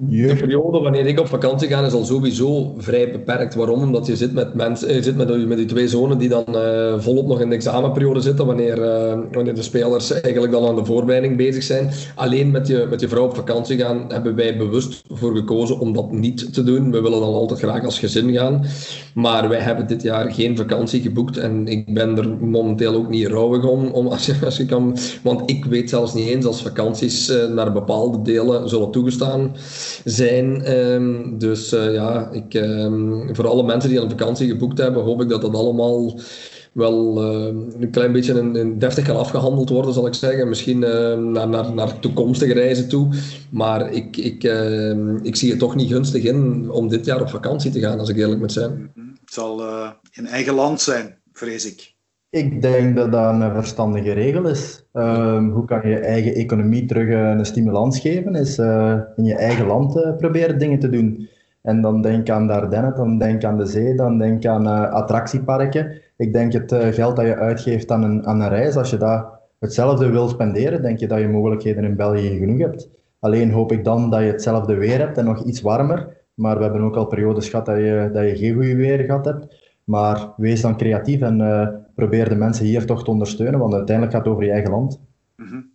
De 0.00 0.36
periode 0.38 0.80
wanneer 0.80 1.06
ik 1.06 1.20
op 1.20 1.26
vakantie 1.26 1.68
ga 1.68 1.86
is 1.86 1.92
al 1.92 2.04
sowieso 2.04 2.74
vrij 2.76 3.12
beperkt. 3.12 3.54
Waarom? 3.54 3.82
Omdat 3.82 4.06
je 4.06 4.16
zit 4.16 4.32
met 4.32 4.54
mensen, 4.54 4.94
je 4.94 5.02
zit 5.02 5.16
met, 5.16 5.46
met 5.46 5.56
die 5.56 5.66
twee 5.66 5.88
zonen 5.88 6.18
die 6.18 6.28
dan 6.28 6.44
uh, 6.48 6.98
volop 6.98 7.26
nog 7.26 7.40
in 7.40 7.48
de 7.48 7.54
examenperiode 7.54 8.20
zitten, 8.20 8.46
wanneer, 8.46 8.76
wanneer 9.32 9.54
de 9.54 9.62
spelers 9.62 10.20
eigenlijk 10.20 10.52
dan 10.52 10.66
aan 10.66 10.76
de 10.76 10.84
voorbereiding 10.84 11.36
bezig 11.36 11.62
zijn. 11.62 11.90
Alleen 12.14 12.50
met 12.50 12.66
je, 12.66 12.86
met 12.90 13.00
je 13.00 13.08
vrouw 13.08 13.24
op 13.24 13.34
vakantie 13.34 13.78
gaan 13.78 14.04
hebben 14.08 14.34
wij 14.34 14.56
bewust 14.56 15.02
voor 15.08 15.36
gekozen 15.36 15.78
om 15.78 15.92
dat 15.92 16.12
niet 16.12 16.54
te 16.54 16.62
doen. 16.62 16.90
We 16.90 17.00
willen 17.00 17.20
dan 17.20 17.34
altijd 17.34 17.60
graag 17.60 17.84
als 17.84 17.98
gezin 17.98 18.32
gaan. 18.32 18.64
Maar 19.14 19.48
wij 19.48 19.60
hebben 19.60 19.86
dit 19.86 20.02
jaar 20.02 20.32
geen 20.32 20.56
vakantie 20.56 21.00
geboekt 21.00 21.36
en 21.36 21.66
ik 21.66 21.94
ben 21.94 22.18
er 22.18 22.28
momenteel 22.40 22.94
ook 22.94 23.08
niet 23.08 23.26
rouwig 23.26 23.64
om, 23.64 23.86
om 23.86 24.06
als, 24.06 24.26
je, 24.26 24.34
als 24.44 24.56
je 24.56 24.66
kan. 24.66 24.96
Want 25.22 25.50
ik 25.50 25.64
weet 25.64 25.90
zelfs 25.90 26.14
niet 26.14 26.28
eens 26.28 26.44
als 26.44 26.62
vakanties 26.62 27.32
naar 27.54 27.72
bepaalde 27.72 28.22
delen 28.22 28.68
zullen 28.68 28.90
toegestaan 28.90 29.52
zijn. 30.04 30.72
Um, 30.72 31.38
dus 31.38 31.72
uh, 31.72 31.94
ja, 31.94 32.30
ik, 32.30 32.54
um, 32.54 33.34
voor 33.34 33.46
alle 33.48 33.62
mensen 33.62 33.90
die 33.90 34.00
een 34.00 34.10
vakantie 34.10 34.48
geboekt 34.48 34.78
hebben, 34.78 35.02
hoop 35.02 35.22
ik 35.22 35.28
dat 35.28 35.40
dat 35.40 35.54
allemaal 35.54 36.20
wel 36.72 37.22
uh, 37.22 37.44
een 37.80 37.90
klein 37.90 38.12
beetje 38.12 38.32
een 38.32 38.78
deftig 38.78 39.04
kan 39.04 39.16
afgehandeld 39.16 39.68
worden, 39.68 39.92
zal 39.92 40.06
ik 40.06 40.14
zeggen. 40.14 40.48
Misschien 40.48 40.82
uh, 40.82 41.18
naar, 41.18 41.48
naar, 41.48 41.74
naar 41.74 41.98
toekomstige 41.98 42.52
reizen 42.52 42.88
toe. 42.88 43.08
Maar 43.50 43.92
ik, 43.92 44.16
ik, 44.16 44.44
ik 45.22 45.36
zie 45.36 45.50
het 45.50 45.58
toch 45.58 45.74
niet 45.74 45.92
gunstig 45.92 46.22
in 46.22 46.70
om 46.70 46.88
dit 46.88 47.04
jaar 47.04 47.20
op 47.20 47.30
vakantie 47.30 47.70
te 47.70 47.80
gaan, 47.80 47.98
als 47.98 48.08
ik 48.08 48.16
eerlijk 48.16 48.40
moet 48.40 48.52
zijn. 48.52 48.92
Het 49.24 49.34
zal 49.34 49.62
in 50.12 50.26
eigen 50.26 50.54
land 50.54 50.80
zijn, 50.80 51.18
vrees 51.32 51.66
ik. 51.66 51.96
Ik 52.30 52.62
denk 52.62 52.96
dat 52.96 53.12
dat 53.12 53.32
een 53.32 53.54
verstandige 53.54 54.12
regel 54.12 54.48
is. 54.48 54.88
Um, 54.92 55.50
hoe 55.50 55.64
kan 55.64 55.88
je 55.88 55.98
eigen 55.98 56.34
economie 56.34 56.84
terug 56.84 57.08
uh, 57.08 57.28
een 57.28 57.44
stimulans 57.44 58.00
geven? 58.00 58.34
Is 58.34 58.58
uh, 58.58 58.98
in 59.16 59.24
je 59.24 59.34
eigen 59.34 59.66
land 59.66 59.96
uh, 59.96 60.16
proberen 60.16 60.58
dingen 60.58 60.78
te 60.78 60.88
doen. 60.88 61.28
En 61.62 61.80
dan 61.80 62.02
denk 62.02 62.30
aan 62.30 62.46
de 62.46 62.52
Ardennen, 62.52 62.94
dan 62.94 63.18
denk 63.18 63.44
aan 63.44 63.58
de 63.58 63.66
zee, 63.66 63.94
dan 63.94 64.18
denk 64.18 64.46
aan 64.46 64.66
attractieparken. 64.92 66.00
Ik 66.16 66.32
denk 66.32 66.52
het 66.52 66.74
geld 66.74 67.16
dat 67.16 67.26
je 67.26 67.36
uitgeeft 67.36 67.90
aan 67.90 68.02
een, 68.02 68.26
aan 68.26 68.40
een 68.40 68.48
reis, 68.48 68.76
als 68.76 68.90
je 68.90 68.96
dat 68.96 69.26
hetzelfde 69.58 70.10
wil 70.10 70.28
spenderen, 70.28 70.82
denk 70.82 70.98
je 70.98 71.06
dat 71.06 71.20
je 71.20 71.28
mogelijkheden 71.28 71.84
in 71.84 71.96
België 71.96 72.38
genoeg 72.38 72.58
hebt. 72.58 72.88
Alleen 73.18 73.50
hoop 73.50 73.72
ik 73.72 73.84
dan 73.84 74.10
dat 74.10 74.20
je 74.20 74.26
hetzelfde 74.26 74.74
weer 74.74 74.98
hebt 74.98 75.18
en 75.18 75.24
nog 75.24 75.44
iets 75.44 75.60
warmer. 75.60 76.16
Maar 76.34 76.56
we 76.56 76.62
hebben 76.62 76.82
ook 76.82 76.96
al 76.96 77.06
periodes 77.06 77.48
gehad 77.48 77.66
dat 77.66 77.76
je, 77.76 78.10
dat 78.12 78.24
je 78.24 78.36
geen 78.36 78.54
goede 78.54 78.76
weer 78.76 78.98
gehad 78.98 79.24
hebt. 79.24 79.67
Maar 79.88 80.32
wees 80.36 80.60
dan 80.60 80.76
creatief 80.76 81.20
en 81.20 81.90
probeer 81.94 82.28
de 82.28 82.34
mensen 82.34 82.64
hier 82.64 82.86
toch 82.86 83.04
te 83.04 83.10
ondersteunen, 83.10 83.60
want 83.60 83.74
uiteindelijk 83.74 84.16
gaat 84.16 84.24
het 84.24 84.32
over 84.32 84.46
je 84.46 84.52
eigen 84.52 84.70
land. 84.70 85.00
-hmm. 85.36 85.72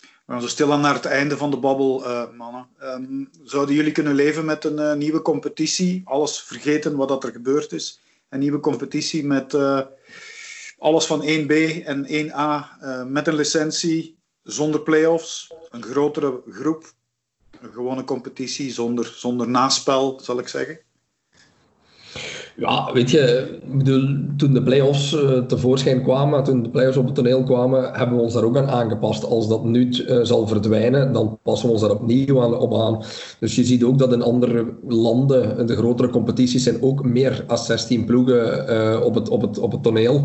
We 0.00 0.32
gaan 0.32 0.40
zo 0.40 0.48
stilaan 0.48 0.80
naar 0.80 0.94
het 0.94 1.04
einde 1.04 1.36
van 1.36 1.50
de 1.50 1.58
babbel, 1.58 2.04
uh, 2.06 2.22
mannen. 2.36 2.66
Um, 2.82 3.30
zouden 3.42 3.74
jullie 3.74 3.92
kunnen 3.92 4.14
leven 4.14 4.44
met 4.44 4.64
een 4.64 4.78
uh, 4.78 4.92
nieuwe 4.92 5.22
competitie? 5.22 6.00
Alles 6.04 6.40
vergeten 6.40 6.96
wat 6.96 7.08
dat 7.08 7.24
er 7.24 7.32
gebeurd 7.32 7.72
is. 7.72 8.00
Een 8.28 8.38
nieuwe 8.38 8.60
competitie 8.60 9.26
met 9.26 9.56
alles 10.78 11.06
van 11.06 11.22
1B 11.22 11.84
en 11.84 12.06
1A, 12.06 12.64
met 13.06 13.26
een 13.26 13.34
licentie, 13.34 14.16
zonder 14.42 14.80
play-offs, 14.80 15.54
een 15.70 15.82
grotere 15.82 16.42
groep, 16.48 16.92
een 17.60 17.72
gewone 17.72 18.04
competitie 18.04 18.72
zonder, 18.72 19.12
zonder 19.16 19.48
naspel, 19.48 20.20
zal 20.20 20.38
ik 20.38 20.48
zeggen. 20.48 20.78
Ja, 22.56 22.90
weet 22.92 23.10
je, 23.10 23.46
bedoel, 23.72 24.18
toen 24.36 24.52
de 24.52 24.62
play-offs 24.62 25.12
uh, 25.12 25.38
tevoorschijn 25.38 26.02
kwamen, 26.02 26.44
toen 26.44 26.62
de 26.62 26.68
play-offs 26.68 26.96
op 26.96 27.04
het 27.06 27.14
toneel 27.14 27.42
kwamen, 27.42 27.90
hebben 27.92 28.16
we 28.16 28.22
ons 28.22 28.32
daar 28.32 28.44
ook 28.44 28.56
aan 28.56 28.68
aangepast. 28.68 29.24
Als 29.24 29.48
dat 29.48 29.64
nu 29.64 29.88
uh, 29.88 30.18
zal 30.22 30.46
verdwijnen, 30.46 31.12
dan 31.12 31.38
passen 31.42 31.66
we 31.66 31.72
ons 31.72 31.82
daar 31.82 31.90
opnieuw 31.90 32.42
aan, 32.42 32.58
op 32.58 32.74
aan. 32.74 33.02
Dus 33.40 33.54
je 33.54 33.64
ziet 33.64 33.84
ook 33.84 33.98
dat 33.98 34.12
in 34.12 34.22
andere 34.22 34.66
landen, 34.88 35.66
de 35.66 35.76
grotere 35.76 36.08
competities, 36.08 36.62
zijn 36.62 36.82
ook 36.82 37.04
meer 37.04 37.44
als 37.46 37.66
16 37.66 38.04
ploegen 38.04 38.64
uh, 38.70 39.04
op, 39.04 39.14
het, 39.14 39.28
op, 39.28 39.42
het, 39.42 39.58
op 39.58 39.72
het 39.72 39.82
toneel. 39.82 40.22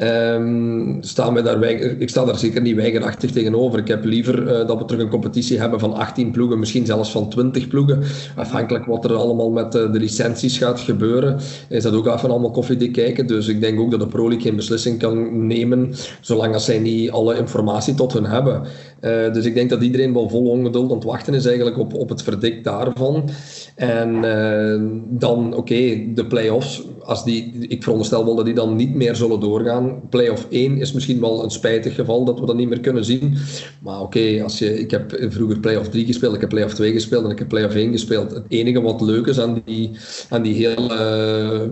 Um, 0.00 0.98
staan 1.00 1.34
we 1.34 1.42
daar 1.42 1.58
ik 1.62 2.08
sta 2.08 2.24
daar 2.24 2.38
zeker 2.38 2.62
niet 2.62 2.76
weigerachtig 2.76 3.30
tegenover. 3.30 3.78
Ik 3.78 3.88
heb 3.88 4.04
liever 4.04 4.66
dat 4.66 4.78
we 4.78 4.84
terug 4.84 5.02
een 5.02 5.10
competitie 5.10 5.58
hebben 5.58 5.80
van 5.80 5.94
18 5.94 6.30
ploegen, 6.30 6.58
misschien 6.58 6.86
zelfs 6.86 7.10
van 7.10 7.28
20 7.28 7.68
ploegen. 7.68 8.02
Afhankelijk 8.36 8.84
wat 8.84 9.04
er 9.04 9.14
allemaal 9.14 9.50
met 9.50 9.72
de 9.72 9.88
licenties 9.90 10.58
gaat 10.58 10.80
gebeuren 10.80 11.40
is 11.70 11.82
dat 11.82 11.94
ook 11.94 12.06
even 12.06 12.30
allemaal 12.30 12.50
koffiedik 12.50 12.92
kijken. 12.92 13.26
Dus 13.26 13.48
ik 13.48 13.60
denk 13.60 13.80
ook 13.80 13.90
dat 13.90 14.00
de 14.00 14.06
Pro 14.06 14.28
League 14.28 14.46
geen 14.46 14.56
beslissing 14.56 14.98
kan 14.98 15.46
nemen, 15.46 15.94
zolang 16.20 16.54
als 16.54 16.64
zij 16.64 16.78
niet 16.78 17.10
alle 17.10 17.36
informatie 17.36 17.94
tot 17.94 18.12
hun 18.12 18.26
hebben. 18.26 18.62
Uh, 19.00 19.32
dus 19.32 19.44
ik 19.44 19.54
denk 19.54 19.70
dat 19.70 19.82
iedereen 19.82 20.12
wel 20.12 20.28
vol 20.28 20.50
ongeduld 20.50 20.90
aan 20.90 20.96
het 20.96 21.06
wachten 21.06 21.34
is 21.34 21.46
eigenlijk 21.46 21.78
op, 21.78 21.94
op 21.94 22.08
het 22.08 22.22
verdikt 22.22 22.64
daarvan. 22.64 23.28
En 23.74 24.14
uh, 24.14 24.90
dan, 25.18 25.54
oké, 25.54 26.12
de 26.14 26.26
play-offs, 26.28 26.82
als 27.02 27.24
die, 27.24 27.54
ik 27.68 27.82
veronderstel 27.82 28.24
wel 28.24 28.34
dat 28.34 28.44
die 28.44 28.54
dan 28.54 28.76
niet 28.76 28.94
meer 28.94 29.16
zullen 29.16 29.40
doorgaan. 29.40 30.00
Play-off 30.10 30.46
1 30.50 30.78
is 30.78 30.92
misschien 30.92 31.20
wel 31.20 31.44
een 31.44 31.50
spijtig 31.50 31.94
geval 31.94 32.24
dat 32.24 32.40
we 32.40 32.46
dat 32.46 32.56
niet 32.56 32.68
meer 32.68 32.80
kunnen 32.80 33.04
zien. 33.04 33.36
Maar 33.82 34.00
oké, 34.00 34.42
als 34.42 34.58
je, 34.58 34.80
ik 34.80 34.90
heb 34.90 35.26
vroeger 35.28 35.60
play-off 35.60 35.88
3 35.88 36.06
gespeeld, 36.06 36.34
ik 36.34 36.40
heb 36.40 36.48
play-off 36.48 36.74
2 36.74 36.92
gespeeld 36.92 37.24
en 37.24 37.30
ik 37.30 37.38
heb 37.38 37.48
play-off 37.48 37.74
1 37.74 37.92
gespeeld. 37.92 38.30
Het 38.30 38.44
enige 38.48 38.80
wat 38.80 39.00
leuk 39.00 39.26
is 39.26 39.40
aan 39.40 39.62
die, 39.64 39.90
aan 40.28 40.42
die 40.42 40.66
hele 40.66 41.70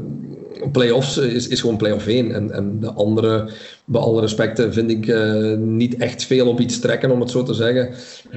play-offs 0.72 1.16
is, 1.16 1.48
is 1.48 1.60
gewoon 1.60 1.76
play-off 1.76 2.06
1. 2.06 2.32
En, 2.32 2.50
en 2.50 2.80
de 2.80 2.92
andere, 2.92 3.50
bij 3.84 4.00
alle 4.00 4.20
respecten, 4.20 4.72
vind 4.72 4.90
ik 4.90 5.06
uh, 5.06 5.56
niet 5.56 5.96
echt 5.96 6.24
veel 6.24 6.48
op 6.48 6.60
iets 6.60 6.78
trekken, 6.78 7.10
om 7.10 7.20
het 7.20 7.30
zo 7.30 7.42
te 7.42 7.54
zeggen. 7.54 7.90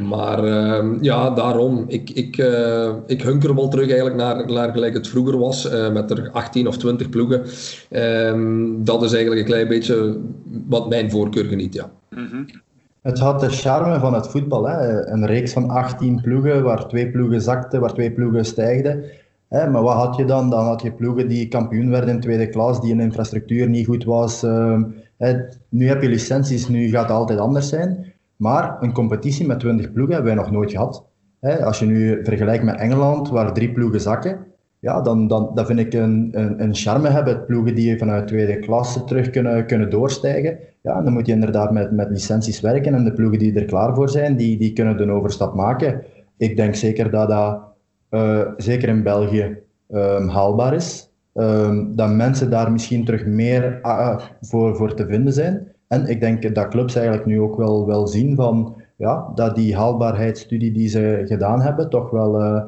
Maar 0.07 0.45
uh, 0.45 0.85
ja, 1.01 1.29
daarom. 1.29 1.85
Ik, 1.87 2.09
ik, 2.09 2.37
uh, 2.37 2.89
ik 3.05 3.21
hunker 3.21 3.55
wel 3.55 3.67
terug 3.67 3.85
eigenlijk 3.85 4.15
naar, 4.15 4.51
naar 4.51 4.71
gelijk 4.71 4.93
het 4.93 5.07
vroeger 5.07 5.37
was, 5.37 5.69
met 5.93 6.11
er 6.11 6.29
18 6.31 6.67
of 6.67 6.77
20 6.77 7.09
ploegen. 7.09 7.43
Ehm, 7.89 8.83
dat 8.83 9.03
is 9.03 9.11
eigenlijk 9.11 9.41
een 9.41 9.53
klein 9.53 9.67
beetje 9.67 10.19
wat 10.67 10.89
mijn 10.89 11.11
voorkeur 11.11 11.45
geniet, 11.45 11.73
ja. 11.73 11.91
Mm 12.09 12.27
-hmm. 12.27 12.45
Het 13.01 13.19
had 13.19 13.39
de 13.39 13.49
charme 13.49 13.99
van 13.99 14.13
het 14.13 14.27
voetbal. 14.27 14.67
Hè? 14.67 15.07
Een 15.07 15.25
reeks 15.25 15.53
van 15.53 15.69
18 15.69 16.21
ploegen, 16.21 16.63
waar 16.63 16.87
twee 16.87 17.11
ploegen 17.11 17.41
zakten, 17.41 17.79
waar 17.79 17.93
twee 17.93 18.11
ploegen 18.11 18.45
stijgden. 18.45 19.03
Hè? 19.51 19.69
Maar 19.69 19.81
wat 19.81 19.95
had 19.95 20.15
je 20.15 20.25
dan? 20.25 20.49
Dan 20.49 20.65
had 20.65 20.81
je 20.81 20.91
ploegen 20.91 21.27
die 21.27 21.47
kampioen 21.47 21.89
werden 21.89 22.09
in 22.09 22.19
tweede 22.19 22.49
klas, 22.49 22.81
die 22.81 22.91
een 22.91 22.99
infrastructuur 22.99 23.69
niet 23.69 23.85
goed 23.85 24.03
was. 24.03 24.43
Uh, 24.43 24.81
hè? 25.17 25.35
Nu 25.69 25.87
heb 25.87 26.01
je 26.01 26.09
licenties, 26.09 26.67
nu 26.67 26.89
gaat 26.89 27.01
het 27.01 27.11
altijd 27.11 27.39
anders 27.39 27.69
zijn. 27.69 28.13
Maar 28.35 28.77
een 28.79 28.93
competitie 28.93 29.47
met 29.47 29.59
20 29.59 29.91
ploegen 29.91 30.13
hebben 30.13 30.35
wij 30.35 30.43
nog 30.43 30.51
nooit 30.51 30.71
gehad. 30.71 31.05
Hè? 31.39 31.65
Als 31.65 31.79
je 31.79 31.85
nu 31.85 32.19
vergelijkt 32.23 32.63
met 32.63 32.79
Engeland, 32.79 33.29
waar 33.29 33.53
drie 33.53 33.71
ploegen 33.71 34.01
zakken, 34.01 34.37
ja, 34.79 35.01
dan, 35.01 35.27
dan 35.27 35.51
dat 35.53 35.65
vind 35.67 35.79
ik 35.79 35.93
een, 35.93 36.29
een, 36.31 36.63
een 36.63 36.75
charme 36.75 37.09
hebben. 37.09 37.45
Ploegen 37.45 37.75
die 37.75 37.97
vanuit 37.97 38.27
tweede 38.27 38.59
klasse 38.59 39.03
terug 39.03 39.29
kunnen, 39.29 39.65
kunnen 39.65 39.89
doorstijgen. 39.89 40.57
Ja, 40.81 41.01
dan 41.01 41.13
moet 41.13 41.25
je 41.25 41.33
inderdaad 41.33 41.71
met, 41.71 41.91
met 41.91 42.09
licenties 42.09 42.61
werken. 42.61 42.93
En 42.93 43.03
de 43.03 43.13
ploegen 43.13 43.39
die 43.39 43.53
er 43.53 43.65
klaar 43.65 43.95
voor 43.95 44.09
zijn, 44.09 44.35
die, 44.35 44.57
die 44.57 44.73
kunnen 44.73 44.97
de 44.97 45.11
overstap 45.11 45.53
maken. 45.53 46.03
Ik 46.37 46.55
denk 46.55 46.75
zeker 46.75 47.11
dat 47.11 47.29
dat, 47.29 47.70
zeker 48.57 48.89
in 48.89 49.03
België, 49.03 49.57
um, 49.89 50.27
haalbaar 50.27 50.73
is. 50.73 51.09
Um, 51.33 51.95
dat 51.95 52.09
mensen 52.09 52.49
daar 52.49 52.71
misschien 52.71 53.05
terug 53.05 53.25
meer 53.25 53.79
uh, 53.83 54.19
voor, 54.41 54.75
voor 54.75 54.93
te 54.93 55.05
vinden 55.05 55.33
zijn. 55.33 55.67
En 55.87 56.07
ik 56.07 56.19
denk 56.19 56.55
dat 56.55 56.67
clubs 56.67 56.95
eigenlijk 56.95 57.25
nu 57.25 57.41
ook 57.41 57.57
wel, 57.57 57.87
wel 57.87 58.07
zien 58.07 58.35
van, 58.35 58.75
ja, 58.95 59.31
dat 59.35 59.55
die 59.55 59.75
haalbaarheidsstudie 59.75 60.71
die 60.71 60.87
ze 60.87 61.21
gedaan 61.25 61.61
hebben 61.61 61.89
toch 61.89 62.09
wel... 62.09 62.41
Uh, 62.41 62.61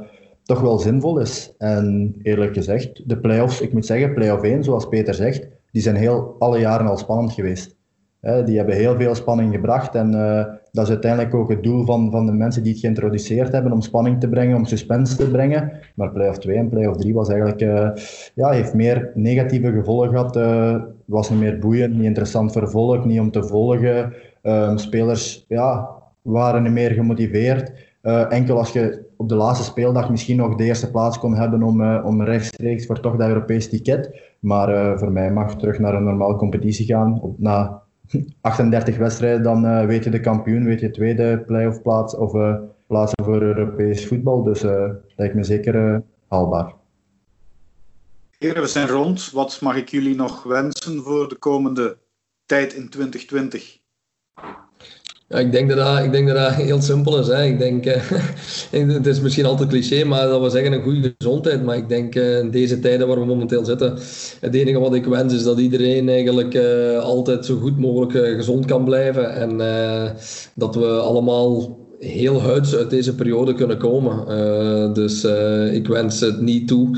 toch 0.44 0.62
wel 0.62 0.80
zinvol 0.80 1.20
is. 1.20 1.54
En 1.58 2.16
eerlijk 2.22 2.54
gezegd, 2.54 3.10
de 3.10 3.18
play-offs, 3.18 3.62
ik 3.62 3.74
moet 3.74 3.86
zeggen, 3.86 4.14
play-off 4.14 4.44
1, 4.44 4.64
zoals 4.64 4.88
Peter 4.88 5.14
zegt, 5.14 5.48
die 5.72 5.82
zijn 5.82 5.96
heel, 5.96 6.36
alle 6.40 6.60
jaren 6.60 6.88
al 6.88 6.98
spannend 6.98 7.34
geweest. 7.34 7.76
Die 8.24 8.58
hebben 8.58 8.76
heel 8.76 8.96
veel 8.96 9.16
spanning 9.16 9.54
gebracht 9.54 9.96
en 9.96 10.14
uh, 10.14 10.46
dat 10.72 10.84
is 10.84 10.90
uiteindelijk 10.90 11.34
ook 11.34 11.50
het 11.50 11.64
doel 11.64 11.86
van, 11.86 12.12
van 12.12 12.26
de 12.26 12.32
mensen 12.32 12.64
die 12.64 12.72
het 12.72 12.82
geïntroduceerd 12.82 13.52
hebben, 13.52 13.72
om 13.72 13.82
spanning 13.82 14.20
te 14.20 14.30
brengen, 14.30 14.56
om 14.56 14.66
suspense 14.66 15.16
te 15.16 15.30
brengen. 15.30 15.72
Maar 15.96 16.12
play-off 16.12 16.38
2 16.38 16.58
en 16.58 16.70
play-off 16.70 16.98
3 16.98 17.14
was 17.14 17.30
eigenlijk, 17.30 17.62
uh, 17.62 17.90
ja, 18.34 18.50
heeft 18.50 18.74
meer 18.74 19.12
negatieve 19.14 19.72
gevolgen 19.72 20.10
gehad. 20.10 20.36
Uh, 20.36 20.76
was 21.06 21.30
niet 21.30 21.40
meer 21.40 21.60
boeiend, 21.60 21.96
niet 21.96 22.04
interessant 22.04 22.52
voor 22.52 22.70
volk, 22.70 23.06
niet 23.06 23.20
om 23.20 23.32
te 23.32 23.44
volgen. 23.44 24.14
Um, 24.44 24.78
spelers 24.78 25.46
ja, 25.48 25.90
waren 26.22 26.64
niet 26.64 26.72
meer 26.72 26.92
gemotiveerd. 26.92 27.72
enkel 28.30 28.58
als 28.58 28.74
je 28.74 29.06
op 29.18 29.30
de 29.30 29.36
laatste 29.36 29.66
speeldag 29.66 30.10
misschien 30.10 30.38
nog 30.38 30.56
de 30.56 30.64
eerste 30.64 30.92
plaats 30.92 31.20
kon 31.20 31.36
hebben 31.36 31.64
om, 31.64 31.98
om 31.98 32.22
rechtstreeks 32.22 32.86
voor 32.86 33.00
toch 33.00 33.16
dat 33.16 33.28
Europees 33.28 33.70
ticket. 33.70 34.22
Maar 34.40 35.00
voor 35.00 35.12
mij 35.12 35.32
mag 35.32 35.56
terug 35.56 35.80
naar 35.80 35.94
een 35.94 36.04
normale 36.04 36.36
competitie 36.36 36.86
gaan. 36.86 37.22
Op, 37.22 37.40
na 37.40 37.83
38 38.42 38.98
wedstrijden 38.98 39.44
dan 39.44 39.66
uh, 39.66 39.86
weet 39.86 40.04
je 40.04 40.10
de 40.10 40.20
kampioen, 40.20 40.66
weet 40.66 40.80
je 40.80 40.92
tweede 40.92 41.44
play-off 41.46 41.82
plaats 41.82 42.16
of 42.16 42.32
plaatsen 42.88 43.24
voor 43.24 43.42
Europees 43.42 44.08
voetbal. 44.08 44.44
Dus 44.44 44.60
dat 44.62 44.96
lijkt 45.16 45.36
me 45.36 45.44
zeker 45.44 46.04
haalbaar. 46.28 46.74
Heren, 48.38 48.62
we 48.62 48.68
zijn 48.68 48.88
rond. 48.88 49.32
Wat 49.32 49.62
mag 49.62 49.76
ik 49.76 49.89
jullie 49.89 50.16
nog 50.16 50.44
wensen 50.44 51.02
voor 51.02 51.30
de 51.30 51.36
komende 51.36 51.98
tijd 52.46 52.74
in 52.74 52.89
2020? 52.89 53.82
Ja, 55.34 55.39
ik, 55.39 55.52
denk 55.52 55.69
dat 55.69 55.78
dat, 55.78 56.04
ik 56.04 56.12
denk 56.12 56.28
dat 56.28 56.36
dat 56.36 56.54
heel 56.54 56.82
simpel 56.82 57.19
is. 57.19 57.28
Hè. 57.28 57.43
Ik 57.43 57.60
denk, 57.60 57.86
uh, 58.72 58.93
het 58.93 59.06
is 59.06 59.22
misschien 59.22 59.46
altijd 59.46 59.69
cliché, 59.69 60.04
maar 60.04 60.28
dat 60.28 60.41
we 60.41 60.50
zeggen 60.50 60.74
een 60.74 60.82
goede 60.82 61.13
gezondheid. 61.17 61.63
Maar 61.63 61.78
ik 61.78 61.89
denk 61.89 62.15
uh, 62.15 62.38
in 62.38 62.52
deze 62.52 62.80
tijden 62.80 63.08
waar 63.08 63.19
we 63.19 63.26
momenteel 63.26 63.65
zitten, 63.65 63.98
het 64.39 64.56
enige 64.56 64.80
wat 64.80 64.93
ik 64.93 65.06
wens 65.06 65.34
is 65.34 65.43
dat 65.43 65.60
iedereen 65.60 66.10
eigenlijk 66.10 66.54
uh, 66.54 67.00
altijd 67.00 67.46
zo 67.46 67.56
goed 67.56 67.80
mogelijk 67.80 68.36
gezond 68.36 68.65
kan 68.65 68.84
blijven. 68.84 69.34
En 69.34 69.58
dat 70.56 70.76
we 70.76 70.88
allemaal 70.88 71.78
heel 72.00 72.41
huids 72.41 72.76
uit 72.76 72.89
deze 72.89 73.15
periode 73.15 73.54
kunnen 73.54 73.78
komen. 73.78 74.93
dus 74.93 75.24
ik 75.72 75.88
wens 75.88 76.19
het 76.19 76.41
niet 76.41 76.67
toe 76.67 76.98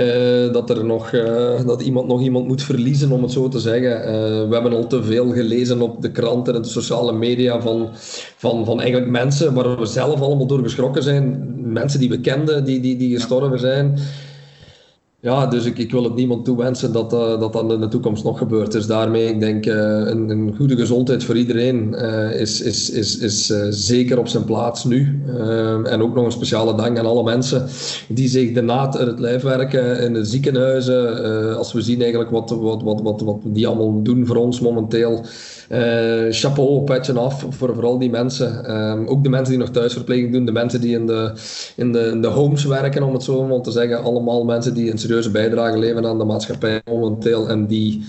uh, 0.00 0.52
dat, 0.52 0.70
er 0.70 0.84
nog, 0.84 1.12
uh, 1.12 1.66
dat 1.66 1.82
iemand 1.82 2.06
nog 2.06 2.20
iemand 2.20 2.46
moet 2.46 2.62
verliezen, 2.62 3.10
om 3.10 3.22
het 3.22 3.32
zo 3.32 3.48
te 3.48 3.58
zeggen. 3.58 3.98
Uh, 3.98 4.04
we 4.48 4.48
hebben 4.50 4.72
al 4.72 4.86
te 4.86 5.02
veel 5.02 5.30
gelezen 5.30 5.80
op 5.80 6.02
de 6.02 6.10
kranten 6.10 6.54
en 6.54 6.62
de 6.62 6.68
sociale 6.68 7.12
media 7.12 7.60
van, 7.60 7.88
van, 8.36 8.64
van 8.64 8.80
eigenlijk 8.80 9.10
mensen 9.10 9.54
waar 9.54 9.78
we 9.78 9.86
zelf 9.86 10.20
allemaal 10.20 10.46
door 10.46 10.62
geschrokken 10.62 11.02
zijn. 11.02 11.54
Mensen 11.72 12.00
die 12.00 12.08
we 12.08 12.20
kenden, 12.20 12.64
die, 12.64 12.80
die, 12.80 12.96
die 12.96 13.14
gestorven 13.14 13.58
zijn. 13.58 13.86
Ja, 13.96 14.02
dus 15.20 15.64
ik, 15.64 15.78
ik 15.78 15.90
wil 15.90 16.04
het 16.04 16.14
niemand 16.14 16.44
toewensen 16.44 16.92
dat 16.92 17.12
uh, 17.12 17.40
dat 17.40 17.52
dan 17.52 17.72
in 17.72 17.80
de 17.80 17.88
toekomst 17.88 18.24
nog 18.24 18.38
gebeurt. 18.38 18.72
Dus 18.72 18.86
daarmee, 18.86 19.26
ik 19.26 19.40
denk, 19.40 19.66
uh, 19.66 19.74
een, 19.74 20.30
een, 20.30 20.54
goede 20.56 20.76
gezondheid 20.76 21.24
voor 21.24 21.36
iedereen 21.36 21.94
uh, 21.98 22.40
is, 22.40 22.60
is, 22.60 22.90
is, 22.90 23.18
is 23.18 23.52
zeker 23.68 24.18
op 24.18 24.28
zijn 24.28 24.44
plaats 24.44 24.84
nu. 24.84 25.22
en 25.84 26.02
ook 26.02 26.14
nog 26.14 26.24
een 26.24 26.32
speciale 26.32 26.74
dank 26.74 26.98
aan 26.98 27.06
alle 27.06 27.22
mensen 27.22 27.66
die 28.08 28.28
zich 28.28 28.52
de 28.52 28.62
naad 28.62 28.98
uit 28.98 29.06
het 29.06 29.18
lijf 29.18 29.42
werken 29.42 30.00
in 30.00 30.12
de 30.12 30.24
ziekenhuizen. 30.24 31.56
als 31.56 31.72
we 31.72 31.80
zien 31.80 32.00
eigenlijk 32.00 32.30
wat, 32.30 32.50
wat, 32.50 32.82
wat, 32.82 33.00
wat, 33.00 33.20
wat 33.20 33.38
die 33.44 33.66
allemaal 33.66 34.02
doen 34.02 34.26
voor 34.26 34.36
ons 34.36 34.60
momenteel. 34.60 35.24
Chapeau, 36.30 36.84
petje 36.84 37.12
af 37.12 37.46
voor 37.48 37.74
vooral 37.74 37.98
die 37.98 38.10
mensen. 38.10 38.76
Um, 38.76 39.06
ook 39.06 39.22
de 39.22 39.28
mensen 39.28 39.50
die 39.50 39.58
nog 39.58 39.70
thuisverpleging 39.70 40.32
doen, 40.32 40.44
de 40.44 40.52
mensen 40.52 40.80
die 40.80 40.94
in 40.94 41.06
de, 41.06 41.32
in 41.76 41.92
de, 41.92 42.00
in 42.00 42.20
de 42.20 42.28
homes 42.28 42.64
werken, 42.64 43.02
om 43.02 43.12
het 43.12 43.22
zo 43.22 43.46
maar 43.46 43.60
te 43.60 43.70
zeggen. 43.70 44.02
Allemaal 44.02 44.44
mensen 44.44 44.74
die 44.74 44.90
een 44.90 44.98
serieuze 45.10 45.30
bijdrage 45.30 45.78
leveren 45.78 46.06
aan 46.06 46.18
de 46.18 46.24
maatschappij 46.24 46.82
momenteel. 46.84 47.48
En 47.48 47.66
die, 47.66 48.04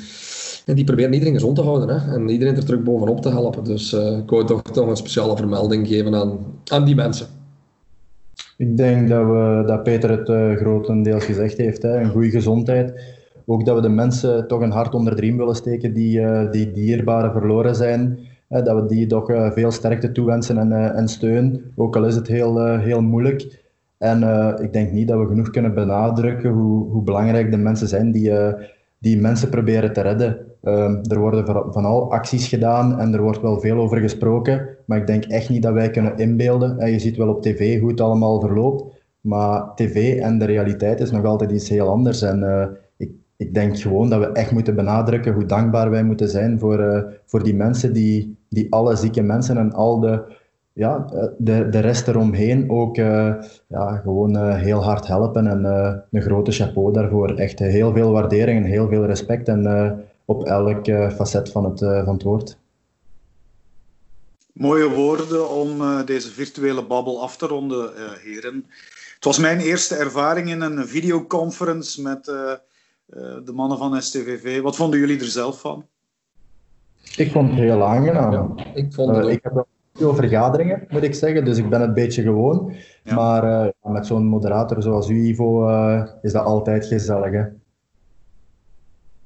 en 0.66 0.76
die 0.76 0.84
proberen 0.84 1.14
iedereen 1.14 1.34
gezond 1.34 1.56
te 1.56 1.62
houden 1.62 1.90
hè? 1.90 2.14
en 2.16 2.30
iedereen 2.30 2.56
er 2.56 2.66
terug 2.66 2.84
bovenop 2.84 3.22
te 3.22 3.30
helpen. 3.30 3.64
Dus 3.64 3.94
uh, 3.94 4.18
ik 4.18 4.30
wou 4.30 4.46
toch, 4.46 4.62
toch 4.62 4.88
een 4.88 4.98
speciale 4.98 5.38
vermelding 5.38 5.88
geven 5.88 6.16
aan, 6.16 6.40
aan 6.72 6.86
die 6.86 6.96
mensen. 6.96 7.28
Ik 8.58 8.78
denk 8.78 9.10
dat, 9.10 9.26
we, 9.26 9.64
dat 9.68 9.84
Peter 9.84 10.10
het 10.10 10.30
uh, 10.30 10.56
grotendeels 10.56 11.26
gezegd 11.26 11.58
heeft. 11.58 11.82
Hè? 11.82 12.00
Een 12.00 12.10
goede 12.10 12.30
gezondheid 12.30 13.20
ook 13.46 13.66
dat 13.66 13.76
we 13.76 13.82
de 13.82 13.90
mensen 13.90 14.48
toch 14.48 14.62
een 14.62 14.72
hart 14.72 14.94
onder 14.94 15.16
de 15.16 15.22
riem 15.22 15.38
willen 15.38 15.56
steken 15.56 15.94
die, 15.94 16.20
uh, 16.20 16.52
die 16.52 16.72
dierbaren 16.72 17.32
verloren 17.32 17.76
zijn. 17.76 18.20
Dat 18.48 18.82
we 18.82 18.86
die 18.88 19.08
toch 19.08 19.26
veel 19.54 19.72
sterkte 19.72 20.12
toewensen 20.12 20.58
en, 20.58 20.96
en 20.96 21.08
steun, 21.08 21.72
ook 21.76 21.96
al 21.96 22.06
is 22.06 22.16
het 22.16 22.28
heel, 22.28 22.78
heel 22.78 23.02
moeilijk. 23.02 23.61
En 24.02 24.24
ik 24.62 24.74
denk 24.74 24.92
niet 24.92 25.08
dat 25.08 25.20
we 25.20 25.28
genoeg 25.28 25.50
kunnen 25.50 25.74
benadrukken 25.74 26.52
hoe, 26.52 26.90
hoe 26.92 27.04
belangrijk 27.04 27.52
de 27.52 27.58
mensen 27.58 27.88
zijn 27.88 28.12
die, 28.12 28.32
die 29.00 29.22
mensen 29.22 29.50
proberen 29.50 29.94
te 29.94 30.02
redden. 30.02 30.38
er 31.10 31.20
worden 31.20 31.46
van 31.74 31.86
al 31.86 32.12
acties 32.12 32.48
gedaan 32.48 33.00
en 33.00 33.14
er 33.14 33.22
wordt 33.22 33.42
wel 33.42 33.60
veel 33.60 33.78
over 33.78 33.98
gesproken, 33.98 34.68
maar 34.86 34.98
ik 34.98 35.08
denk 35.08 35.26
echt 35.26 35.50
niet 35.50 35.64
dat 35.64 35.74
wij 35.74 35.90
kunnen 35.90 36.18
inbeelden. 36.18 36.92
je 36.92 37.00
ziet 37.00 37.18
wel 37.18 37.30
op 37.30 37.42
tv 37.42 37.80
hoe 37.80 37.90
het 37.90 38.02
allemaal 38.02 38.40
verloopt, 38.40 38.84
maar 39.22 39.76
tv 39.76 40.20
en 40.20 40.40
de 40.40 40.46
realiteit 40.46 41.00
is 41.00 41.12
nog 41.12 41.26
altijd 41.26 41.52
iets 41.52 41.70
heel 41.70 41.90
anders. 41.90 42.22
En 42.22 42.44
ik 42.98 43.12
ik 43.42 43.54
denk 43.54 43.80
gewoon 43.80 44.10
dat 44.10 44.20
we 44.20 44.32
echt 44.32 44.52
moeten 44.52 44.76
benadrukken 44.76 45.34
hoe 45.34 45.46
dankbaar 45.46 45.90
wij 45.90 46.04
moeten 46.04 46.30
zijn 46.30 46.60
voor, 46.60 47.06
voor 47.26 47.44
die 47.44 47.56
mensen 47.56 47.94
die, 47.94 48.38
die 48.50 48.74
alle 48.74 48.96
zieke 48.96 49.22
mensen 49.22 49.58
en 49.58 49.72
al 49.72 50.00
de, 50.00 50.24
ja, 50.74 51.06
de, 51.38 51.70
de 51.70 51.80
rest 51.80 52.08
eromheen 52.08 52.70
ook 52.70 52.98
uh, 52.98 53.34
ja, 53.68 53.96
gewoon 53.96 54.38
uh, 54.38 54.56
heel 54.56 54.84
hard 54.84 55.08
helpen. 55.08 55.48
En 55.48 55.64
een 56.12 56.22
grote 56.22 56.52
chapeau 56.52 56.94
daarvoor. 56.94 57.36
Echt 57.36 57.60
heel 57.60 57.94
veel 57.94 58.12
waardering 58.12 58.58
en 58.64 58.72
heel 58.72 58.88
veel 58.88 59.06
respect 59.06 59.48
en 59.48 60.04
op 60.26 60.44
elk 60.44 60.86
facet 61.16 61.52
van 61.52 61.66
het, 61.66 61.80
van 61.80 62.14
het 62.14 62.24
woord. 62.24 62.58
Mooie 64.54 64.90
woorden 64.90 65.50
om 65.50 65.82
deze 66.06 66.32
virtuele 66.32 66.86
babbel 66.86 67.22
af 67.22 67.38
te 67.38 67.48
ronden, 67.48 67.90
heren. 68.24 68.66
Het 69.16 69.26
was 69.26 69.38
mijn 69.38 69.60
eerste 69.60 69.96
ervaring 69.96 70.50
in 70.50 70.62
een 70.62 70.88
videoconference 70.88 72.02
met 72.02 72.30
eh, 73.12 73.36
de 73.46 73.52
mannen 73.52 73.78
van 73.78 74.02
STVV. 74.02 74.62
Wat 74.62 74.76
vonden 74.76 75.00
jullie 75.00 75.20
er 75.20 75.26
zelf 75.26 75.60
van? 75.60 75.86
Ik 77.16 77.32
vond 77.32 77.50
het 77.50 77.60
heel 77.60 77.84
aangenaam. 77.84 78.58
Ja, 78.58 78.66
ik, 78.74 78.94
vond 78.94 79.16
het 79.16 79.26
uh, 79.26 79.32
ik 79.32 79.44
heb 79.44 79.66
veel 80.02 80.16
vergaderingen, 80.16 80.86
moet 80.90 81.04
ik 81.04 81.16
zeggen, 81.16 81.46
dus 81.46 81.58
ik 81.58 81.70
ben 81.70 81.80
het 81.80 81.88
een 81.88 81.96
beetje 81.96 82.22
gewoon. 82.22 82.74
Ja. 83.04 83.16
Maar 83.16 83.44
uh, 83.44 83.94
met 83.94 84.06
zo'n 84.06 84.26
moderator 84.26 84.82
zoals 84.82 85.10
u, 85.10 85.28
Ivo, 85.28 85.70
is 86.22 86.32
dat 86.32 86.46
altijd 86.46 86.86
gezellig. 86.86 87.32
Hè? 87.32 87.44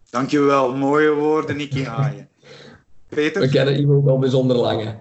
Dankjewel, 0.10 0.76
mooie 0.76 1.14
woorden, 1.14 1.58
Nicky 1.58 1.84
Haaien. 1.84 2.28
Peter? 3.10 3.42
We 3.42 3.50
kennen 3.50 3.80
Ivo 3.80 4.04
wel 4.04 4.20
bijzonder 4.20 4.58
lang. 4.58 4.96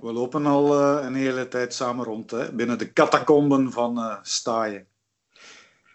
We 0.00 0.12
lopen 0.12 0.46
al 0.46 0.82
een 1.02 1.14
hele 1.14 1.48
tijd 1.48 1.74
samen 1.74 2.04
rond, 2.04 2.30
hè, 2.30 2.52
binnen 2.52 2.78
de 2.78 2.92
catacomben 2.92 3.72
van 3.72 4.18
Staaien. 4.22 4.86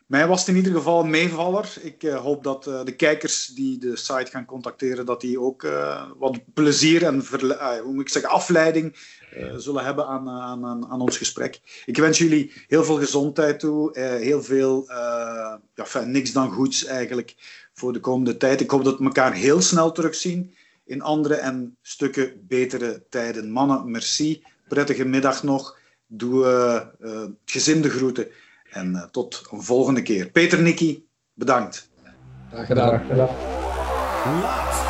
Mij 0.07 0.27
was 0.27 0.39
het 0.39 0.49
in 0.49 0.55
ieder 0.55 0.73
geval 0.73 1.03
een 1.03 1.09
meevaller. 1.09 1.73
Ik 1.81 2.03
uh, 2.03 2.15
hoop 2.15 2.43
dat 2.43 2.67
uh, 2.67 2.83
de 2.83 2.95
kijkers 2.95 3.45
die 3.45 3.77
de 3.77 3.95
site 3.95 4.31
gaan 4.31 4.45
contacteren, 4.45 5.05
dat 5.05 5.21
die 5.21 5.39
ook 5.39 5.63
uh, 5.63 6.03
wat 6.17 6.53
plezier 6.53 7.03
en 7.03 7.23
hoe 7.83 8.01
ik 8.01 8.09
zeggen, 8.09 8.31
afleiding 8.31 9.15
zullen 9.55 9.83
hebben 9.83 10.07
aan, 10.07 10.29
aan, 10.29 10.65
aan, 10.65 11.01
ons 11.01 11.17
gesprek. 11.17 11.59
Ik 11.85 11.97
wens 11.97 12.17
jullie 12.17 12.51
heel 12.67 12.83
veel 12.83 12.97
gezondheid 12.97 13.59
toe, 13.59 13.99
heel 13.99 14.43
veel, 14.43 14.85
ja, 14.87 15.59
niks 16.05 16.31
dan 16.31 16.51
goeds 16.51 16.85
eigenlijk 16.85 17.35
voor 17.73 17.93
de 17.93 17.99
komende 17.99 18.37
tijd. 18.37 18.61
Ik 18.61 18.71
hoop 18.71 18.83
dat 18.83 18.97
we 18.97 19.03
elkaar 19.03 19.33
heel 19.33 19.61
snel 19.61 19.91
terugzien 19.91 20.55
in 20.85 21.01
andere 21.01 21.35
en 21.35 21.77
stukken 21.81 22.45
betere 22.47 23.03
tijden. 23.09 23.51
Mannen, 23.51 23.91
merci. 23.91 24.43
Prettige 24.67 25.05
middag 25.05 25.43
nog. 25.43 25.77
Doe 26.07 26.91
gezinde 27.45 27.89
groeten. 27.89 28.27
En 28.78 28.93
uh, 28.95 29.03
tot 29.03 29.47
een 29.51 29.61
volgende 29.61 30.01
keer. 30.01 30.30
Peter 30.30 30.61
Nicky, 30.61 31.03
bedankt. 31.34 31.89
Graag 32.51 32.65
gedaan. 32.65 32.88
Graag 32.88 33.07
gedaan. 33.07 34.86